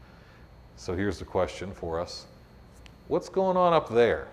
So 0.76 0.94
here's 0.94 1.18
the 1.18 1.24
question 1.24 1.72
for 1.72 2.00
us 2.00 2.26
What's 3.09 3.28
going 3.28 3.57
on 3.57 3.72
up 3.72 3.88
there? 3.88 4.28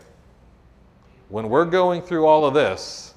When 1.30 1.50
we're 1.50 1.66
going 1.66 2.02
through 2.02 2.28
all 2.28 2.46
of 2.46 2.54
this, 2.54 3.16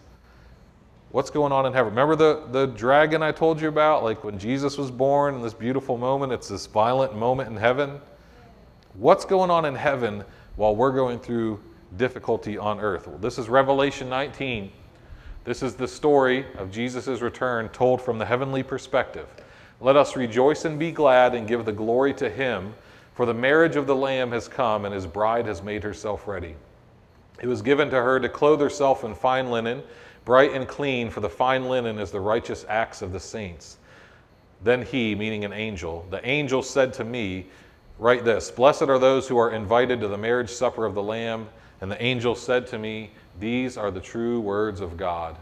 what's 1.11 1.31
going 1.31 1.53
on 1.53 1.67
in 1.67 1.73
heaven? 1.73 1.91
Remember 1.93 2.17
the, 2.17 2.47
the 2.53 2.67
dragon 2.67 3.23
I 3.23 3.33
told 3.33 3.61
you 3.61 3.69
about? 3.69 4.03
Like 4.03 4.25
when 4.25 4.39
Jesus 4.39 4.79
was 4.79 4.91
born 4.91 5.35
in 5.35 5.43
this 5.43 5.53
beautiful 5.53 5.99
moment, 5.99 6.33
it's 6.33 6.49
this 6.49 6.67
violent 6.67 7.15
moment 7.15 7.51
in 7.51 7.57
heaven. 7.57 8.01
What's 8.95 9.25
going 9.25 9.51
on 9.51 9.67
in 9.67 9.75
heaven 9.75 10.25
while 10.57 10.75
we're 10.75 10.93
going 10.93 11.19
through 11.19 11.61
difficulty 11.97 12.59
on 12.59 12.81
earth? 12.81 13.09
Well, 13.09 13.19
this 13.19 13.39
is 13.39 13.49
Revelation 13.49 14.09
19. 14.09 14.71
This 15.45 15.63
is 15.63 15.75
the 15.75 15.89
story 15.89 16.45
of 16.57 16.71
Jesus' 16.71 17.21
return 17.21 17.69
told 17.71 18.03
from 18.03 18.19
the 18.19 18.27
heavenly 18.27 18.63
perspective. 18.63 19.27
Let 19.81 19.97
us 19.97 20.17
rejoice 20.17 20.65
and 20.65 20.79
be 20.79 20.93
glad 20.93 21.35
and 21.35 21.49
give 21.49 21.65
the 21.65 21.73
glory 21.73 22.13
to 22.15 22.29
him, 22.29 22.75
for 23.15 23.25
the 23.27 23.35
marriage 23.35 23.77
of 23.77 23.87
the 23.87 23.97
Lamb 23.97 24.33
has 24.33 24.49
come, 24.49 24.85
and 24.85 24.95
his 24.95 25.07
bride 25.07 25.47
has 25.47 25.63
made 25.63 25.83
herself 25.83 26.29
ready. 26.29 26.55
It 27.41 27.47
was 27.47 27.63
given 27.63 27.89
to 27.91 27.97
her 27.97 28.19
to 28.19 28.29
clothe 28.29 28.61
herself 28.61 29.05
in 29.05 29.15
fine 29.15 29.51
linen, 29.51 29.83
bright 30.25 30.53
and 30.53 30.67
clean, 30.67 31.11
for 31.11 31.21
the 31.21 31.29
fine 31.29 31.69
linen 31.69 31.99
is 31.99 32.11
the 32.11 32.21
righteous 32.21 32.67
acts 32.69 33.01
of 33.01 33.13
the 33.13 33.21
saints. 33.21 33.79
Then 34.63 34.83
he, 34.83 35.15
meaning 35.15 35.45
an 35.45 35.53
angel, 35.53 36.07
the 36.11 36.27
angel 36.29 36.63
said 36.63 36.93
to 36.95 37.05
me, 37.05 37.47
Write 37.99 38.25
this 38.25 38.51
Blessed 38.51 38.83
are 38.83 38.99
those 38.99 39.29
who 39.29 39.39
are 39.39 39.53
invited 39.53 40.01
to 40.01 40.09
the 40.09 40.19
marriage 40.19 40.51
supper 40.51 40.85
of 40.85 40.95
the 40.95 41.03
Lamb. 41.03 41.49
And 41.81 41.91
the 41.91 42.03
angel 42.03 42.35
said 42.35 42.67
to 42.69 42.79
me, 42.79 43.11
These 43.39 43.77
are 43.77 43.91
the 43.91 44.01
true 44.01 44.41
words 44.41 44.81
of 44.81 44.97
God. 44.97 45.37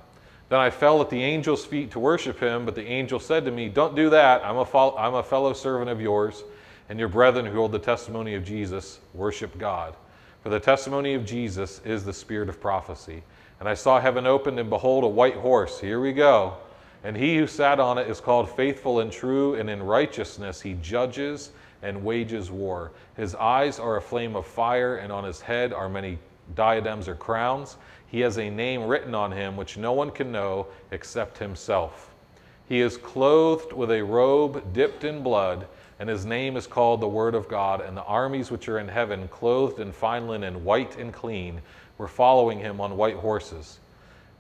Then 0.49 0.61
I 0.61 0.71
fell 0.71 1.01
at 1.01 1.11
the 1.11 1.23
angel's 1.23 1.65
feet 1.65 1.91
to 1.93 1.99
worship 1.99 2.39
him, 2.39 2.65
but 2.65 2.75
the 2.75 2.87
angel 2.87 3.19
said 3.19 3.45
to 3.47 3.51
me, 3.51 3.69
Don't 3.69 3.97
do 3.97 4.11
that. 4.11 4.45
I'm 4.45 4.59
a, 4.59 4.65
fo- 4.65 4.97
I'm 4.97 5.15
a 5.15 5.23
fellow 5.23 5.53
servant 5.53 5.91
of 5.91 6.01
yours, 6.01 6.45
and 6.89 6.99
your 6.99 7.09
brethren 7.09 7.47
who 7.47 7.57
hold 7.57 7.73
the 7.73 7.79
testimony 7.79 8.35
of 8.35 8.45
Jesus 8.45 9.01
worship 9.13 9.59
God. 9.59 9.97
For 10.43 10.51
the 10.51 10.61
testimony 10.61 11.15
of 11.15 11.25
Jesus 11.25 11.81
is 11.85 12.05
the 12.05 12.13
spirit 12.13 12.49
of 12.49 12.61
prophecy. 12.61 13.25
And 13.59 13.69
I 13.69 13.75
saw 13.75 13.99
heaven 13.99 14.27
opened, 14.27 14.61
and 14.61 14.71
behold, 14.71 15.03
a 15.03 15.09
white 15.09 15.35
horse. 15.35 15.81
Here 15.81 16.01
we 16.01 16.13
go. 16.13 16.55
And 17.03 17.17
he 17.17 17.37
who 17.37 17.47
sat 17.47 17.81
on 17.81 17.99
it 17.99 18.09
is 18.09 18.21
called 18.21 18.49
faithful 18.51 19.01
and 19.01 19.11
true, 19.11 19.55
and 19.55 19.69
in 19.69 19.83
righteousness 19.83 20.61
he 20.61 20.75
judges 20.75 21.51
and 21.87 22.05
wages 22.05 22.51
war. 22.51 22.91
His 23.17 23.35
eyes 23.37 23.79
are 23.79 23.97
a 23.97 24.03
flame 24.03 24.35
of 24.35 24.47
fire, 24.47 24.97
and 24.97 25.13
on 25.13 25.25
his 25.25 25.41
head 25.41 25.73
are 25.73 25.89
many 25.89 26.19
diadems 26.55 27.07
or 27.09 27.15
crowns. 27.15 27.77
He 28.09 28.21
has 28.21 28.39
a 28.39 28.51
name 28.51 28.85
written 28.87 29.15
on 29.15 29.31
him 29.33 29.57
which 29.57 29.77
no 29.77 29.93
one 29.93 30.11
can 30.11 30.33
know 30.33 30.67
except 30.91 31.39
himself. 31.39 32.13
He 32.69 32.81
is 32.81 32.97
clothed 32.97 33.73
with 33.73 33.93
a 33.93 34.03
robe 34.03 34.73
dipped 34.73 35.05
in 35.05 35.23
blood, 35.23 35.69
and 36.01 36.09
his 36.09 36.27
name 36.27 36.57
is 36.57 36.67
called 36.67 37.01
the 37.01 37.09
Word 37.09 37.35
of 37.35 37.49
God. 37.49 37.81
And 37.81 37.97
the 37.97 38.03
armies 38.03 38.51
which 38.51 38.69
are 38.69 38.81
in 38.81 38.89
heaven, 38.89 39.29
clothed 39.29 39.79
in 39.79 39.93
fine 39.93 40.27
linen, 40.27 40.65
white 40.65 40.99
and 40.99 41.13
clean, 41.13 41.63
were 41.99 42.09
following 42.09 42.59
him 42.59 42.81
on 42.81 42.97
white 42.97 43.17
horses. 43.17 43.79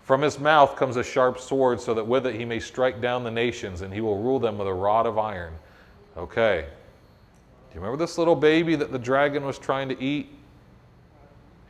From 0.02 0.22
his 0.22 0.38
mouth 0.38 0.76
comes 0.76 0.96
a 0.96 1.04
sharp 1.04 1.38
sword, 1.38 1.80
so 1.80 1.94
that 1.94 2.06
with 2.06 2.26
it 2.26 2.34
he 2.34 2.44
may 2.44 2.60
strike 2.60 3.00
down 3.00 3.24
the 3.24 3.30
nations, 3.30 3.80
and 3.80 3.92
he 3.92 4.00
will 4.00 4.18
rule 4.18 4.38
them 4.38 4.58
with 4.58 4.68
a 4.68 4.74
rod 4.74 5.06
of 5.06 5.18
iron. 5.18 5.54
Okay, 6.16 6.66
you 7.76 7.82
remember 7.82 7.98
this 8.02 8.16
little 8.16 8.34
baby 8.34 8.74
that 8.74 8.90
the 8.90 8.98
dragon 8.98 9.44
was 9.44 9.58
trying 9.58 9.90
to 9.90 10.02
eat? 10.02 10.30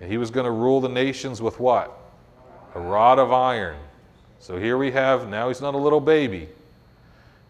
And 0.01 0.09
he 0.09 0.19
was 0.19 0.31
going 0.31 0.45
to 0.45 0.53
rule 0.53 0.81
the 0.81 0.89
nations 0.89 1.43
with 1.43 1.59
what? 1.59 1.99
A 2.77 2.81
rod 2.81 3.19
of 3.19 3.33
iron. 3.33 3.77
So 4.39 4.57
here 4.57 4.79
we 4.79 4.93
have, 4.93 5.29
now 5.29 5.49
he's 5.49 5.61
not 5.61 5.75
a 5.75 5.79
little 5.79 5.99
baby. 5.99 6.49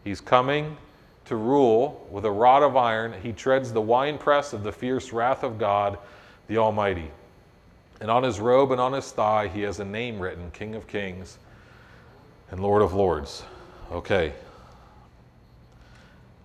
He's 0.04 0.22
coming 0.22 0.74
to 1.26 1.36
rule 1.36 2.08
with 2.10 2.24
a 2.24 2.30
rod 2.30 2.62
of 2.62 2.78
iron. 2.78 3.12
He 3.22 3.32
treads 3.32 3.74
the 3.74 3.82
winepress 3.82 4.54
of 4.54 4.62
the 4.62 4.72
fierce 4.72 5.12
wrath 5.12 5.42
of 5.42 5.58
God, 5.58 5.98
the 6.48 6.56
Almighty. 6.56 7.10
And 8.00 8.10
on 8.10 8.22
his 8.22 8.40
robe 8.40 8.72
and 8.72 8.80
on 8.80 8.94
his 8.94 9.12
thigh, 9.12 9.48
he 9.48 9.60
has 9.62 9.80
a 9.80 9.84
name 9.84 10.18
written 10.18 10.50
King 10.52 10.76
of 10.76 10.86
Kings 10.86 11.36
and 12.50 12.60
Lord 12.60 12.80
of 12.80 12.94
Lords. 12.94 13.42
Okay. 13.92 14.32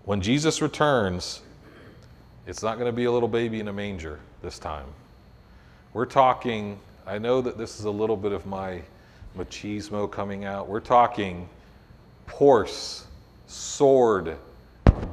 When 0.03 0.19
Jesus 0.19 0.61
returns, 0.61 1.41
it's 2.47 2.63
not 2.63 2.77
going 2.77 2.87
to 2.87 2.95
be 2.95 3.05
a 3.05 3.11
little 3.11 3.29
baby 3.29 3.59
in 3.59 3.67
a 3.67 3.73
manger 3.73 4.19
this 4.41 4.57
time. 4.57 4.87
We're 5.93 6.05
talking, 6.05 6.79
I 7.05 7.17
know 7.17 7.41
that 7.41 7.57
this 7.57 7.79
is 7.79 7.85
a 7.85 7.91
little 7.91 8.17
bit 8.17 8.31
of 8.31 8.45
my 8.45 8.81
machismo 9.37 10.09
coming 10.09 10.45
out. 10.45 10.67
We're 10.67 10.79
talking 10.79 11.47
horse, 12.27 13.05
sword, 13.47 14.37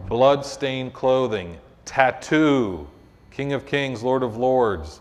blood-stained 0.07 0.93
clothing, 0.93 1.59
tattoo, 1.85 2.87
King 3.31 3.53
of 3.53 3.67
Kings, 3.67 4.03
Lord 4.03 4.23
of 4.23 4.37
Lords, 4.37 5.01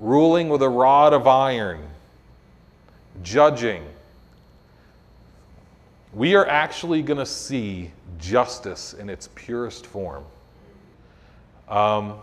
ruling 0.00 0.48
with 0.48 0.62
a 0.62 0.68
rod 0.68 1.12
of 1.12 1.26
iron, 1.26 1.80
judging. 3.22 3.84
We 6.12 6.34
are 6.34 6.46
actually 6.46 7.02
going 7.02 7.18
to 7.18 7.26
see 7.26 7.90
justice 8.18 8.94
in 8.94 9.08
its 9.08 9.28
purest 9.34 9.86
form. 9.86 10.24
Um, 11.70 12.14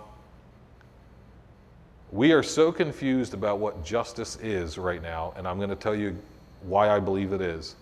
we 2.11 2.33
are 2.33 2.43
so 2.43 2.71
confused 2.71 3.33
about 3.33 3.59
what 3.59 3.83
justice 3.83 4.37
is 4.41 4.77
right 4.77 5.01
now, 5.01 5.33
and 5.37 5.47
I'm 5.47 5.57
going 5.57 5.69
to 5.69 5.75
tell 5.75 5.95
you 5.95 6.17
why 6.63 6.89
I 6.89 6.99
believe 6.99 7.31
it 7.31 7.41
is. 7.41 7.75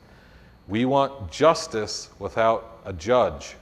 We 0.67 0.85
want 0.85 1.31
justice 1.31 2.09
without 2.19 2.79
a 2.85 2.93
judge. 2.93 3.55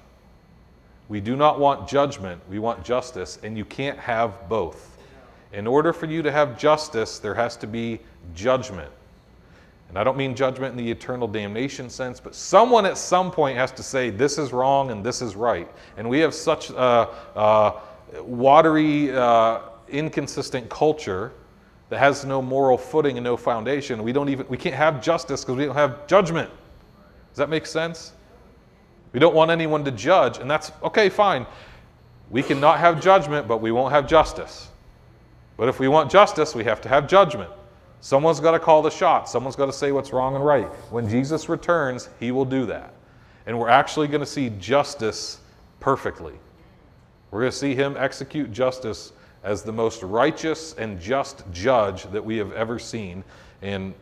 We 1.08 1.22
do 1.22 1.36
not 1.36 1.60
want 1.60 1.88
judgment, 1.88 2.42
we 2.50 2.60
want 2.60 2.84
justice, 2.84 3.40
and 3.44 3.58
you 3.58 3.66
can't 3.66 4.00
have 4.00 4.50
both. 4.50 4.98
In 5.54 5.68
order 5.68 5.94
for 5.94 6.06
you 6.06 6.22
to 6.24 6.32
have 6.32 6.58
justice, 6.58 7.20
there 7.20 7.36
has 7.36 7.56
to 7.58 7.68
be 7.68 8.00
judgment. 8.36 8.92
And 9.90 10.00
I 10.00 10.04
don't 10.04 10.18
mean 10.18 10.34
judgment 10.34 10.72
in 10.72 10.84
the 10.84 10.90
eternal 10.90 11.28
damnation 11.28 11.90
sense, 11.90 12.20
but 12.20 12.34
someone 12.34 12.86
at 12.86 12.98
some 12.98 13.30
point 13.30 13.58
has 13.58 13.72
to 13.74 13.84
say, 13.84 14.10
this 14.10 14.40
is 14.40 14.52
wrong 14.52 14.90
and 14.90 15.06
this 15.06 15.22
is 15.22 15.36
right. 15.36 15.70
And 15.98 16.10
we 16.10 16.20
have 16.20 16.34
such 16.34 16.72
a, 16.72 17.10
a 17.36 17.82
watery, 18.22 19.16
uh, 19.16 19.62
inconsistent 19.90 20.70
culture 20.70 21.32
that 21.90 22.00
has 22.00 22.26
no 22.26 22.42
moral 22.42 22.78
footing 22.78 23.18
and 23.18 23.24
no 23.24 23.38
foundation. 23.38 24.04
We 24.04 24.14
don't 24.14 24.30
even 24.30 24.48
we 24.48 24.58
can't 24.58 24.76
have 24.76 25.02
justice 25.02 25.44
because 25.44 25.58
we 25.58 25.66
don't 25.66 25.76
have 25.76 26.08
judgment. 26.08 26.50
Does 27.30 27.38
that 27.38 27.50
make 27.50 27.66
sense? 27.66 28.14
We 29.12 29.20
don't 29.20 29.36
want 29.36 29.52
anyone 29.52 29.84
to 29.86 29.92
judge, 29.92 30.40
and 30.40 30.50
that's 30.50 30.72
okay, 30.84 31.10
fine. 31.10 31.46
We 32.30 32.42
cannot 32.42 32.80
have 32.80 33.02
judgment, 33.02 33.48
but 33.48 33.58
we 33.62 33.72
won't 33.72 33.94
have 33.94 34.08
justice. 34.08 34.70
But 35.56 35.70
if 35.70 35.80
we 35.80 35.88
want 35.88 36.10
justice, 36.10 36.56
we 36.56 36.64
have 36.64 36.82
to 36.82 36.90
have 36.90 37.08
judgment. 37.08 37.52
Someone's 38.02 38.40
got 38.40 38.52
to 38.52 38.60
call 38.60 38.82
the 38.82 38.90
shots. 38.90 39.32
Someone's 39.32 39.56
got 39.56 39.68
to 39.68 39.74
say 39.74 39.92
what's 39.92 40.12
wrong 40.12 40.36
and 40.36 40.44
right. 40.44 40.68
When 40.92 41.08
Jesus 41.08 41.48
returns, 41.48 42.10
he 42.20 42.32
will 42.32 42.44
do 42.44 42.66
that. 42.66 42.94
And 43.46 43.58
we're 43.58 43.70
actually 43.70 44.08
going 44.08 44.22
to 44.22 44.26
see 44.26 44.50
justice 44.60 45.40
perfectly. 45.80 46.34
We're 47.34 47.40
going 47.40 47.52
to 47.52 47.58
see 47.58 47.74
him 47.74 47.96
execute 47.98 48.52
justice 48.52 49.12
as 49.44 49.64
the 49.64 49.72
most 49.72 50.04
righteous 50.04 50.76
and 50.76 51.02
just 51.02 51.44
judge 51.52 52.04
that 52.12 52.24
we 52.24 52.38
have 52.38 52.54
ever 52.54 52.78
seen. 52.78 53.24
And 53.64 53.96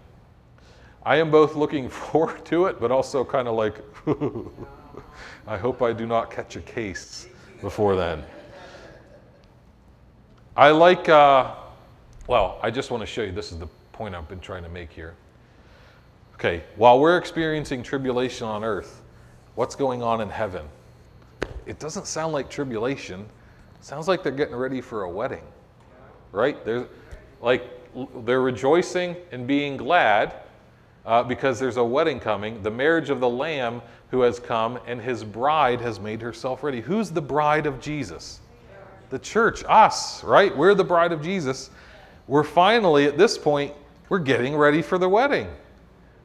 I 1.06 1.16
am 1.16 1.32
both 1.32 1.56
looking 1.56 1.88
forward 1.90 2.44
to 2.48 2.66
it, 2.66 2.82
but 2.82 2.92
also 2.92 3.24
kind 3.24 3.48
of 3.48 3.56
like, 3.56 3.76
I 5.48 5.58
hope 5.58 5.82
I 5.82 5.94
do 5.94 6.06
not 6.06 6.30
catch 6.30 6.58
a 6.58 6.60
case 6.60 7.30
before 7.62 7.96
then. 7.96 8.22
I 10.58 10.72
like, 10.72 11.08
uh, 11.08 11.56
well, 12.28 12.60
I 12.62 12.70
just 12.70 12.92
want 12.92 13.00
to 13.00 13.08
show 13.08 13.22
you 13.22 13.32
this 13.32 13.54
is 13.54 13.60
the 13.60 13.70
point 13.94 14.14
I've 14.14 14.28
been 14.28 14.42
trying 14.42 14.64
to 14.64 14.70
make 14.70 14.92
here. 14.92 15.16
Okay, 16.34 16.66
while 16.76 17.00
we're 17.00 17.18
experiencing 17.18 17.82
tribulation 17.82 18.46
on 18.46 18.66
earth, 18.66 19.02
what's 19.56 19.76
going 19.76 20.04
on 20.04 20.20
in 20.20 20.28
heaven? 20.28 20.66
It 21.66 21.80
doesn't 21.80 22.08
sound 22.08 22.34
like 22.34 22.50
tribulation. 22.50 23.22
It 23.22 23.86
sounds 23.86 24.08
like 24.08 24.24
they're 24.24 24.32
getting 24.32 24.56
ready 24.56 24.82
for 24.82 25.04
a 25.04 25.10
wedding, 25.10 25.44
right? 26.32 26.64
They're 26.66 26.88
like 27.42 27.70
they're 28.24 28.42
rejoicing 28.42 29.16
and 29.32 29.46
being 29.46 29.78
glad 29.78 30.34
uh, 31.06 31.24
because 31.24 31.60
there's 31.60 31.78
a 31.78 31.84
wedding 31.84 32.20
coming, 32.20 32.62
the 32.64 32.72
marriage 32.72 33.10
of 33.10 33.20
the 33.20 33.30
Lamb 33.30 33.82
who 34.12 34.22
has 34.22 34.40
come, 34.40 34.80
and 34.86 35.02
his 35.02 35.24
bride 35.24 35.82
has 35.82 36.00
made 36.00 36.22
herself 36.22 36.64
ready. 36.64 36.82
Who's 36.82 37.10
the 37.10 37.22
bride 37.22 37.66
of 37.66 37.80
Jesus? 37.80 38.40
The 39.10 39.20
church, 39.20 39.64
us, 39.68 40.24
right? 40.24 40.56
We're 40.56 40.76
the 40.76 40.84
bride 40.84 41.12
of 41.12 41.22
Jesus. 41.22 41.70
We're 42.28 42.44
finally, 42.44 43.06
at 43.06 43.18
this 43.18 43.38
point, 43.38 43.74
we're 44.10 44.20
getting 44.20 44.56
ready 44.56 44.82
for 44.82 44.98
the 44.98 45.10
wedding. 45.10 45.48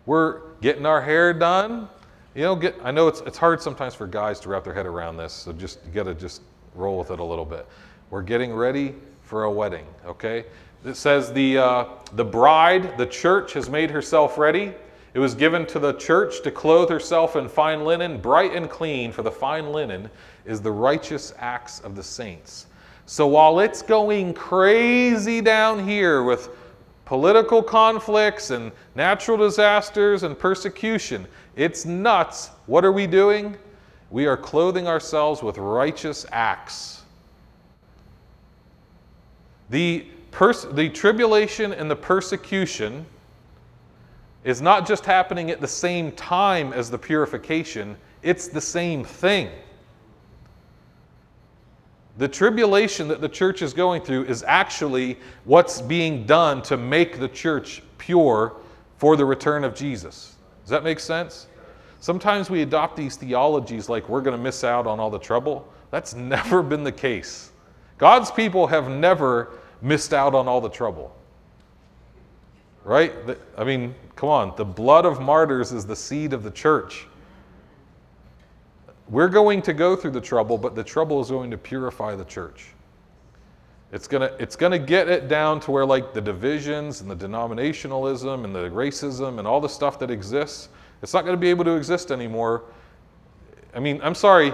We're 0.05 0.41
getting 0.61 0.87
our 0.87 1.01
hair 1.01 1.33
done. 1.33 1.89
You 2.37 2.43
know, 2.43 2.55
get, 2.55 2.77
I 2.85 2.91
know 2.91 3.09
it's, 3.09 3.21
it's 3.21 3.39
hard 3.39 3.63
sometimes 3.63 3.95
for 3.95 4.07
guys 4.07 4.39
to 4.41 4.51
wrap 4.51 4.63
their 4.63 4.75
head 4.75 4.85
around 4.85 5.17
this, 5.17 5.33
so 5.33 5.55
just 5.55 5.79
you 5.87 5.91
got 5.91 6.03
to 6.03 6.15
just 6.15 6.43
roll 6.75 6.99
with 6.99 7.11
it 7.11 7.19
a 7.19 7.25
little 7.25 7.47
bit. 7.47 7.67
We're 8.11 8.21
getting 8.21 8.53
ready 8.53 8.95
for 9.23 9.45
a 9.45 9.51
wedding, 9.51 9.87
okay? 10.05 10.45
It 10.85 10.97
says 10.97 11.33
the, 11.33 11.57
uh, 11.57 11.85
the 12.13 12.27
bride, 12.27 12.99
the 12.99 13.07
church, 13.07 13.55
has 13.55 13.71
made 13.71 13.91
herself 13.91 14.37
ready. 14.37 14.75
It 15.15 15.19
was 15.19 15.35
given 15.35 15.65
to 15.69 15.79
the 15.79 15.95
church 15.95 16.43
to 16.43 16.51
clothe 16.51 16.91
herself 16.91 17.37
in 17.37 17.49
fine 17.49 17.87
linen, 17.87 18.21
bright 18.21 18.53
and 18.53 18.69
clean, 18.69 19.13
for 19.13 19.23
the 19.23 19.31
fine 19.31 19.73
linen 19.73 20.11
is 20.45 20.61
the 20.61 20.71
righteous 20.71 21.33
acts 21.39 21.81
of 21.81 21.97
the 21.97 22.03
saints. 22.03 22.67
So 23.07 23.27
while 23.27 23.61
it's 23.61 23.81
going 23.81 24.35
crazy 24.35 25.41
down 25.41 25.89
here 25.89 26.23
with 26.23 26.51
political 27.07 27.63
conflicts 27.63 28.51
and 28.51 28.73
natural 28.95 29.39
disasters 29.39 30.23
and 30.23 30.39
persecution, 30.39 31.27
it's 31.57 31.87
nuts. 31.87 32.51
What 32.67 32.85
are 32.85 32.93
we 32.93 33.07
doing? 33.07 33.57
We 34.11 34.27
are 34.27 34.37
clothing 34.37 34.87
ourselves 34.87 35.43
with 35.43 35.59
righteous 35.59 36.27
acts. 36.31 37.03
The 39.71 40.07
pers- 40.31 40.67
the 40.73 40.89
tribulation 40.91 41.73
and 41.73 41.91
the 41.91 41.97
persecution 41.97 43.05
is 44.45 44.63
not 44.63 44.87
just 44.87 45.05
happening 45.05 45.51
at 45.51 45.61
the 45.61 45.67
same 45.67 46.13
time 46.13 46.73
as 46.73 46.89
the 46.89 46.99
purification, 46.99 47.97
it's 48.23 48.47
the 48.47 48.61
same 48.61 49.03
thing. 49.03 49.51
The 52.19 52.29
tribulation 52.29 53.09
that 53.09 53.21
the 53.21 53.29
church 53.29 53.61
is 53.61 53.73
going 53.73 54.03
through 54.03 54.25
is 54.27 54.45
actually 54.45 55.19
what's 55.45 55.83
being 55.83 56.27
done 56.27 56.63
to 56.63 56.77
make 56.77 57.19
the 57.19 57.29
church 57.29 57.83
pure 57.99 58.55
for 58.99 59.17
the 59.17 59.25
return 59.25 59.65
of 59.65 59.75
Jesus. 59.75 60.36
Does 60.67 60.73
that 60.73 60.83
make 60.83 60.99
sense? 60.99 61.47
Sometimes 62.01 62.51
we 62.51 62.63
adopt 62.63 62.97
these 62.97 63.15
theologies 63.15 63.89
like 63.89 64.09
we're 64.09 64.21
going 64.21 64.37
to 64.37 64.43
miss 64.43 64.65
out 64.65 64.85
on 64.85 64.99
all 64.99 65.11
the 65.11 65.19
trouble. 65.19 65.73
That's 65.93 66.13
never 66.17 66.61
been 66.61 66.83
the 66.83 66.91
case. 66.91 67.53
God's 67.99 68.33
people 68.33 68.67
have 68.67 68.89
never 68.89 69.61
missed 69.81 70.13
out 70.13 70.35
on 70.35 70.49
all 70.49 70.61
the 70.61 70.69
trouble. 70.69 71.15
Right? 72.83 73.13
I 73.57 73.63
mean, 73.63 73.95
come 74.17 74.29
on. 74.29 74.55
The 74.57 74.65
blood 74.65 75.07
of 75.07 75.21
martyrs 75.21 75.71
is 75.71 75.87
the 75.87 75.95
seed 75.95 76.33
of 76.33 76.43
the 76.43 76.51
church. 76.51 77.07
We're 79.09 79.29
going 79.29 79.63
to 79.63 79.73
go 79.73 79.95
through 79.95 80.11
the 80.11 80.21
trouble, 80.21 80.59
but 80.59 80.75
the 80.75 80.83
trouble 80.83 81.21
is 81.21 81.31
going 81.31 81.53
to 81.53 81.59
purify 81.59 82.17
the 82.17 82.25
church. 82.25 82.67
It's 83.93 84.09
gonna, 84.09 84.33
it's 84.39 84.57
gonna 84.57 84.79
get 84.79 85.09
it 85.09 85.29
down 85.29 85.61
to 85.61 85.71
where 85.71 85.87
like 85.87 86.13
the 86.13 86.21
divisions 86.21 87.01
and 87.01 87.11
the 87.11 87.17
denominationalism 87.17 88.45
and 88.45 88.55
the 88.55 88.69
racism 88.71 89.39
and 89.39 89.47
all 89.47 89.61
the 89.61 89.69
stuff 89.69 89.99
that 90.01 90.11
exists, 90.11 90.69
it's 91.03 91.15
not 91.15 91.25
gonna 91.25 91.37
be 91.37 91.51
able 91.51 91.65
to 91.65 91.77
exist 91.77 92.11
anymore. 92.11 92.65
I 93.75 93.81
mean, 93.81 94.01
I'm 94.03 94.15
sorry, 94.15 94.53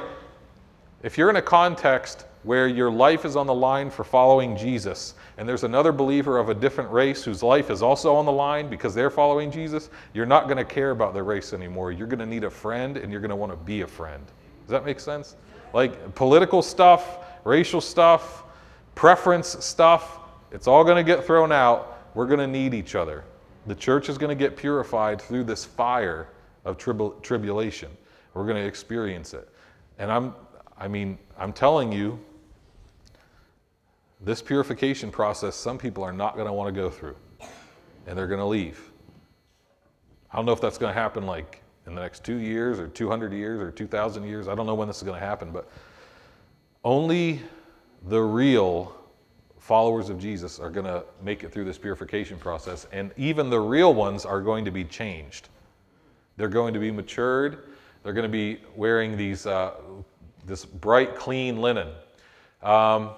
if 1.03 1.17
you're 1.17 1.31
in 1.31 1.37
a 1.37 1.43
context 1.43 2.27
where 2.43 2.67
your 2.67 2.91
life 2.91 3.25
is 3.25 3.37
on 3.37 3.47
the 3.47 3.55
line 3.55 3.89
for 3.89 4.05
following 4.05 4.57
Jesus, 4.57 5.15
and 5.39 5.49
there's 5.49 5.65
another 5.65 5.93
believer 5.93 6.39
of 6.39 6.49
a 6.49 6.55
different 6.55 6.91
race 6.91 7.23
whose 7.23 7.43
life 7.43 7.71
is 7.71 7.83
also 7.83 8.15
on 8.15 8.27
the 8.27 8.33
line 8.33 8.69
because 8.69 8.95
they're 8.95 9.11
following 9.11 9.51
Jesus, 9.51 9.91
you're 10.13 10.27
not 10.27 10.45
going 10.45 10.57
to 10.57 10.65
care 10.65 10.91
about 10.91 11.15
their 11.15 11.25
race 11.25 11.53
anymore. 11.53 11.93
You're 11.93 12.09
going 12.09 12.19
to 12.19 12.27
need 12.27 12.45
a 12.45 12.51
friend 12.51 12.97
and 12.97 13.13
you're 13.13 13.21
going 13.21 13.31
to 13.31 13.37
want 13.37 13.53
to 13.53 13.57
be 13.57 13.83
a 13.83 13.87
friend. 13.87 14.25
Does 14.27 14.71
that 14.71 14.85
make 14.85 15.01
sense? 15.01 15.37
Like 15.73 16.15
political 16.15 16.63
stuff, 16.63 17.19
racial 17.45 17.81
stuff, 17.81 18.45
preference 18.95 19.65
stuff, 19.65 20.19
it's 20.51 20.67
all 20.67 20.85
going 20.85 20.97
to 20.97 21.03
get 21.03 21.25
thrown 21.25 21.53
out. 21.53 22.11
We're 22.15 22.27
going 22.27 22.41
to 22.41 22.47
need 22.47 22.75
each 22.75 22.95
other. 22.95 23.25
The 23.67 23.75
church 23.75 24.09
is 24.09 24.19
going 24.19 24.37
to 24.37 24.41
get 24.41 24.57
purified 24.57 25.21
through 25.21 25.45
this 25.45 25.65
fire 25.65 26.29
of 26.65 26.79
tribul- 26.79 27.23
tribulation. 27.23 27.91
We're 28.35 28.45
going 28.47 28.57
to 28.57 28.67
experience 28.67 29.35
it. 29.35 29.49
And 29.99 30.11
I'm, 30.11 30.35
I 30.79 30.89
mean, 30.89 31.19
I'm 31.39 31.53
telling 31.53 31.93
you, 31.93 32.19
this 34.21 34.41
purification 34.41 35.11
process, 35.11 35.57
some 35.57 35.79
people 35.79 36.05
are 36.05 36.13
not 36.13 36.35
going 36.35 36.47
to 36.47 36.53
want 36.53 36.73
to 36.73 36.81
go 36.81 36.91
through, 36.91 37.17
and 38.07 38.17
they're 38.17 38.29
going 38.29 38.41
to 38.41 38.47
leave. 38.47 38.93
I 40.33 40.37
don't 40.37 40.47
know 40.47 40.53
if 40.53 40.61
that's 40.61 40.79
going 40.79 40.95
to 40.95 40.99
happen 40.99 41.27
like 41.27 41.63
in 41.87 41.95
the 41.95 42.01
next 42.01 42.25
two 42.25 42.37
years 42.37 42.79
or 42.79 42.89
200 42.89 43.33
years 43.33 43.61
or 43.61 43.71
2,000 43.71 44.25
years. 44.25 44.49
I 44.49 44.55
don't 44.55 44.67
know 44.67 44.75
when 44.75 44.89
this 44.89 44.99
is 44.99 45.03
going 45.03 45.19
to 45.19 45.27
happen, 45.27 45.51
but 45.51 45.69
only 46.85 47.41
the 48.09 48.21
real 48.21 48.95
followers 49.59 50.09
of 50.09 50.19
Jesus 50.19 50.59
are 50.59 50.71
going 50.71 50.87
to 50.87 51.05
make 51.23 51.45
it 51.45 51.53
through 51.53 51.65
this 51.65 51.79
purification 51.79 52.39
process, 52.39 52.87
and 52.93 53.13
even 53.17 53.49
the 53.49 53.61
real 53.61 53.95
ones 53.95 54.25
are 54.25 54.41
going 54.41 54.65
to 54.65 54.71
be 54.71 54.85
changed. 54.85 55.49
They're 56.37 56.49
going 56.49 56.75
to 56.75 56.81
be 56.81 56.91
matured. 56.91 57.69
They're 58.03 58.13
going 58.13 58.25
to 58.25 58.29
be 58.29 58.61
wearing 58.75 59.17
these 59.17 59.47
uh, 59.47 59.75
this 60.45 60.65
bright, 60.65 61.15
clean 61.15 61.61
linen. 61.61 61.89
Um, 62.63 63.11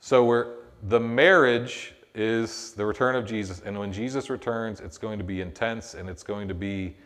so 0.00 0.24
we're, 0.24 0.54
the 0.88 1.00
marriage 1.00 1.92
is 2.14 2.72
the 2.72 2.84
return 2.84 3.14
of 3.14 3.26
Jesus. 3.26 3.60
And 3.64 3.78
when 3.78 3.92
Jesus 3.92 4.30
returns, 4.30 4.80
it's 4.80 4.98
going 4.98 5.18
to 5.18 5.24
be 5.24 5.42
intense 5.42 5.94
and 5.94 6.08
it's 6.08 6.22
going 6.22 6.48
to 6.48 6.54
be 6.54 6.96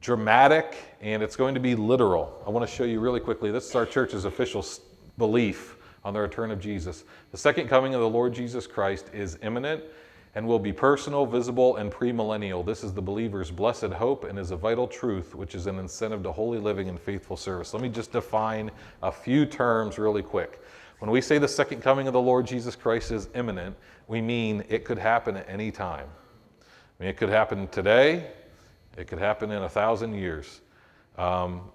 dramatic 0.00 0.76
and 1.00 1.22
it's 1.22 1.36
going 1.36 1.54
to 1.54 1.60
be 1.60 1.74
literal. 1.74 2.42
I 2.46 2.50
want 2.50 2.68
to 2.68 2.74
show 2.74 2.84
you 2.84 3.00
really 3.00 3.20
quickly. 3.20 3.50
This 3.50 3.68
is 3.68 3.74
our 3.74 3.86
church's 3.86 4.24
official 4.24 4.64
belief 5.16 5.76
on 6.04 6.14
the 6.14 6.20
return 6.20 6.50
of 6.50 6.60
Jesus. 6.60 7.04
The 7.30 7.38
second 7.38 7.68
coming 7.68 7.94
of 7.94 8.00
the 8.00 8.08
Lord 8.08 8.34
Jesus 8.34 8.66
Christ 8.66 9.10
is 9.12 9.38
imminent 9.42 9.82
and 10.34 10.46
will 10.46 10.58
be 10.58 10.72
personal, 10.72 11.26
visible, 11.26 11.76
and 11.76 11.92
premillennial. 11.92 12.66
This 12.66 12.82
is 12.82 12.92
the 12.92 13.00
believer's 13.00 13.50
blessed 13.50 13.92
hope 13.92 14.24
and 14.24 14.38
is 14.38 14.50
a 14.50 14.56
vital 14.56 14.88
truth, 14.88 15.34
which 15.34 15.54
is 15.54 15.66
an 15.66 15.78
incentive 15.78 16.22
to 16.24 16.32
holy 16.32 16.58
living 16.58 16.88
and 16.88 17.00
faithful 17.00 17.36
service. 17.36 17.72
Let 17.72 17.82
me 17.82 17.88
just 17.88 18.12
define 18.12 18.70
a 19.02 19.12
few 19.12 19.46
terms 19.46 19.98
really 19.98 20.22
quick. 20.22 20.60
When 20.98 21.10
we 21.10 21.20
say 21.20 21.38
the 21.38 21.48
second 21.48 21.82
coming 21.82 22.06
of 22.06 22.12
the 22.12 22.20
Lord 22.20 22.46
Jesus 22.46 22.74
Christ 22.74 23.12
is 23.12 23.28
imminent, 23.34 23.76
we 24.08 24.20
mean 24.20 24.64
it 24.68 24.84
could 24.84 24.98
happen 24.98 25.36
at 25.36 25.48
any 25.48 25.70
time. 25.70 26.08
I 26.60 27.02
mean, 27.02 27.10
it 27.10 27.16
could 27.16 27.28
happen 27.28 27.68
today, 27.68 28.30
it 28.96 29.06
could 29.06 29.18
happen 29.18 29.50
in 29.50 29.62
a 29.62 29.68
thousand 29.68 30.14
years. 30.14 30.60
Um, 31.16 31.70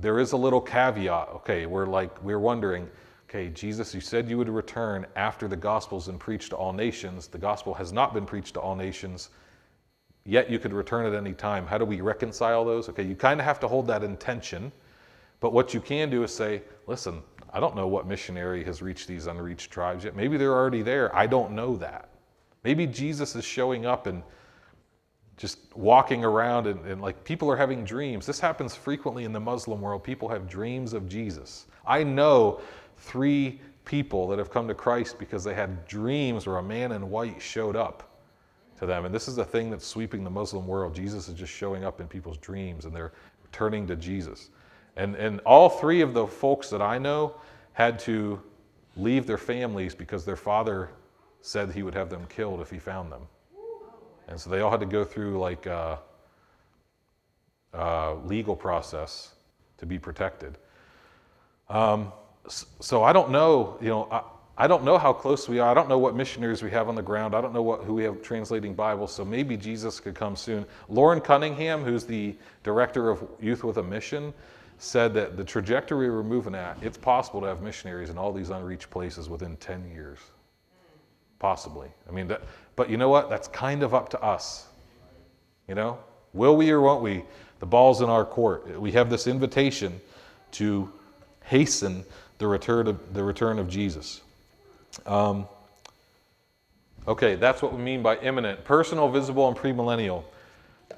there 0.00 0.20
is 0.20 0.32
a 0.32 0.36
little 0.36 0.60
caveat. 0.60 1.28
Okay, 1.36 1.66
we're 1.66 1.86
like, 1.86 2.22
we're 2.22 2.38
wondering, 2.38 2.88
okay, 3.30 3.48
Jesus, 3.48 3.94
you 3.94 4.00
said 4.00 4.28
you 4.28 4.36
would 4.38 4.48
return 4.48 5.06
after 5.14 5.46
the 5.46 5.56
gospel's 5.56 6.06
been 6.06 6.18
preached 6.18 6.50
to 6.50 6.56
all 6.56 6.72
nations. 6.72 7.28
The 7.28 7.38
gospel 7.38 7.72
has 7.74 7.92
not 7.92 8.12
been 8.12 8.26
preached 8.26 8.54
to 8.54 8.60
all 8.60 8.74
nations, 8.74 9.30
yet 10.24 10.50
you 10.50 10.58
could 10.58 10.72
return 10.72 11.06
at 11.06 11.14
any 11.14 11.32
time. 11.32 11.64
How 11.64 11.78
do 11.78 11.84
we 11.84 12.00
reconcile 12.00 12.64
those? 12.64 12.88
Okay, 12.88 13.04
you 13.04 13.14
kind 13.14 13.38
of 13.38 13.46
have 13.46 13.60
to 13.60 13.68
hold 13.68 13.86
that 13.86 14.02
intention. 14.02 14.72
But 15.38 15.52
what 15.52 15.72
you 15.72 15.80
can 15.80 16.10
do 16.10 16.24
is 16.24 16.34
say, 16.34 16.62
listen, 16.88 17.22
I 17.52 17.60
don't 17.60 17.76
know 17.76 17.86
what 17.86 18.04
missionary 18.04 18.64
has 18.64 18.82
reached 18.82 19.06
these 19.06 19.28
unreached 19.28 19.70
tribes 19.70 20.04
yet. 20.04 20.16
Maybe 20.16 20.36
they're 20.36 20.52
already 20.52 20.82
there. 20.82 21.14
I 21.14 21.28
don't 21.28 21.52
know 21.52 21.76
that. 21.76 22.08
Maybe 22.64 22.84
Jesus 22.84 23.36
is 23.36 23.44
showing 23.44 23.86
up 23.86 24.08
and 24.08 24.24
just 25.36 25.74
walking 25.74 26.24
around 26.24 26.66
and, 26.66 26.84
and, 26.84 27.00
like 27.00 27.24
people 27.24 27.48
are 27.50 27.56
having 27.56 27.84
dreams. 27.84 28.26
This 28.26 28.40
happens 28.40 28.74
frequently 28.74 29.24
in 29.24 29.32
the 29.32 29.40
Muslim 29.40 29.80
world. 29.80 30.02
People 30.04 30.28
have 30.28 30.48
dreams 30.48 30.92
of 30.92 31.08
Jesus. 31.08 31.66
I 31.86 32.02
know 32.02 32.60
three 33.00 33.60
people 33.84 34.28
that 34.28 34.38
have 34.38 34.50
come 34.50 34.68
to 34.68 34.74
Christ 34.74 35.18
because 35.18 35.42
they 35.42 35.54
had 35.54 35.86
dreams 35.86 36.46
where 36.46 36.58
a 36.58 36.62
man 36.62 36.92
in 36.92 37.10
white 37.10 37.40
showed 37.42 37.76
up 37.76 38.18
to 38.78 38.86
them. 38.86 39.04
And 39.04 39.14
this 39.14 39.26
is 39.26 39.38
a 39.38 39.44
thing 39.44 39.70
that's 39.70 39.86
sweeping 39.86 40.22
the 40.22 40.30
Muslim 40.30 40.66
world. 40.66 40.94
Jesus 40.94 41.28
is 41.28 41.34
just 41.34 41.52
showing 41.52 41.84
up 41.84 42.00
in 42.00 42.06
people's 42.06 42.38
dreams 42.38 42.84
and 42.84 42.94
they're 42.94 43.12
turning 43.52 43.86
to 43.86 43.96
Jesus. 43.96 44.50
And, 44.96 45.16
and 45.16 45.40
all 45.40 45.68
three 45.68 46.02
of 46.02 46.14
the 46.14 46.26
folks 46.26 46.70
that 46.70 46.82
I 46.82 46.98
know 46.98 47.34
had 47.72 47.98
to 48.00 48.40
leave 48.96 49.26
their 49.26 49.38
families 49.38 49.94
because 49.94 50.24
their 50.24 50.36
father 50.36 50.90
said 51.40 51.72
he 51.72 51.82
would 51.82 51.94
have 51.94 52.10
them 52.10 52.26
killed 52.28 52.60
if 52.60 52.70
he 52.70 52.78
found 52.78 53.10
them. 53.10 53.22
And 54.28 54.40
so 54.40 54.50
they 54.50 54.60
all 54.60 54.70
had 54.70 54.80
to 54.80 54.86
go 54.86 55.04
through 55.04 55.38
like 55.38 55.66
a, 55.66 55.98
a 57.72 58.14
legal 58.24 58.54
process 58.54 59.34
to 59.78 59.86
be 59.86 59.98
protected. 59.98 60.58
Um, 61.68 62.12
so 62.48 63.02
I 63.02 63.12
don't 63.12 63.30
know, 63.30 63.78
you 63.80 63.88
know, 63.88 64.08
I, 64.10 64.22
I 64.60 64.66
don't 64.66 64.84
know 64.84 64.98
how 64.98 65.14
close 65.14 65.48
we 65.48 65.58
are. 65.58 65.70
I 65.70 65.74
don't 65.74 65.88
know 65.88 65.98
what 65.98 66.14
missionaries 66.14 66.62
we 66.62 66.70
have 66.70 66.88
on 66.88 66.94
the 66.94 67.02
ground. 67.02 67.34
I 67.34 67.40
don't 67.40 67.54
know 67.54 67.62
what, 67.62 67.82
who 67.84 67.94
we 67.94 68.02
have 68.04 68.20
translating 68.20 68.74
Bibles. 68.74 69.10
So 69.10 69.24
maybe 69.24 69.56
Jesus 69.56 70.00
could 70.00 70.14
come 70.14 70.36
soon. 70.36 70.66
Loren 70.90 71.20
Cunningham, 71.20 71.82
who's 71.82 72.04
the 72.04 72.36
director 72.62 73.08
of 73.08 73.26
Youth 73.40 73.64
with 73.64 73.78
a 73.78 73.82
Mission, 73.82 74.34
said 74.76 75.14
that 75.14 75.38
the 75.38 75.44
trajectory 75.44 76.10
we're 76.10 76.22
moving 76.22 76.54
at, 76.54 76.76
it's 76.82 76.98
possible 76.98 77.40
to 77.40 77.46
have 77.46 77.62
missionaries 77.62 78.10
in 78.10 78.18
all 78.18 78.32
these 78.32 78.50
unreached 78.50 78.90
places 78.90 79.30
within 79.30 79.56
10 79.56 79.90
years. 79.90 80.18
Possibly. 81.38 81.88
I 82.06 82.12
mean, 82.12 82.28
that, 82.28 82.42
but 82.76 82.90
you 82.90 82.98
know 82.98 83.08
what? 83.08 83.30
That's 83.30 83.48
kind 83.48 83.82
of 83.82 83.94
up 83.94 84.10
to 84.10 84.22
us. 84.22 84.66
You 85.68 85.74
know, 85.74 85.98
will 86.34 86.56
we 86.56 86.70
or 86.70 86.82
won't 86.82 87.02
we? 87.02 87.24
The 87.60 87.66
ball's 87.66 88.02
in 88.02 88.10
our 88.10 88.26
court. 88.26 88.78
We 88.78 88.92
have 88.92 89.08
this 89.08 89.26
invitation 89.26 90.00
to 90.52 90.92
hasten 91.44 92.04
the 92.40 92.48
return 92.48 92.88
of, 92.88 93.14
the 93.14 93.22
return 93.22 93.58
of 93.58 93.68
Jesus. 93.68 94.22
Um, 95.04 95.46
okay, 97.06 97.34
that's 97.34 97.60
what 97.60 97.74
we 97.74 97.82
mean 97.82 98.02
by 98.02 98.16
imminent. 98.16 98.64
Personal, 98.64 99.10
visible, 99.10 99.46
and 99.46 99.56
premillennial. 99.56 100.24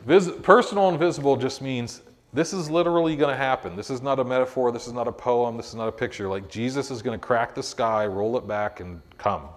Vis- 0.07 0.30
personal 0.43 0.88
and 0.88 0.99
visible 0.99 1.36
just 1.36 1.61
means 1.61 2.01
this 2.32 2.53
is 2.53 2.70
literally 2.70 3.16
going 3.16 3.32
to 3.32 3.36
happen. 3.36 3.74
This 3.74 3.90
is 3.90 4.01
not 4.01 4.20
a 4.20 4.24
metaphor. 4.24 4.70
This 4.70 4.86
is 4.86 4.93
not 4.93 5.09
a 5.09 5.12
poem. 5.12 5.57
This 5.57 5.66
is 5.66 5.74
not 5.74 5.88
a 5.88 5.93
picture. 5.93 6.28
Like 6.28 6.49
Jesus 6.49 6.93
is 6.93 7.03
going 7.03 7.18
to 7.18 7.26
crack 7.26 7.57
the 7.57 7.62
sky, 7.62 8.07
roll 8.07 8.38
it 8.38 8.47
back, 8.47 8.78
and 8.78 9.03
come. 9.18 9.49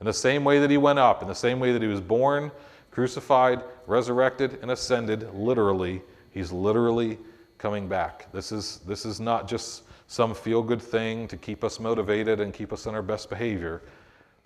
In 0.00 0.06
the 0.06 0.14
same 0.14 0.44
way 0.44 0.60
that 0.60 0.70
he 0.70 0.78
went 0.78 0.98
up, 0.98 1.20
in 1.20 1.28
the 1.28 1.34
same 1.34 1.60
way 1.60 1.72
that 1.72 1.82
he 1.82 1.88
was 1.88 2.00
born, 2.00 2.50
crucified, 2.90 3.62
resurrected, 3.86 4.58
and 4.62 4.70
ascended, 4.70 5.32
literally, 5.34 6.00
he's 6.30 6.50
literally 6.50 7.18
coming 7.58 7.86
back. 7.86 8.32
This 8.32 8.50
is, 8.50 8.80
this 8.86 9.04
is 9.04 9.20
not 9.20 9.46
just 9.46 9.82
some 10.10 10.34
feel 10.34 10.60
good 10.60 10.82
thing 10.82 11.28
to 11.28 11.36
keep 11.36 11.62
us 11.62 11.78
motivated 11.78 12.40
and 12.40 12.52
keep 12.52 12.72
us 12.72 12.88
on 12.88 12.96
our 12.96 13.02
best 13.02 13.30
behavior. 13.30 13.80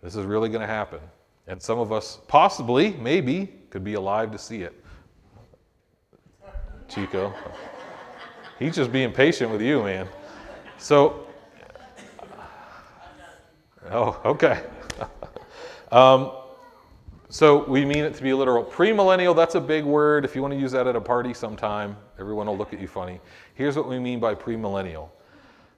This 0.02 0.14
is 0.14 0.26
really 0.26 0.50
going 0.50 0.60
to 0.60 0.66
happen. 0.66 1.00
And 1.46 1.60
some 1.60 1.78
of 1.78 1.90
us, 1.90 2.18
possibly, 2.28 2.92
maybe, 3.00 3.50
could 3.70 3.82
be 3.82 3.94
alive 3.94 4.30
to 4.32 4.38
see 4.38 4.60
it. 4.60 4.84
Chico. 6.86 7.32
He's 8.58 8.76
just 8.76 8.92
being 8.92 9.10
patient 9.10 9.50
with 9.50 9.62
you, 9.62 9.82
man. 9.82 10.06
So, 10.76 11.28
oh, 13.90 14.20
okay. 14.22 14.64
um, 15.92 16.32
so 17.30 17.64
we 17.64 17.86
mean 17.86 18.04
it 18.04 18.14
to 18.16 18.22
be 18.22 18.34
literal. 18.34 18.64
Premillennial, 18.64 19.34
that's 19.34 19.54
a 19.54 19.62
big 19.62 19.86
word. 19.86 20.26
If 20.26 20.36
you 20.36 20.42
want 20.42 20.52
to 20.52 20.60
use 20.60 20.72
that 20.72 20.86
at 20.86 20.94
a 20.94 21.00
party 21.00 21.32
sometime, 21.32 21.96
everyone 22.20 22.48
will 22.48 22.58
look 22.58 22.74
at 22.74 22.80
you 22.80 22.86
funny. 22.86 23.18
Here's 23.54 23.78
what 23.78 23.88
we 23.88 23.98
mean 23.98 24.20
by 24.20 24.34
premillennial. 24.34 25.08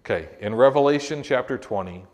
Okay, 0.08 0.28
in 0.38 0.54
Revelation 0.54 1.20
chapter 1.20 1.58
20, 1.58 2.04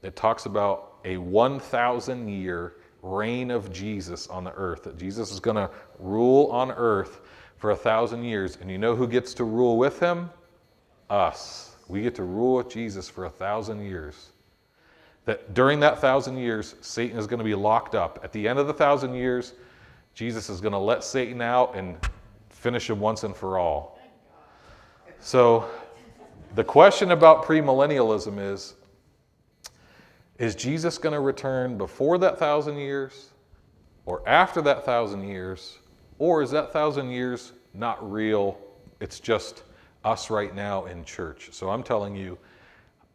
it 0.00 0.16
talks 0.16 0.46
about 0.46 0.94
a 1.04 1.18
1,000 1.18 2.26
year 2.26 2.76
reign 3.02 3.50
of 3.50 3.70
Jesus 3.70 4.26
on 4.28 4.42
the 4.42 4.54
earth, 4.54 4.84
that 4.84 4.96
Jesus 4.96 5.30
is 5.30 5.38
going 5.38 5.56
to 5.58 5.68
rule 5.98 6.46
on 6.46 6.70
earth 6.70 7.20
for 7.58 7.72
a 7.72 7.76
thousand 7.76 8.24
years. 8.24 8.56
And 8.62 8.70
you 8.70 8.78
know 8.78 8.96
who 8.96 9.06
gets 9.06 9.34
to 9.34 9.44
rule 9.44 9.76
with 9.76 10.00
him? 10.00 10.30
Us. 11.10 11.76
We 11.88 12.00
get 12.00 12.14
to 12.14 12.22
rule 12.22 12.56
with 12.56 12.70
Jesus 12.70 13.10
for 13.10 13.26
a 13.26 13.30
thousand 13.30 13.84
years. 13.84 14.30
That 15.26 15.52
during 15.52 15.78
that 15.80 15.98
thousand 15.98 16.38
years, 16.38 16.74
Satan 16.80 17.18
is 17.18 17.26
going 17.26 17.36
to 17.36 17.44
be 17.44 17.54
locked 17.54 17.94
up. 17.94 18.18
At 18.24 18.32
the 18.32 18.48
end 18.48 18.60
of 18.60 18.66
the 18.66 18.72
thousand 18.72 19.12
years, 19.12 19.52
Jesus 20.14 20.48
is 20.48 20.62
going 20.62 20.72
to 20.72 20.78
let 20.78 21.04
Satan 21.04 21.42
out 21.42 21.76
and 21.76 21.98
finish 22.48 22.88
him 22.88 22.98
once 22.98 23.24
and 23.24 23.36
for 23.36 23.58
all. 23.58 23.98
So 25.20 25.68
the 26.54 26.64
question 26.64 27.12
about 27.12 27.44
premillennialism 27.44 28.38
is 28.38 28.74
Is 30.38 30.54
Jesus 30.54 30.98
going 30.98 31.14
to 31.14 31.20
return 31.20 31.78
before 31.78 32.18
that 32.18 32.38
thousand 32.38 32.78
years 32.78 33.30
or 34.06 34.26
after 34.28 34.60
that 34.62 34.84
thousand 34.84 35.24
years? 35.24 35.78
Or 36.18 36.42
is 36.42 36.50
that 36.52 36.72
thousand 36.72 37.10
years 37.10 37.52
not 37.74 38.10
real? 38.10 38.58
It's 39.00 39.18
just 39.18 39.64
us 40.04 40.30
right 40.30 40.54
now 40.54 40.84
in 40.84 41.04
church. 41.04 41.48
So 41.52 41.70
I'm 41.70 41.82
telling 41.82 42.14
you, 42.14 42.38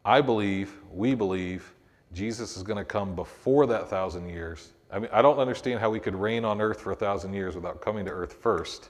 I 0.04 0.22
believe, 0.22 0.74
we 0.92 1.16
believe, 1.16 1.74
Jesus 2.14 2.58
is 2.58 2.64
going 2.64 2.78
to 2.78 2.86
come 2.86 3.16
before 3.16 3.66
that 3.68 3.90
thousand 3.90 4.30
years. 4.30 4.74
I 4.92 5.00
mean, 5.00 5.10
I 5.12 5.22
don't 5.22 5.38
understand 5.38 5.80
how 5.80 5.90
we 5.90 6.00
could 6.00 6.16
reign 6.16 6.46
on 6.46 6.62
earth 6.62 6.82
for 6.82 6.92
a 6.92 6.96
thousand 6.96 7.34
years 7.34 7.56
without 7.56 7.82
coming 7.82 8.06
to 8.06 8.12
earth 8.12 8.34
first. 8.34 8.90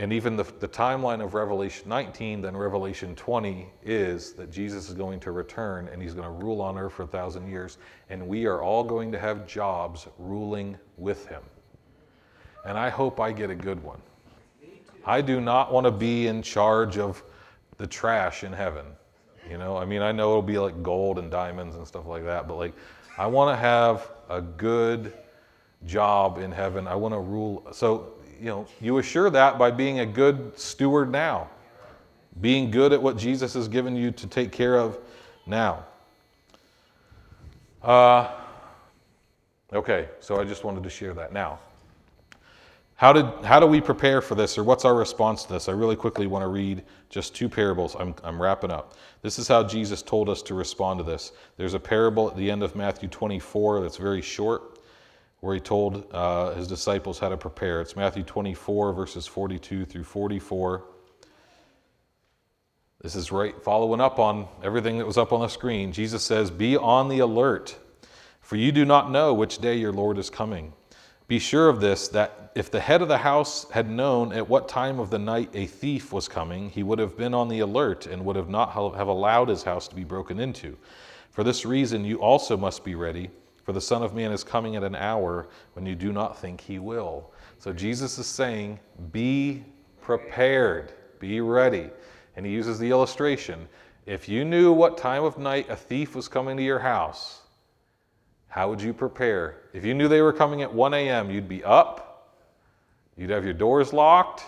And 0.00 0.14
even 0.14 0.34
the, 0.34 0.44
the 0.60 0.66
timeline 0.66 1.22
of 1.22 1.34
Revelation 1.34 1.86
19, 1.90 2.40
then 2.40 2.56
Revelation 2.56 3.14
20, 3.14 3.68
is 3.84 4.32
that 4.32 4.50
Jesus 4.50 4.88
is 4.88 4.94
going 4.94 5.20
to 5.20 5.30
return 5.30 5.90
and 5.92 6.00
he's 6.00 6.14
going 6.14 6.24
to 6.24 6.42
rule 6.42 6.62
on 6.62 6.78
earth 6.78 6.94
for 6.94 7.02
a 7.02 7.06
thousand 7.06 7.46
years. 7.46 7.76
And 8.08 8.26
we 8.26 8.46
are 8.46 8.62
all 8.62 8.82
going 8.82 9.12
to 9.12 9.18
have 9.18 9.46
jobs 9.46 10.08
ruling 10.18 10.78
with 10.96 11.26
him. 11.26 11.42
And 12.64 12.78
I 12.78 12.88
hope 12.88 13.20
I 13.20 13.30
get 13.30 13.50
a 13.50 13.54
good 13.54 13.84
one. 13.84 14.00
I 15.04 15.20
do 15.20 15.38
not 15.38 15.70
want 15.70 15.84
to 15.84 15.90
be 15.90 16.28
in 16.28 16.40
charge 16.40 16.96
of 16.96 17.22
the 17.76 17.86
trash 17.86 18.42
in 18.42 18.54
heaven. 18.54 18.86
You 19.50 19.58
know, 19.58 19.76
I 19.76 19.84
mean, 19.84 20.00
I 20.00 20.12
know 20.12 20.30
it'll 20.30 20.40
be 20.40 20.58
like 20.58 20.82
gold 20.82 21.18
and 21.18 21.30
diamonds 21.30 21.76
and 21.76 21.86
stuff 21.86 22.06
like 22.06 22.24
that, 22.24 22.48
but 22.48 22.56
like, 22.56 22.72
I 23.18 23.26
want 23.26 23.54
to 23.54 23.60
have 23.60 24.10
a 24.30 24.40
good 24.40 25.12
job 25.84 26.38
in 26.38 26.50
heaven. 26.50 26.88
I 26.88 26.94
want 26.94 27.12
to 27.12 27.20
rule. 27.20 27.66
So 27.72 28.14
you 28.40 28.46
know, 28.46 28.66
you 28.80 28.96
assure 28.98 29.28
that 29.28 29.58
by 29.58 29.70
being 29.70 30.00
a 30.00 30.06
good 30.06 30.58
steward 30.58 31.10
now, 31.12 31.50
being 32.40 32.70
good 32.70 32.92
at 32.92 33.02
what 33.02 33.18
Jesus 33.18 33.52
has 33.52 33.68
given 33.68 33.94
you 33.94 34.10
to 34.12 34.26
take 34.26 34.50
care 34.50 34.78
of 34.78 34.98
now. 35.46 35.84
Uh, 37.82 38.32
okay, 39.74 40.08
so 40.20 40.40
I 40.40 40.44
just 40.44 40.64
wanted 40.64 40.82
to 40.84 40.90
share 40.90 41.12
that 41.14 41.34
now. 41.34 41.58
How, 42.94 43.12
did, 43.12 43.26
how 43.44 43.60
do 43.60 43.66
we 43.66 43.80
prepare 43.80 44.22
for 44.22 44.34
this, 44.34 44.56
or 44.56 44.64
what's 44.64 44.86
our 44.86 44.94
response 44.94 45.44
to 45.44 45.52
this? 45.52 45.68
I 45.68 45.72
really 45.72 45.96
quickly 45.96 46.26
want 46.26 46.42
to 46.42 46.48
read 46.48 46.82
just 47.10 47.34
two 47.34 47.48
parables. 47.48 47.94
I'm, 47.98 48.14
I'm 48.24 48.40
wrapping 48.40 48.70
up. 48.70 48.94
This 49.20 49.38
is 49.38 49.48
how 49.48 49.64
Jesus 49.64 50.00
told 50.00 50.30
us 50.30 50.40
to 50.42 50.54
respond 50.54 50.98
to 50.98 51.04
this. 51.04 51.32
There's 51.58 51.74
a 51.74 51.80
parable 51.80 52.30
at 52.30 52.36
the 52.36 52.50
end 52.50 52.62
of 52.62 52.74
Matthew 52.74 53.08
24 53.08 53.80
that's 53.80 53.96
very 53.98 54.22
short 54.22 54.69
where 55.40 55.54
he 55.54 55.60
told 55.60 56.06
uh, 56.12 56.54
his 56.54 56.66
disciples 56.66 57.18
how 57.18 57.30
to 57.30 57.36
prepare. 57.36 57.80
It's 57.80 57.96
Matthew 57.96 58.22
24, 58.22 58.92
verses 58.92 59.26
42 59.26 59.86
through 59.86 60.04
44. 60.04 60.84
This 63.02 63.14
is 63.16 63.32
right 63.32 63.60
following 63.62 64.00
up 64.00 64.18
on 64.18 64.46
everything 64.62 64.98
that 64.98 65.06
was 65.06 65.16
up 65.16 65.32
on 65.32 65.40
the 65.40 65.48
screen. 65.48 65.92
Jesus 65.92 66.22
says, 66.22 66.50
Be 66.50 66.76
on 66.76 67.08
the 67.08 67.20
alert, 67.20 67.78
for 68.42 68.56
you 68.56 68.70
do 68.72 68.84
not 68.84 69.10
know 69.10 69.32
which 69.32 69.58
day 69.58 69.76
your 69.76 69.92
Lord 69.92 70.18
is 70.18 70.28
coming. 70.28 70.74
Be 71.26 71.38
sure 71.38 71.70
of 71.70 71.80
this 71.80 72.08
that 72.08 72.52
if 72.54 72.70
the 72.70 72.80
head 72.80 73.00
of 73.00 73.08
the 73.08 73.16
house 73.16 73.70
had 73.70 73.88
known 73.88 74.32
at 74.32 74.48
what 74.48 74.68
time 74.68 74.98
of 74.98 75.08
the 75.08 75.18
night 75.18 75.48
a 75.54 75.64
thief 75.64 76.12
was 76.12 76.28
coming, 76.28 76.68
he 76.68 76.82
would 76.82 76.98
have 76.98 77.16
been 77.16 77.32
on 77.32 77.48
the 77.48 77.60
alert 77.60 78.06
and 78.06 78.22
would 78.24 78.36
have 78.36 78.48
not 78.50 78.72
have 78.72 79.06
allowed 79.08 79.48
his 79.48 79.62
house 79.62 79.88
to 79.88 79.94
be 79.94 80.04
broken 80.04 80.38
into. 80.38 80.76
For 81.30 81.44
this 81.44 81.64
reason, 81.64 82.04
you 82.04 82.16
also 82.16 82.56
must 82.56 82.84
be 82.84 82.96
ready 82.96 83.30
for 83.62 83.72
the 83.72 83.80
Son 83.80 84.02
of 84.02 84.14
Man 84.14 84.32
is 84.32 84.44
coming 84.44 84.76
at 84.76 84.82
an 84.82 84.94
hour 84.94 85.48
when 85.74 85.86
you 85.86 85.94
do 85.94 86.12
not 86.12 86.38
think 86.38 86.60
he 86.60 86.78
will. 86.78 87.32
So 87.58 87.72
Jesus 87.72 88.18
is 88.18 88.26
saying, 88.26 88.78
Be 89.12 89.64
prepared, 90.00 90.92
be 91.18 91.40
ready. 91.40 91.90
And 92.36 92.46
he 92.46 92.52
uses 92.52 92.78
the 92.78 92.90
illustration 92.90 93.68
if 94.06 94.28
you 94.28 94.44
knew 94.44 94.72
what 94.72 94.98
time 94.98 95.22
of 95.22 95.38
night 95.38 95.68
a 95.68 95.76
thief 95.76 96.16
was 96.16 96.26
coming 96.26 96.56
to 96.56 96.62
your 96.62 96.78
house, 96.78 97.42
how 98.48 98.68
would 98.68 98.82
you 98.82 98.92
prepare? 98.92 99.58
If 99.72 99.84
you 99.84 99.94
knew 99.94 100.08
they 100.08 100.22
were 100.22 100.32
coming 100.32 100.62
at 100.62 100.74
1 100.74 100.94
a.m., 100.94 101.30
you'd 101.30 101.48
be 101.48 101.62
up, 101.62 102.34
you'd 103.16 103.30
have 103.30 103.44
your 103.44 103.54
doors 103.54 103.92
locked, 103.92 104.42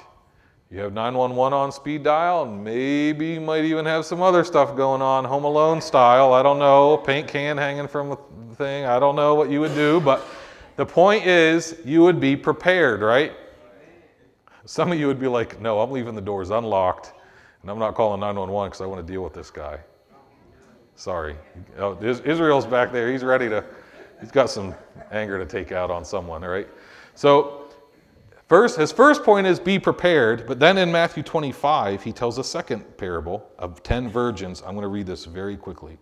you 0.73 0.81
have 0.81 0.95
911 0.95 1.53
on 1.53 1.71
speed 1.71 2.03
dial, 2.03 2.45
and 2.45 2.65
maybe 2.65 3.35
you 3.35 3.43
might 3.43 3.67
even 3.67 3.85
have 3.85 4.07
some 4.07 4.23
other 4.23 4.43
stuff 4.43 4.75
going 4.75 5.03
on, 5.03 5.23
Home 5.23 5.45
Alone 5.45 5.83
style. 5.83 6.33
I 6.33 6.43
don't 6.43 6.59
know, 6.59 6.97
paint 6.97 7.29
can 7.29 7.59
hanging 7.59 7.87
from 7.87 8.09
the 8.09 8.57
thing. 8.57 8.87
I 8.87 8.99
don't 8.99 9.15
know 9.15 9.35
what 9.35 9.51
you 9.51 9.61
would 9.61 9.75
do, 9.75 10.01
but 10.01 10.25
the 10.77 10.87
point 10.87 11.27
is, 11.27 11.79
you 11.85 12.01
would 12.01 12.21
be 12.21 12.37
prepared, 12.37 13.03
right? 13.03 13.35
Some 14.65 14.91
of 14.91 14.99
you 14.99 15.07
would 15.09 15.21
be 15.21 15.29
like, 15.29 15.61
no, 15.61 15.79
I'm 15.79 15.91
leaving 15.91 16.15
the 16.15 16.23
doors 16.23 16.49
unlocked, 16.49 17.13
and 17.61 17.71
I'm 17.71 17.79
not 17.79 17.95
calling 17.95 18.21
911 18.21 18.71
because 18.71 18.81
I 18.81 18.87
want 18.87 19.07
to 19.07 19.13
deal 19.13 19.23
with 19.23 19.35
this 19.35 19.51
guy. 19.51 19.79
Sorry. 20.95 21.37
Oh, 21.77 22.03
Israel's 22.03 22.65
back 22.65 22.93
there. 22.93 23.13
He's 23.13 23.25
ready 23.25 23.51
to, 23.51 23.63
he's 24.21 24.31
got 24.31 24.49
some 24.49 24.75
anger 25.11 25.39
to 25.39 25.45
take 25.45 25.71
out 25.71 25.91
on 25.91 26.03
someone, 26.03 26.43
all 26.43 26.49
right? 26.49 26.69
So, 27.15 27.62
First, 28.53 28.77
his 28.77 28.93
first 28.93 29.23
point 29.23 29.47
is 29.47 29.59
be 29.59 29.79
prepared, 29.79 30.47
but 30.47 30.61
then 30.61 30.77
in 30.77 30.93
Matthew 30.93 31.23
25, 31.23 32.03
he 32.03 32.13
tells 32.13 32.37
a 32.37 32.45
second 32.45 32.99
parable 32.99 33.51
of 33.59 33.83
10 33.83 34.11
virgins. 34.11 34.61
I'm 34.61 34.75
going 34.75 34.83
to 34.83 34.89
read 34.89 35.07
this 35.07 35.25
very 35.25 35.57
quickly. 35.57 35.97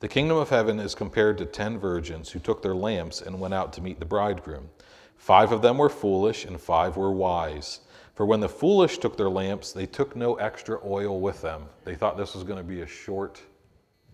The 0.00 0.08
kingdom 0.08 0.36
of 0.36 0.48
heaven 0.48 0.80
is 0.80 0.96
compared 0.96 1.38
to 1.38 1.46
10 1.46 1.78
virgins 1.78 2.32
who 2.32 2.40
took 2.40 2.62
their 2.62 2.74
lamps 2.74 3.20
and 3.20 3.38
went 3.38 3.54
out 3.54 3.72
to 3.74 3.80
meet 3.80 4.00
the 4.00 4.04
bridegroom. 4.04 4.68
Five 5.16 5.52
of 5.52 5.62
them 5.62 5.78
were 5.78 5.88
foolish, 5.88 6.46
and 6.46 6.60
five 6.60 6.96
were 6.96 7.12
wise. 7.12 7.82
For 8.16 8.26
when 8.26 8.40
the 8.40 8.48
foolish 8.48 8.98
took 8.98 9.16
their 9.16 9.30
lamps, 9.30 9.70
they 9.70 9.86
took 9.86 10.16
no 10.16 10.34
extra 10.34 10.80
oil 10.84 11.20
with 11.20 11.40
them. 11.42 11.66
They 11.84 11.94
thought 11.94 12.16
this 12.16 12.34
was 12.34 12.42
going 12.42 12.58
to 12.58 12.64
be 12.64 12.80
a 12.80 12.88
short 12.88 13.40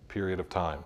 period 0.07 0.39
of 0.39 0.49
time. 0.49 0.85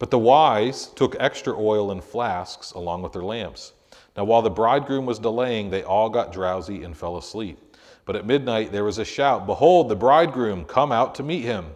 But 0.00 0.10
the 0.10 0.18
wise 0.18 0.86
took 0.86 1.14
extra 1.20 1.56
oil 1.56 1.92
in 1.92 2.00
flasks 2.00 2.72
along 2.72 3.02
with 3.02 3.12
their 3.12 3.22
lamps. 3.22 3.74
Now, 4.18 4.24
while 4.24 4.42
the 4.42 4.50
bridegroom 4.50 5.06
was 5.06 5.20
delaying, 5.20 5.70
they 5.70 5.84
all 5.84 6.10
got 6.10 6.32
drowsy 6.32 6.82
and 6.82 6.96
fell 6.96 7.18
asleep. 7.18 7.76
But 8.04 8.16
at 8.16 8.26
midnight 8.26 8.72
there 8.72 8.82
was 8.82 8.98
a 8.98 9.04
shout 9.04 9.46
Behold, 9.46 9.88
the 9.88 9.94
bridegroom, 9.94 10.64
come 10.64 10.90
out 10.90 11.14
to 11.14 11.22
meet 11.22 11.44
him. 11.44 11.66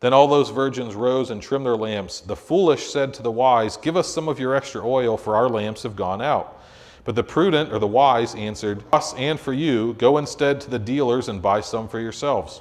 Then 0.00 0.12
all 0.12 0.28
those 0.28 0.50
virgins 0.50 0.94
rose 0.94 1.30
and 1.30 1.40
trimmed 1.40 1.64
their 1.64 1.78
lamps. 1.78 2.20
The 2.20 2.36
foolish 2.36 2.90
said 2.90 3.14
to 3.14 3.22
the 3.22 3.30
wise, 3.30 3.78
Give 3.78 3.96
us 3.96 4.08
some 4.08 4.28
of 4.28 4.38
your 4.38 4.54
extra 4.54 4.86
oil, 4.86 5.16
for 5.16 5.34
our 5.34 5.48
lamps 5.48 5.82
have 5.84 5.96
gone 5.96 6.20
out. 6.20 6.60
But 7.04 7.14
the 7.14 7.24
prudent 7.24 7.72
or 7.72 7.78
the 7.78 7.86
wise 7.86 8.34
answered, 8.34 8.84
Us 8.92 9.14
and 9.14 9.40
for 9.40 9.54
you, 9.54 9.94
go 9.94 10.18
instead 10.18 10.60
to 10.60 10.70
the 10.70 10.78
dealers 10.78 11.30
and 11.30 11.40
buy 11.40 11.62
some 11.62 11.88
for 11.88 11.98
yourselves. 11.98 12.60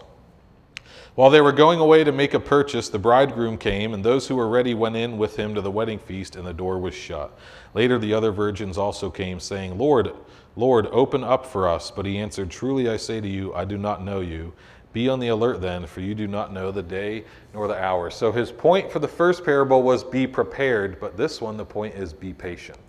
While 1.15 1.29
they 1.29 1.41
were 1.41 1.51
going 1.51 1.79
away 1.79 2.03
to 2.03 2.11
make 2.11 2.33
a 2.33 2.39
purchase, 2.39 2.87
the 2.87 2.99
bridegroom 2.99 3.57
came, 3.57 3.93
and 3.93 4.03
those 4.03 4.27
who 4.27 4.35
were 4.35 4.47
ready 4.47 4.73
went 4.73 4.95
in 4.95 5.17
with 5.17 5.35
him 5.35 5.53
to 5.55 5.61
the 5.61 5.71
wedding 5.71 5.99
feast, 5.99 6.35
and 6.35 6.45
the 6.45 6.53
door 6.53 6.79
was 6.79 6.93
shut. 6.93 7.37
Later, 7.73 7.99
the 7.99 8.13
other 8.13 8.31
virgins 8.31 8.77
also 8.77 9.09
came, 9.09 9.39
saying, 9.39 9.77
Lord, 9.77 10.13
Lord, 10.55 10.87
open 10.87 11.23
up 11.23 11.45
for 11.45 11.67
us. 11.67 11.91
But 11.91 12.05
he 12.05 12.17
answered, 12.17 12.49
Truly 12.49 12.89
I 12.89 12.97
say 12.97 13.21
to 13.21 13.27
you, 13.27 13.53
I 13.53 13.65
do 13.65 13.77
not 13.77 14.03
know 14.03 14.21
you. 14.21 14.53
Be 14.91 15.07
on 15.07 15.19
the 15.19 15.27
alert 15.27 15.61
then, 15.61 15.85
for 15.85 16.01
you 16.01 16.15
do 16.15 16.27
not 16.27 16.51
know 16.51 16.71
the 16.71 16.81
day 16.81 17.23
nor 17.53 17.67
the 17.67 17.81
hour. 17.81 18.09
So 18.09 18.31
his 18.31 18.51
point 18.51 18.91
for 18.91 18.99
the 18.99 19.07
first 19.07 19.45
parable 19.45 19.83
was 19.83 20.03
be 20.03 20.25
prepared, 20.25 20.99
but 20.99 21.15
this 21.15 21.41
one, 21.41 21.57
the 21.57 21.65
point 21.65 21.95
is 21.95 22.11
be 22.11 22.33
patient. 22.33 22.79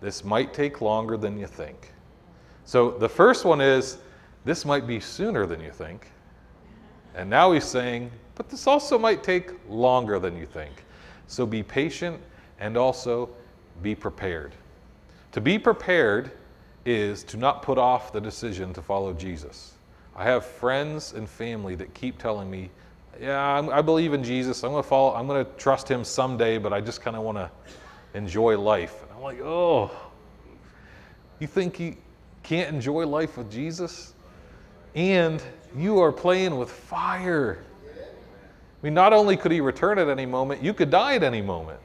This 0.00 0.24
might 0.24 0.54
take 0.54 0.80
longer 0.80 1.16
than 1.16 1.38
you 1.38 1.46
think. 1.46 1.92
So 2.64 2.92
the 2.92 3.08
first 3.08 3.44
one 3.44 3.60
is 3.60 3.98
this 4.44 4.64
might 4.64 4.86
be 4.86 5.00
sooner 5.00 5.44
than 5.46 5.60
you 5.60 5.70
think. 5.70 6.10
And 7.18 7.28
now 7.28 7.50
he's 7.50 7.64
saying, 7.64 8.12
but 8.36 8.48
this 8.48 8.68
also 8.68 8.96
might 8.96 9.24
take 9.24 9.50
longer 9.68 10.20
than 10.20 10.36
you 10.36 10.46
think. 10.46 10.84
So 11.26 11.44
be 11.44 11.64
patient 11.64 12.20
and 12.60 12.76
also 12.76 13.28
be 13.82 13.96
prepared. 13.96 14.52
To 15.32 15.40
be 15.40 15.58
prepared 15.58 16.30
is 16.86 17.24
to 17.24 17.36
not 17.36 17.62
put 17.62 17.76
off 17.76 18.12
the 18.12 18.20
decision 18.20 18.72
to 18.72 18.80
follow 18.80 19.12
Jesus. 19.12 19.72
I 20.14 20.24
have 20.24 20.46
friends 20.46 21.12
and 21.12 21.28
family 21.28 21.74
that 21.74 21.92
keep 21.92 22.18
telling 22.18 22.48
me, 22.48 22.70
yeah, 23.20 23.68
i 23.72 23.82
believe 23.82 24.12
in 24.12 24.22
Jesus. 24.22 24.62
I'm 24.62 24.70
going 24.70 24.82
to 24.84 24.88
follow, 24.88 25.12
I'm 25.16 25.26
going 25.26 25.44
to 25.44 25.52
trust 25.52 25.90
him 25.90 26.04
someday, 26.04 26.56
but 26.56 26.72
I 26.72 26.80
just 26.80 27.00
kind 27.00 27.16
of 27.16 27.24
want 27.24 27.38
to 27.38 27.50
enjoy 28.14 28.56
life. 28.56 29.02
And 29.02 29.10
I'm 29.12 29.22
like, 29.22 29.40
oh, 29.40 29.90
you 31.40 31.48
think 31.48 31.80
you 31.80 31.96
can't 32.44 32.72
enjoy 32.72 33.06
life 33.06 33.36
with 33.36 33.50
Jesus? 33.50 34.14
And 34.94 35.42
you 35.76 36.00
are 36.00 36.12
playing 36.12 36.56
with 36.56 36.70
fire. 36.70 37.64
I 37.96 38.86
mean, 38.86 38.94
not 38.94 39.12
only 39.12 39.36
could 39.36 39.52
he 39.52 39.60
return 39.60 39.98
at 39.98 40.08
any 40.08 40.26
moment, 40.26 40.62
you 40.62 40.72
could 40.72 40.90
die 40.90 41.14
at 41.14 41.22
any 41.22 41.42
moment. 41.42 41.80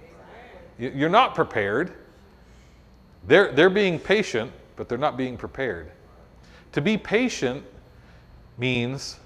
You're 0.77 1.09
not 1.09 1.35
prepared. 1.35 1.93
They're, 3.27 3.51
they're 3.51 3.69
being 3.69 3.99
patient, 3.99 4.51
but 4.75 4.89
they're 4.89 4.97
not 4.97 5.17
being 5.17 5.37
prepared. 5.37 5.91
To 6.73 6.81
be 6.81 6.97
patient 6.97 7.63
means 8.57 9.19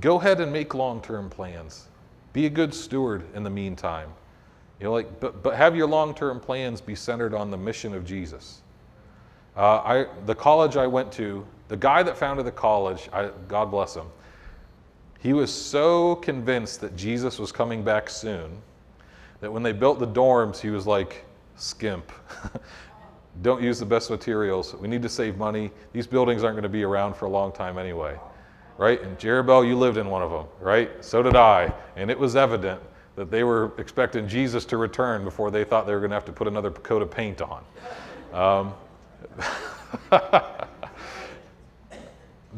go 0.00 0.20
ahead 0.20 0.40
and 0.40 0.52
make 0.52 0.74
long 0.74 1.00
term 1.00 1.30
plans. 1.30 1.86
Be 2.32 2.46
a 2.46 2.50
good 2.50 2.74
steward 2.74 3.24
in 3.34 3.42
the 3.42 3.50
meantime. 3.50 4.10
You 4.78 4.84
know, 4.84 4.92
like, 4.92 5.20
but, 5.20 5.42
but 5.42 5.56
have 5.56 5.74
your 5.74 5.86
long 5.86 6.14
term 6.14 6.38
plans 6.38 6.80
be 6.80 6.94
centered 6.94 7.34
on 7.34 7.50
the 7.50 7.56
mission 7.56 7.94
of 7.94 8.04
Jesus. 8.04 8.60
Uh, 9.56 9.78
I, 9.78 10.06
the 10.26 10.34
college 10.34 10.76
I 10.76 10.86
went 10.86 11.10
to, 11.12 11.46
the 11.68 11.76
guy 11.76 12.02
that 12.02 12.16
founded 12.16 12.46
the 12.46 12.52
college, 12.52 13.08
I, 13.12 13.30
God 13.48 13.70
bless 13.70 13.94
him, 13.94 14.06
he 15.18 15.32
was 15.32 15.52
so 15.52 16.16
convinced 16.16 16.80
that 16.82 16.96
Jesus 16.96 17.38
was 17.38 17.50
coming 17.50 17.82
back 17.82 18.08
soon 18.08 18.62
that 19.40 19.52
when 19.52 19.62
they 19.62 19.72
built 19.72 19.98
the 19.98 20.06
dorms, 20.06 20.58
he 20.58 20.70
was 20.70 20.86
like, 20.86 21.24
skimp. 21.56 22.12
Don't 23.42 23.62
use 23.62 23.78
the 23.78 23.86
best 23.86 24.10
materials. 24.10 24.74
We 24.74 24.88
need 24.88 25.02
to 25.02 25.08
save 25.08 25.36
money. 25.36 25.70
These 25.92 26.06
buildings 26.06 26.42
aren't 26.42 26.54
going 26.54 26.62
to 26.62 26.68
be 26.68 26.84
around 26.84 27.16
for 27.16 27.26
a 27.26 27.30
long 27.30 27.52
time 27.52 27.76
anyway. 27.76 28.18
Right? 28.78 29.02
And 29.02 29.18
Jerubel, 29.18 29.66
you 29.66 29.76
lived 29.76 29.96
in 29.98 30.08
one 30.08 30.22
of 30.22 30.30
them, 30.30 30.46
right? 30.60 30.90
So 31.04 31.22
did 31.22 31.36
I. 31.36 31.72
And 31.96 32.10
it 32.10 32.18
was 32.18 32.36
evident 32.36 32.80
that 33.16 33.30
they 33.30 33.42
were 33.42 33.72
expecting 33.78 34.28
Jesus 34.28 34.64
to 34.66 34.76
return 34.76 35.24
before 35.24 35.50
they 35.50 35.64
thought 35.64 35.86
they 35.86 35.94
were 35.94 36.00
going 36.00 36.10
to 36.10 36.16
have 36.16 36.26
to 36.26 36.32
put 36.32 36.46
another 36.46 36.70
coat 36.70 37.02
of 37.02 37.10
paint 37.10 37.40
on. 37.40 37.64
Um, 38.32 38.74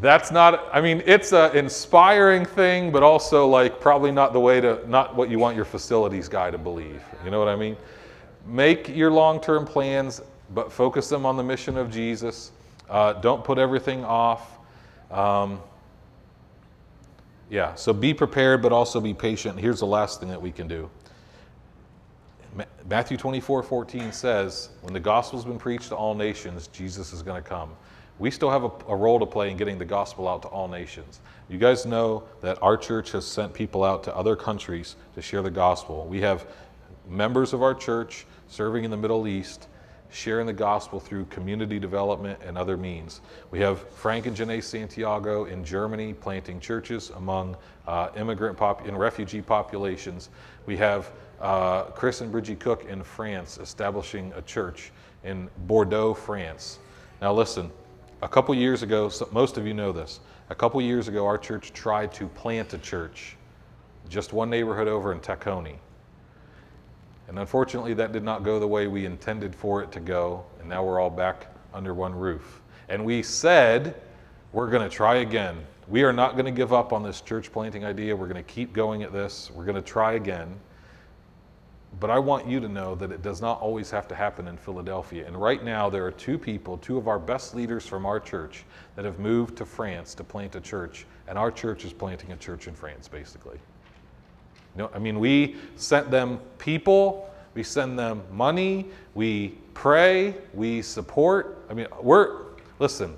that's 0.00 0.30
not 0.30 0.68
i 0.72 0.80
mean 0.80 1.02
it's 1.06 1.32
an 1.32 1.56
inspiring 1.56 2.44
thing 2.44 2.92
but 2.92 3.02
also 3.02 3.46
like 3.46 3.80
probably 3.80 4.12
not 4.12 4.32
the 4.32 4.38
way 4.40 4.60
to 4.60 4.78
not 4.88 5.14
what 5.16 5.28
you 5.28 5.38
want 5.38 5.56
your 5.56 5.64
facilities 5.64 6.28
guy 6.28 6.50
to 6.50 6.58
believe. 6.58 7.02
You 7.24 7.30
know 7.30 7.38
what 7.38 7.48
i 7.48 7.56
mean? 7.56 7.76
Make 8.46 8.88
your 8.88 9.10
long-term 9.10 9.66
plans 9.66 10.20
but 10.54 10.72
focus 10.72 11.08
them 11.08 11.26
on 11.26 11.36
the 11.36 11.42
mission 11.42 11.76
of 11.76 11.90
jesus. 11.90 12.52
Uh, 12.88 13.12
don't 13.14 13.44
put 13.44 13.58
everything 13.58 14.04
off. 14.04 14.58
Um, 15.10 15.60
yeah 17.50 17.74
so 17.74 17.92
be 17.92 18.14
prepared 18.14 18.62
but 18.62 18.72
also 18.72 19.00
be 19.00 19.14
patient. 19.14 19.58
Here's 19.58 19.80
the 19.80 19.86
last 19.86 20.20
thing 20.20 20.28
that 20.28 20.40
we 20.40 20.52
can 20.52 20.68
do. 20.68 20.88
Matthew 22.88 23.16
24 23.16 23.64
14 23.64 24.12
says 24.12 24.70
when 24.82 24.94
the 24.94 25.00
gospel's 25.00 25.44
been 25.44 25.58
preached 25.58 25.88
to 25.88 25.96
all 25.96 26.14
nations 26.14 26.68
jesus 26.68 27.12
is 27.12 27.22
going 27.22 27.40
to 27.42 27.46
come 27.46 27.70
we 28.18 28.30
still 28.30 28.50
have 28.50 28.64
a, 28.64 28.70
a, 28.88 28.96
role 28.96 29.20
to 29.20 29.26
play 29.26 29.50
in 29.50 29.56
getting 29.56 29.78
the 29.78 29.84
gospel 29.84 30.28
out 30.28 30.42
to 30.42 30.48
all 30.48 30.68
nations. 30.68 31.20
You 31.48 31.58
guys 31.58 31.86
know 31.86 32.24
that 32.40 32.60
our 32.62 32.76
church 32.76 33.12
has 33.12 33.26
sent 33.26 33.54
people 33.54 33.84
out 33.84 34.02
to 34.04 34.16
other 34.16 34.34
countries 34.36 34.96
to 35.14 35.22
share 35.22 35.42
the 35.42 35.50
gospel. 35.50 36.06
We 36.06 36.20
have 36.22 36.46
members 37.08 37.52
of 37.52 37.62
our 37.62 37.74
church 37.74 38.26
serving 38.48 38.84
in 38.84 38.90
the 38.90 38.96
Middle 38.96 39.28
East, 39.28 39.68
sharing 40.10 40.46
the 40.46 40.52
gospel 40.52 40.98
through 40.98 41.26
community 41.26 41.78
development 41.78 42.40
and 42.44 42.58
other 42.58 42.76
means. 42.76 43.20
We 43.50 43.60
have 43.60 43.88
Frank 43.90 44.26
and 44.26 44.36
Janae 44.36 44.62
Santiago 44.62 45.44
in 45.44 45.64
Germany 45.64 46.14
planting 46.14 46.60
churches 46.60 47.10
among 47.10 47.56
uh, 47.86 48.10
immigrant 48.16 48.56
pop- 48.56 48.86
and 48.86 48.98
refugee 48.98 49.42
populations. 49.42 50.30
We 50.66 50.76
have 50.78 51.12
uh, 51.40 51.84
Chris 51.84 52.20
and 52.20 52.32
Bridgie 52.32 52.56
Cook 52.56 52.86
in 52.86 53.02
France 53.02 53.58
establishing 53.58 54.32
a 54.34 54.42
church 54.42 54.92
in 55.24 55.48
Bordeaux, 55.66 56.14
France. 56.14 56.78
Now, 57.20 57.32
listen, 57.32 57.70
a 58.22 58.28
couple 58.28 58.54
years 58.54 58.82
ago, 58.82 59.10
most 59.32 59.58
of 59.58 59.66
you 59.66 59.74
know 59.74 59.92
this, 59.92 60.20
a 60.50 60.54
couple 60.54 60.80
years 60.80 61.08
ago, 61.08 61.26
our 61.26 61.38
church 61.38 61.72
tried 61.72 62.12
to 62.14 62.26
plant 62.26 62.72
a 62.74 62.78
church 62.78 63.36
just 64.08 64.32
one 64.32 64.48
neighborhood 64.48 64.88
over 64.88 65.12
in 65.12 65.20
Tacony. 65.20 65.76
And 67.28 67.38
unfortunately, 67.38 67.92
that 67.94 68.12
did 68.12 68.24
not 68.24 68.42
go 68.42 68.58
the 68.58 68.66
way 68.66 68.86
we 68.86 69.04
intended 69.04 69.54
for 69.54 69.82
it 69.82 69.92
to 69.92 70.00
go, 70.00 70.44
and 70.60 70.68
now 70.68 70.82
we're 70.82 70.98
all 70.98 71.10
back 71.10 71.46
under 71.74 71.92
one 71.92 72.14
roof. 72.14 72.62
And 72.88 73.04
we 73.04 73.22
said, 73.22 73.94
we're 74.52 74.70
going 74.70 74.88
to 74.88 74.94
try 74.94 75.16
again. 75.16 75.58
We 75.88 76.04
are 76.04 76.12
not 76.12 76.32
going 76.32 76.46
to 76.46 76.50
give 76.50 76.72
up 76.72 76.92
on 76.92 77.02
this 77.02 77.20
church 77.20 77.52
planting 77.52 77.84
idea. 77.84 78.16
We're 78.16 78.28
going 78.28 78.42
to 78.42 78.50
keep 78.50 78.72
going 78.72 79.02
at 79.02 79.12
this. 79.12 79.50
We're 79.54 79.64
going 79.64 79.76
to 79.76 79.82
try 79.82 80.14
again. 80.14 80.58
But 82.00 82.10
I 82.10 82.18
want 82.18 82.46
you 82.46 82.60
to 82.60 82.68
know 82.68 82.94
that 82.96 83.10
it 83.10 83.22
does 83.22 83.40
not 83.40 83.60
always 83.60 83.90
have 83.90 84.06
to 84.08 84.14
happen 84.14 84.46
in 84.46 84.56
Philadelphia. 84.56 85.26
And 85.26 85.40
right 85.40 85.64
now, 85.64 85.88
there 85.90 86.06
are 86.06 86.10
two 86.10 86.38
people, 86.38 86.78
two 86.78 86.96
of 86.96 87.08
our 87.08 87.18
best 87.18 87.54
leaders 87.54 87.86
from 87.86 88.06
our 88.06 88.20
church, 88.20 88.64
that 88.94 89.04
have 89.04 89.18
moved 89.18 89.56
to 89.56 89.64
France 89.64 90.14
to 90.14 90.24
plant 90.24 90.54
a 90.54 90.60
church. 90.60 91.06
And 91.26 91.38
our 91.38 91.50
church 91.50 91.84
is 91.84 91.92
planting 91.92 92.32
a 92.32 92.36
church 92.36 92.68
in 92.68 92.74
France, 92.74 93.08
basically. 93.08 93.58
You 94.76 94.82
know, 94.82 94.90
I 94.94 94.98
mean, 94.98 95.18
we 95.18 95.56
sent 95.76 96.10
them 96.10 96.40
people, 96.58 97.28
we 97.54 97.62
send 97.62 97.98
them 97.98 98.22
money, 98.30 98.86
we 99.14 99.58
pray, 99.74 100.34
we 100.54 100.82
support. 100.82 101.64
I 101.68 101.74
mean, 101.74 101.86
we're, 102.00 102.42
listen, 102.78 103.16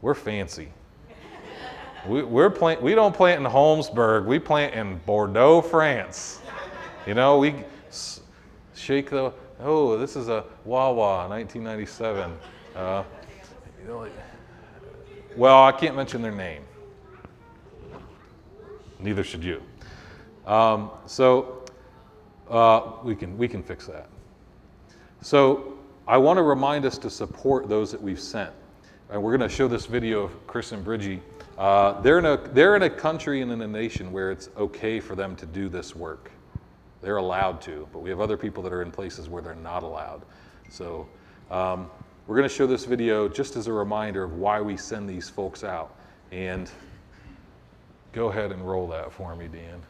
we're 0.00 0.14
fancy. 0.14 0.68
we, 2.08 2.22
we're 2.22 2.50
plant, 2.50 2.82
we 2.82 2.94
don't 2.94 3.14
plant 3.14 3.44
in 3.44 3.50
Holmesburg, 3.50 4.26
we 4.26 4.38
plant 4.38 4.74
in 4.74 4.96
Bordeaux, 5.06 5.60
France. 5.60 6.40
You 7.06 7.14
know, 7.14 7.38
we 7.38 7.54
shake 8.74 9.10
the, 9.10 9.32
oh, 9.60 9.96
this 9.96 10.16
is 10.16 10.28
a 10.28 10.44
Wawa 10.64 11.28
1997. 11.28 12.36
Uh, 12.74 13.04
well, 15.36 15.64
I 15.64 15.72
can't 15.72 15.96
mention 15.96 16.22
their 16.22 16.32
name. 16.32 16.62
Neither 18.98 19.22
should 19.22 19.44
you. 19.44 19.62
Um, 20.46 20.90
so 21.06 21.64
uh, 22.48 22.92
we, 23.02 23.14
can, 23.14 23.36
we 23.36 23.48
can 23.48 23.62
fix 23.62 23.86
that. 23.86 24.08
So 25.20 25.78
I 26.06 26.16
want 26.18 26.36
to 26.36 26.42
remind 26.42 26.84
us 26.84 26.98
to 26.98 27.10
support 27.10 27.68
those 27.68 27.90
that 27.90 28.00
we've 28.00 28.20
sent. 28.20 28.52
And 29.10 29.22
we're 29.22 29.36
going 29.36 29.48
to 29.48 29.54
show 29.54 29.68
this 29.68 29.86
video 29.86 30.24
of 30.24 30.46
Chris 30.46 30.72
and 30.72 30.84
Bridgie. 30.84 31.20
Uh, 31.58 32.00
they're, 32.00 32.18
in 32.18 32.26
a, 32.26 32.36
they're 32.36 32.76
in 32.76 32.82
a 32.82 32.90
country 32.90 33.42
and 33.42 33.50
in 33.50 33.62
a 33.62 33.66
nation 33.66 34.12
where 34.12 34.30
it's 34.30 34.50
okay 34.56 35.00
for 35.00 35.14
them 35.14 35.36
to 35.36 35.46
do 35.46 35.68
this 35.68 35.96
work. 35.96 36.30
They're 37.06 37.18
allowed 37.18 37.60
to, 37.60 37.86
but 37.92 38.00
we 38.00 38.10
have 38.10 38.20
other 38.20 38.36
people 38.36 38.64
that 38.64 38.72
are 38.72 38.82
in 38.82 38.90
places 38.90 39.28
where 39.28 39.40
they're 39.40 39.54
not 39.54 39.84
allowed. 39.84 40.22
So 40.68 41.06
um, 41.52 41.88
we're 42.26 42.34
going 42.34 42.48
to 42.48 42.52
show 42.52 42.66
this 42.66 42.84
video 42.84 43.28
just 43.28 43.54
as 43.54 43.68
a 43.68 43.72
reminder 43.72 44.24
of 44.24 44.32
why 44.32 44.60
we 44.60 44.76
send 44.76 45.08
these 45.08 45.28
folks 45.28 45.62
out. 45.62 45.94
And 46.32 46.68
go 48.10 48.30
ahead 48.30 48.50
and 48.50 48.68
roll 48.68 48.88
that 48.88 49.12
for 49.12 49.36
me, 49.36 49.46
Dan. 49.46 49.80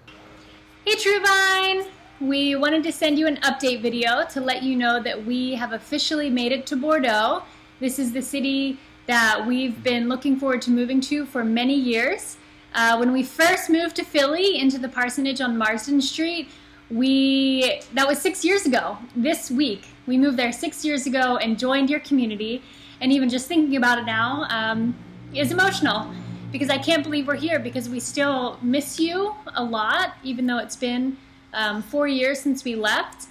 Hey 0.85 0.95
Truevine! 0.97 1.89
We 2.21 2.55
wanted 2.55 2.83
to 2.83 2.93
send 2.93 3.19
you 3.19 3.27
an 3.27 3.37
update 3.37 3.81
video 3.81 4.27
to 4.27 4.41
let 4.43 4.63
you 4.63 4.77
know 4.77 5.03
that 5.03 5.25
we 5.25 5.55
have 5.55 5.73
officially 5.73 6.29
made 6.29 6.53
it 6.53 6.67
to 6.67 6.77
Bordeaux. 6.77 7.43
This 7.81 7.99
is 7.99 8.13
the 8.13 8.21
city 8.21 8.79
that 9.07 9.43
we've 9.47 9.83
been 9.83 10.11
looking 10.11 10.39
forward 10.39 10.61
to 10.61 10.71
moving 10.71 11.01
to 11.01 11.25
for 11.25 11.43
many 11.43 11.77
years. 11.77 12.37
Uh, 12.75 12.99
when 12.99 13.11
we 13.11 13.23
first 13.23 13.71
moved 13.71 13.97
to 13.97 14.05
Philly 14.05 14.59
into 14.59 14.77
the 14.77 14.91
parsonage 14.91 15.41
on 15.41 15.57
Marsden 15.57 16.03
Street, 16.03 16.51
we 16.91 17.81
that 17.95 18.07
was 18.07 18.21
six 18.21 18.45
years 18.45 18.67
ago. 18.67 18.97
This 19.15 19.51
week, 19.51 19.87
we 20.07 20.19
moved 20.19 20.39
there 20.39 20.53
six 20.53 20.85
years 20.85 21.07
ago 21.07 21.37
and 21.37 21.59
joined 21.59 21.91
your 21.91 22.01
community. 22.01 22.63
And 23.01 23.13
even 23.13 23.29
just 23.29 23.47
thinking 23.47 23.77
about 23.77 23.99
it 23.99 24.05
now 24.05 24.47
um, 24.49 24.97
is 25.35 25.53
emotional 25.53 26.11
because 26.53 26.71
I 26.71 26.79
can't 26.79 27.03
believe 27.03 27.27
we're 27.27 27.35
here 27.35 27.59
because 27.59 27.89
we 27.89 28.01
still 28.01 28.59
miss 28.63 28.99
you 28.99 29.35
a 29.55 29.63
lot, 29.63 30.15
even 30.23 30.47
though 30.47 30.59
it's 30.59 30.77
been 30.77 31.17
um, 31.53 31.83
four 31.83 32.09
years 32.09 32.41
since 32.41 32.65
we 32.65 32.75
left. 32.75 33.27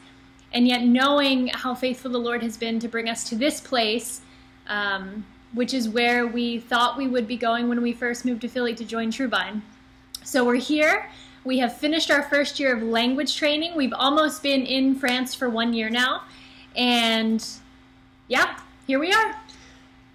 And 0.54 0.68
yet, 0.68 0.84
knowing 0.84 1.48
how 1.48 1.76
faithful 1.76 2.12
the 2.12 2.18
Lord 2.18 2.42
has 2.44 2.56
been 2.56 2.80
to 2.80 2.88
bring 2.88 3.10
us 3.10 3.28
to 3.30 3.36
this 3.36 3.60
place, 3.60 4.22
um, 4.68 5.26
which 5.54 5.74
is 5.74 5.90
where 5.90 6.28
we 6.28 6.60
thought 6.60 6.98
we 6.98 7.08
would 7.08 7.28
be 7.28 7.36
going 7.36 7.68
when 7.68 7.82
we 7.82 7.92
first 7.92 8.26
moved 8.26 8.42
to 8.42 8.48
Philly 8.48 8.74
to 8.76 8.86
join 8.86 9.12
Truevine. 9.12 9.62
So, 10.24 10.46
we're 10.46 10.56
here. 10.56 11.10
We 11.46 11.60
have 11.60 11.78
finished 11.78 12.10
our 12.10 12.24
first 12.24 12.60
year 12.60 12.76
of 12.76 12.82
language 12.82 13.38
training. 13.38 13.76
We've 13.76 13.94
almost 13.94 14.42
been 14.42 14.66
in 14.66 14.96
France 14.96 15.36
for 15.36 15.48
one 15.48 15.76
year 15.76 15.92
now. 15.92 16.24
And 16.76 17.46
yeah, 18.28 18.60
here 18.88 18.98
we 18.98 19.14
are. 19.14 19.36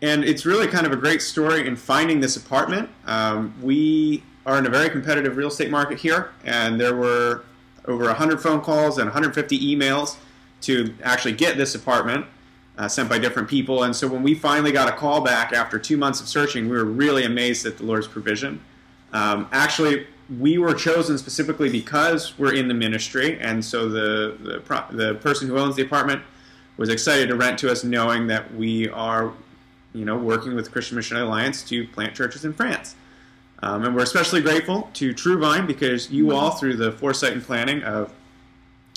And 0.03 0.25
it's 0.25 0.45
really 0.45 0.67
kind 0.67 0.87
of 0.87 0.93
a 0.93 0.97
great 0.97 1.23
story 1.23 1.69
in 1.69 1.77
finding 1.77 2.19
this 2.19 2.37
apartment. 2.37 2.91
Um, 3.07 3.55
we 3.63 4.25
are 4.45 4.59
in 4.59 4.67
a 4.67 4.71
very 4.71 4.91
competitive 4.91 5.37
real 5.37 5.49
estate 5.49 5.71
market 5.71 6.01
here, 6.01 6.33
and 6.45 6.81
there 6.81 6.97
were 6.97 7.45
over 7.85 8.07
100 8.07 8.41
phone 8.41 8.61
calls 8.61 8.99
and 8.99 9.07
150 9.07 9.77
emails 9.77 10.17
to 10.63 10.93
actually 11.05 11.33
get 11.33 11.57
this 11.57 11.77
apartment 11.77 12.27
uh, 12.77 12.89
sent 12.89 13.09
by 13.09 13.19
different 13.19 13.49
people. 13.49 13.85
And 13.85 13.95
so 13.95 14.09
when 14.09 14.25
we 14.25 14.35
finally 14.35 14.73
got 14.73 14.89
a 14.89 14.97
call 14.97 15.21
back 15.21 15.53
after 15.53 15.79
two 15.79 15.97
months 15.97 16.21
of 16.21 16.27
searching, 16.27 16.69
we 16.69 16.77
were 16.77 16.85
really 16.85 17.25
amazed 17.25 17.67
at 17.67 17.77
the 17.77 17.85
Lord's 17.85 18.09
provision. 18.09 18.61
Um, 19.13 19.49
actually, 19.53 20.07
we 20.39 20.59
were 20.59 20.75
chosen 20.75 21.19
specifically 21.19 21.71
because 21.71 22.39
we're 22.39 22.55
in 22.55 22.69
the 22.69 22.75
ministry, 22.75 23.41
and 23.41 23.65
so 23.65 23.89
the, 23.89 24.37
the, 24.41 24.85
the 24.91 25.15
person 25.17 25.49
who 25.49 25.59
owns 25.59 25.77
the 25.77 25.83
apartment 25.83 26.23
was 26.77 26.89
excited 26.89 27.29
to 27.29 27.37
rent 27.37 27.59
to 27.59 27.71
us, 27.71 27.83
knowing 27.85 28.27
that 28.29 28.55
we 28.55 28.89
are 28.91 29.33
you 29.93 30.05
know, 30.05 30.17
working 30.17 30.55
with 30.55 30.71
Christian 30.71 30.97
Missionary 30.97 31.27
Alliance 31.27 31.63
to 31.65 31.87
plant 31.89 32.15
churches 32.15 32.45
in 32.45 32.53
France. 32.53 32.95
Um, 33.63 33.85
and 33.85 33.95
we're 33.95 34.03
especially 34.03 34.41
grateful 34.41 34.89
to 34.95 35.13
Truevine 35.13 35.67
because 35.67 36.11
you 36.11 36.33
all, 36.33 36.53
through 36.53 36.77
the 36.77 36.93
foresight 36.93 37.33
and 37.33 37.43
planning 37.43 37.83
of 37.83 38.13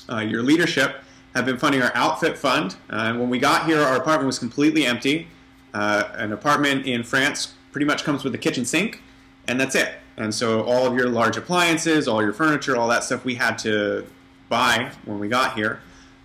uh, 0.10 0.20
your 0.20 0.44
leadership, 0.44 0.98
have 1.36 1.46
been 1.46 1.58
funding 1.58 1.82
our 1.82 1.92
outfit 1.96 2.38
fund. 2.38 2.76
Uh, 2.90 3.08
and 3.08 3.20
when 3.20 3.30
we 3.30 3.40
got 3.40 3.66
here, 3.66 3.82
our 3.82 3.98
apartment 3.98 4.28
was 4.28 4.40
completely 4.40 4.86
empty. 4.86 5.28
Uh, 5.74 6.04
an 6.14 6.32
apartment 6.32 6.86
in 6.86 7.04
France 7.04 7.54
pretty 7.72 7.86
much 7.86 8.04
comes 8.04 8.24
with 8.24 8.36
a 8.36 8.38
kitchen 8.38 8.64
sink, 8.64 9.02
and 9.48 9.60
that's 9.60 9.76
it. 9.76 9.96
And 10.18 10.34
so 10.34 10.64
all 10.64 10.86
of 10.86 10.96
your 10.96 11.10
large 11.10 11.38
appliances, 11.38 12.08
all 12.08 12.22
your 12.22 12.34
furniture, 12.34 12.78
all 12.78 12.88
that 12.90 13.04
stuff 13.04 13.26
we 13.26 13.36
had 13.36 13.58
to 13.60 14.06
buy 14.50 14.92
when 15.06 15.20
we 15.20 15.28
got 15.28 15.56
here. 15.56 15.82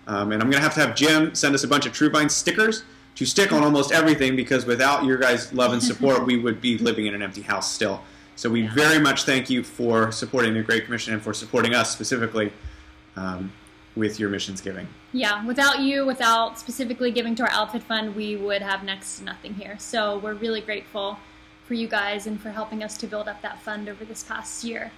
Um, 0.07 0.31
and 0.31 0.41
I'm 0.41 0.49
going 0.49 0.61
to 0.61 0.63
have 0.63 0.73
to 0.75 0.79
have 0.81 0.95
Jim 0.95 1.33
send 1.35 1.55
us 1.55 1.63
a 1.63 1.67
bunch 1.67 1.85
of 1.85 1.93
Truevine 1.93 2.29
stickers 2.29 2.83
to 3.15 3.25
stick 3.25 3.51
on 3.51 3.63
almost 3.63 3.91
everything 3.91 4.35
because 4.35 4.65
without 4.65 5.03
your 5.03 5.17
guys' 5.17 5.51
love 5.53 5.73
and 5.73 5.83
support, 5.83 6.25
we 6.25 6.37
would 6.37 6.61
be 6.61 6.77
living 6.77 7.05
in 7.05 7.13
an 7.13 7.21
empty 7.21 7.41
house 7.41 7.71
still. 7.71 8.01
So 8.35 8.49
we 8.49 8.67
very 8.67 8.99
much 8.99 9.23
thank 9.23 9.49
you 9.49 9.63
for 9.63 10.11
supporting 10.11 10.53
the 10.53 10.63
Great 10.63 10.85
Commission 10.85 11.13
and 11.13 11.21
for 11.21 11.33
supporting 11.33 11.75
us 11.75 11.91
specifically 11.91 12.53
um, 13.17 13.51
with 13.95 14.19
your 14.19 14.29
missions 14.29 14.61
giving. 14.61 14.87
Yeah, 15.11 15.45
without 15.45 15.79
you, 15.79 16.05
without 16.05 16.57
specifically 16.57 17.11
giving 17.11 17.35
to 17.35 17.43
our 17.43 17.49
outfit 17.49 17.83
fund, 17.83 18.15
we 18.15 18.37
would 18.37 18.61
have 18.61 18.83
next 18.83 19.17
to 19.17 19.25
nothing 19.25 19.55
here. 19.55 19.75
So 19.79 20.19
we're 20.19 20.35
really 20.35 20.61
grateful 20.61 21.19
for 21.69 21.75
you 21.75 21.87
guys 21.87 22.25
and 22.25 22.41
for 22.41 22.49
helping 22.49 22.83
us 22.83 22.97
to 22.97 23.05
build 23.05 23.27
up 23.27 23.43
that 23.43 23.61
fund 23.61 23.87
over 23.87 24.03
this 24.03 24.23
past 24.23 24.63
year. 24.63 24.91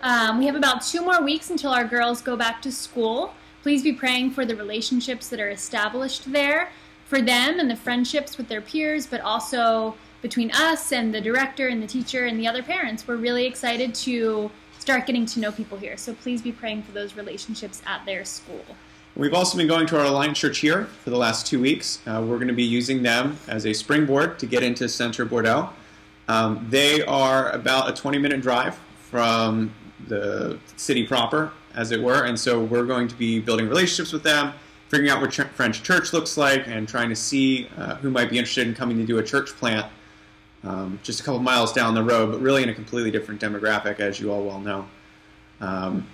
Um, 0.00 0.38
we 0.38 0.46
have 0.46 0.54
about 0.54 0.80
two 0.80 1.02
more 1.02 1.20
weeks 1.20 1.50
until 1.50 1.72
our 1.72 1.84
girls 1.84 2.22
go 2.22 2.36
back 2.36 2.62
to 2.62 2.70
school. 2.70 3.34
Please 3.62 3.82
be 3.82 3.92
praying 3.92 4.30
for 4.30 4.46
the 4.46 4.54
relationships 4.54 5.28
that 5.30 5.40
are 5.40 5.50
established 5.50 6.32
there 6.32 6.70
for 7.06 7.20
them 7.20 7.58
and 7.58 7.68
the 7.68 7.74
friendships 7.74 8.38
with 8.38 8.46
their 8.46 8.60
peers, 8.60 9.08
but 9.08 9.22
also 9.22 9.96
between 10.22 10.52
us 10.52 10.92
and 10.92 11.12
the 11.12 11.20
director 11.20 11.66
and 11.66 11.82
the 11.82 11.86
teacher 11.86 12.26
and 12.26 12.38
the 12.38 12.46
other 12.46 12.62
parents. 12.62 13.08
We're 13.08 13.16
really 13.16 13.44
excited 13.44 13.92
to 13.96 14.52
start 14.78 15.06
getting 15.06 15.26
to 15.26 15.40
know 15.40 15.50
people 15.50 15.78
here. 15.78 15.96
So 15.96 16.14
please 16.14 16.40
be 16.40 16.52
praying 16.52 16.84
for 16.84 16.92
those 16.92 17.16
relationships 17.16 17.82
at 17.86 18.06
their 18.06 18.24
school. 18.24 18.64
We've 19.16 19.34
also 19.34 19.58
been 19.58 19.66
going 19.66 19.88
to 19.88 19.98
our 19.98 20.04
Alliance 20.04 20.38
Church 20.38 20.58
here 20.58 20.84
for 20.84 21.10
the 21.10 21.18
last 21.18 21.44
two 21.44 21.60
weeks. 21.60 21.98
Uh, 22.06 22.24
we're 22.24 22.36
going 22.36 22.46
to 22.48 22.54
be 22.54 22.62
using 22.62 23.02
them 23.02 23.36
as 23.48 23.66
a 23.66 23.72
springboard 23.72 24.38
to 24.38 24.46
get 24.46 24.62
into 24.62 24.88
Center 24.88 25.24
Bordeaux. 25.24 25.70
Um, 26.28 26.66
they 26.70 27.02
are 27.02 27.50
about 27.50 27.88
a 27.88 27.92
20 27.92 28.18
minute 28.18 28.40
drive 28.40 28.78
from 28.98 29.74
the 30.08 30.58
city 30.76 31.06
proper, 31.06 31.52
as 31.74 31.92
it 31.92 32.00
were, 32.00 32.24
and 32.24 32.38
so 32.38 32.62
we're 32.62 32.86
going 32.86 33.08
to 33.08 33.14
be 33.14 33.40
building 33.40 33.68
relationships 33.68 34.12
with 34.12 34.22
them 34.22 34.52
figuring 34.88 35.10
out 35.10 35.20
what 35.20 35.32
ch- 35.32 35.40
French 35.54 35.82
church 35.82 36.12
looks 36.12 36.36
like 36.36 36.68
and 36.68 36.88
trying 36.88 37.08
to 37.08 37.16
see 37.16 37.68
uh, 37.78 37.96
who 37.96 38.10
might 38.10 38.30
be 38.30 38.38
interested 38.38 38.66
in 38.66 38.74
coming 38.74 38.96
to 38.96 39.04
do 39.04 39.18
a 39.18 39.22
church 39.22 39.50
plant 39.56 39.86
um, 40.62 40.98
just 41.02 41.20
a 41.20 41.24
couple 41.24 41.40
miles 41.40 41.72
down 41.72 41.94
the 41.94 42.02
road, 42.02 42.30
but 42.30 42.40
really 42.40 42.62
in 42.62 42.68
a 42.68 42.74
completely 42.74 43.10
different 43.10 43.40
demographic, 43.40 44.00
as 44.00 44.18
you 44.18 44.32
all 44.32 44.44
well 44.44 44.60
know. 44.60 44.86
Um, 45.60 46.06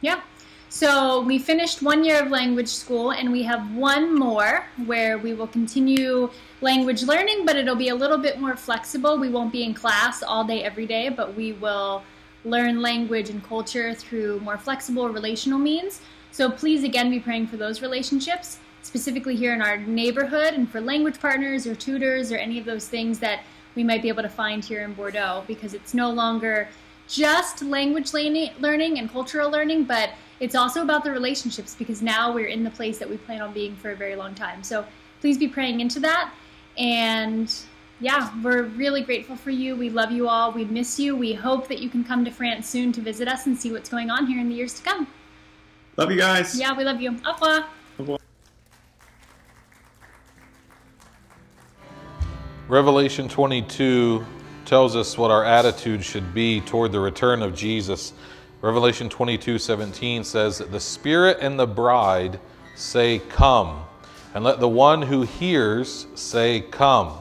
yeah. 0.00 0.20
So 0.68 1.20
we 1.20 1.38
finished 1.38 1.82
one 1.82 2.02
year 2.02 2.22
of 2.22 2.30
language 2.30 2.68
school, 2.68 3.10
and 3.10 3.30
we 3.30 3.42
have 3.42 3.74
one 3.74 4.18
more 4.18 4.64
where 4.86 5.18
we 5.18 5.34
will 5.34 5.48
continue 5.48 6.30
language 6.62 7.02
learning, 7.02 7.44
but 7.44 7.56
it'll 7.56 7.76
be 7.76 7.88
a 7.88 7.94
little 7.94 8.18
bit 8.18 8.40
more 8.40 8.56
flexible. 8.56 9.18
We 9.18 9.28
won't 9.28 9.52
be 9.52 9.64
in 9.64 9.74
class 9.74 10.22
all 10.22 10.44
day, 10.44 10.62
every 10.62 10.86
day, 10.86 11.08
but 11.08 11.34
we 11.34 11.52
will 11.52 12.02
learn 12.44 12.80
language 12.80 13.30
and 13.30 13.42
culture 13.44 13.94
through 13.94 14.40
more 14.40 14.56
flexible 14.56 15.08
relational 15.08 15.58
means. 15.58 16.00
So 16.30 16.50
please 16.50 16.84
again 16.84 17.10
be 17.10 17.20
praying 17.20 17.48
for 17.48 17.56
those 17.56 17.82
relationships, 17.82 18.58
specifically 18.82 19.36
here 19.36 19.52
in 19.52 19.60
our 19.60 19.76
neighborhood 19.76 20.54
and 20.54 20.68
for 20.68 20.80
language 20.80 21.20
partners 21.20 21.66
or 21.66 21.74
tutors 21.74 22.32
or 22.32 22.36
any 22.36 22.58
of 22.58 22.64
those 22.64 22.88
things 22.88 23.18
that 23.18 23.40
we 23.74 23.82
might 23.82 24.02
be 24.02 24.08
able 24.08 24.22
to 24.22 24.28
find 24.28 24.64
here 24.64 24.82
in 24.82 24.92
Bordeaux 24.94 25.44
because 25.46 25.74
it's 25.74 25.94
no 25.94 26.10
longer 26.10 26.68
just 27.08 27.62
language 27.62 28.12
learning 28.12 28.98
and 28.98 29.10
cultural 29.10 29.50
learning, 29.50 29.84
but 29.84 30.10
it's 30.40 30.54
also 30.54 30.82
about 30.82 31.04
the 31.04 31.10
relationships 31.10 31.74
because 31.74 32.02
now 32.02 32.32
we're 32.32 32.46
in 32.46 32.64
the 32.64 32.70
place 32.70 32.98
that 32.98 33.08
we 33.08 33.16
plan 33.16 33.40
on 33.40 33.52
being 33.52 33.76
for 33.76 33.90
a 33.90 33.96
very 33.96 34.16
long 34.16 34.34
time. 34.34 34.62
So 34.62 34.84
please 35.20 35.38
be 35.38 35.48
praying 35.48 35.80
into 35.80 36.00
that. 36.00 36.32
And 36.78 37.52
yeah, 38.00 38.32
we're 38.42 38.64
really 38.64 39.02
grateful 39.02 39.36
for 39.36 39.50
you. 39.50 39.76
We 39.76 39.88
love 39.88 40.10
you 40.10 40.28
all. 40.28 40.52
We 40.52 40.64
miss 40.64 40.98
you. 40.98 41.14
We 41.16 41.32
hope 41.32 41.68
that 41.68 41.78
you 41.78 41.88
can 41.88 42.02
come 42.02 42.24
to 42.24 42.30
France 42.30 42.68
soon 42.68 42.92
to 42.92 43.00
visit 43.00 43.28
us 43.28 43.46
and 43.46 43.56
see 43.56 43.70
what's 43.70 43.88
going 43.88 44.10
on 44.10 44.26
here 44.26 44.40
in 44.40 44.48
the 44.48 44.54
years 44.54 44.74
to 44.74 44.82
come. 44.82 45.06
Love 45.96 46.10
you 46.10 46.18
guys. 46.18 46.58
Yeah, 46.58 46.76
we 46.76 46.84
love 46.84 47.00
you. 47.00 47.10
Au 47.24 47.32
revoir. 47.32 47.60
Au 47.60 47.66
revoir. 47.98 48.18
Revelation 52.68 53.28
22 53.28 54.24
tells 54.64 54.96
us 54.96 55.18
what 55.18 55.30
our 55.30 55.44
attitude 55.44 56.02
should 56.02 56.32
be 56.32 56.60
toward 56.62 56.90
the 56.90 57.00
return 57.00 57.42
of 57.42 57.54
Jesus. 57.54 58.14
Revelation 58.62 59.08
22 59.08 59.58
17 59.58 60.24
says, 60.24 60.58
The 60.58 60.80
Spirit 60.80 61.38
and 61.40 61.58
the 61.58 61.66
bride 61.66 62.40
say, 62.74 63.20
Come. 63.28 63.84
And 64.34 64.44
let 64.44 64.60
the 64.60 64.68
one 64.68 65.02
who 65.02 65.22
hears 65.22 66.06
say, 66.14 66.60
Come. 66.70 67.18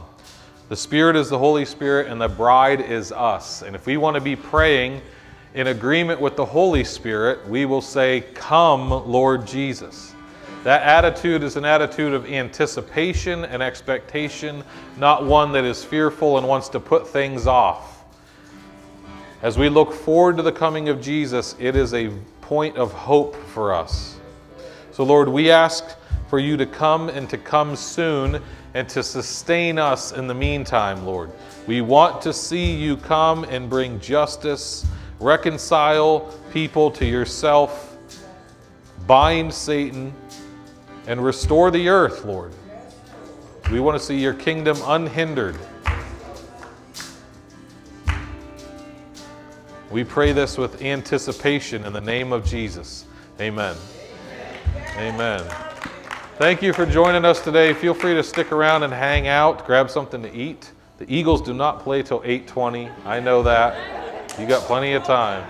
The 0.69 0.75
Spirit 0.77 1.15
is 1.15 1.29
the 1.29 1.37
Holy 1.37 1.65
Spirit, 1.65 2.07
and 2.07 2.21
the 2.21 2.29
bride 2.29 2.79
is 2.79 3.11
us. 3.11 3.61
And 3.61 3.75
if 3.75 3.85
we 3.85 3.97
want 3.97 4.15
to 4.15 4.21
be 4.21 4.35
praying, 4.35 5.01
in 5.53 5.67
agreement 5.67 6.21
with 6.21 6.37
the 6.37 6.45
Holy 6.45 6.83
Spirit, 6.83 7.47
we 7.47 7.65
will 7.65 7.81
say, 7.81 8.21
Come, 8.33 8.89
Lord 8.89 9.45
Jesus. 9.45 10.13
That 10.63 10.83
attitude 10.83 11.43
is 11.43 11.57
an 11.57 11.65
attitude 11.65 12.13
of 12.13 12.25
anticipation 12.25 13.45
and 13.45 13.61
expectation, 13.61 14.63
not 14.97 15.25
one 15.25 15.51
that 15.53 15.65
is 15.65 15.83
fearful 15.83 16.37
and 16.37 16.47
wants 16.47 16.69
to 16.69 16.79
put 16.79 17.07
things 17.07 17.47
off. 17.47 18.05
As 19.41 19.57
we 19.57 19.69
look 19.69 19.91
forward 19.91 20.37
to 20.37 20.43
the 20.43 20.51
coming 20.51 20.87
of 20.87 21.01
Jesus, 21.01 21.55
it 21.59 21.75
is 21.75 21.93
a 21.93 22.09
point 22.41 22.77
of 22.77 22.93
hope 22.93 23.35
for 23.47 23.73
us. 23.73 24.19
So, 24.91 25.03
Lord, 25.03 25.27
we 25.27 25.49
ask 25.49 25.97
for 26.31 26.39
you 26.39 26.57
to 26.57 26.65
come 26.65 27.09
and 27.09 27.29
to 27.29 27.37
come 27.37 27.75
soon 27.75 28.41
and 28.73 28.87
to 28.87 29.03
sustain 29.03 29.77
us 29.77 30.13
in 30.13 30.27
the 30.27 30.33
meantime, 30.33 31.05
Lord. 31.05 31.29
We 31.67 31.81
want 31.81 32.21
to 32.21 32.31
see 32.31 32.73
you 32.73 32.95
come 32.97 33.43
and 33.43 33.69
bring 33.69 33.99
justice 33.99 34.85
reconcile 35.21 36.33
people 36.51 36.89
to 36.91 37.05
yourself, 37.05 37.95
bind 39.07 39.53
Satan, 39.53 40.13
and 41.05 41.23
restore 41.23 41.69
the 41.69 41.89
earth, 41.89 42.25
Lord. 42.25 42.53
We 43.71 43.79
want 43.79 43.99
to 43.99 44.03
see 44.03 44.17
your 44.17 44.33
kingdom 44.33 44.77
unhindered. 44.85 45.57
We 49.91 50.03
pray 50.05 50.31
this 50.31 50.57
with 50.57 50.81
anticipation 50.81 51.85
in 51.85 51.93
the 51.93 52.01
name 52.01 52.31
of 52.31 52.45
Jesus. 52.45 53.05
Amen. 53.39 53.75
Amen. 54.95 55.43
Thank 56.41 56.63
you 56.63 56.73
for 56.73 56.87
joining 56.87 57.23
us 57.23 57.39
today. 57.39 57.71
Feel 57.71 57.93
free 57.93 58.15
to 58.15 58.23
stick 58.23 58.51
around 58.51 58.81
and 58.81 58.91
hang 58.91 59.27
out, 59.27 59.63
grab 59.67 59.91
something 59.91 60.23
to 60.23 60.35
eat. 60.35 60.71
The 60.97 61.05
Eagles 61.07 61.39
do 61.39 61.53
not 61.53 61.81
play 61.81 62.01
till 62.01 62.19
8:20. 62.25 62.89
I 63.05 63.19
know 63.19 63.43
that. 63.43 64.39
You 64.39 64.47
got 64.47 64.63
plenty 64.63 64.93
of 64.93 65.03
time. 65.03 65.43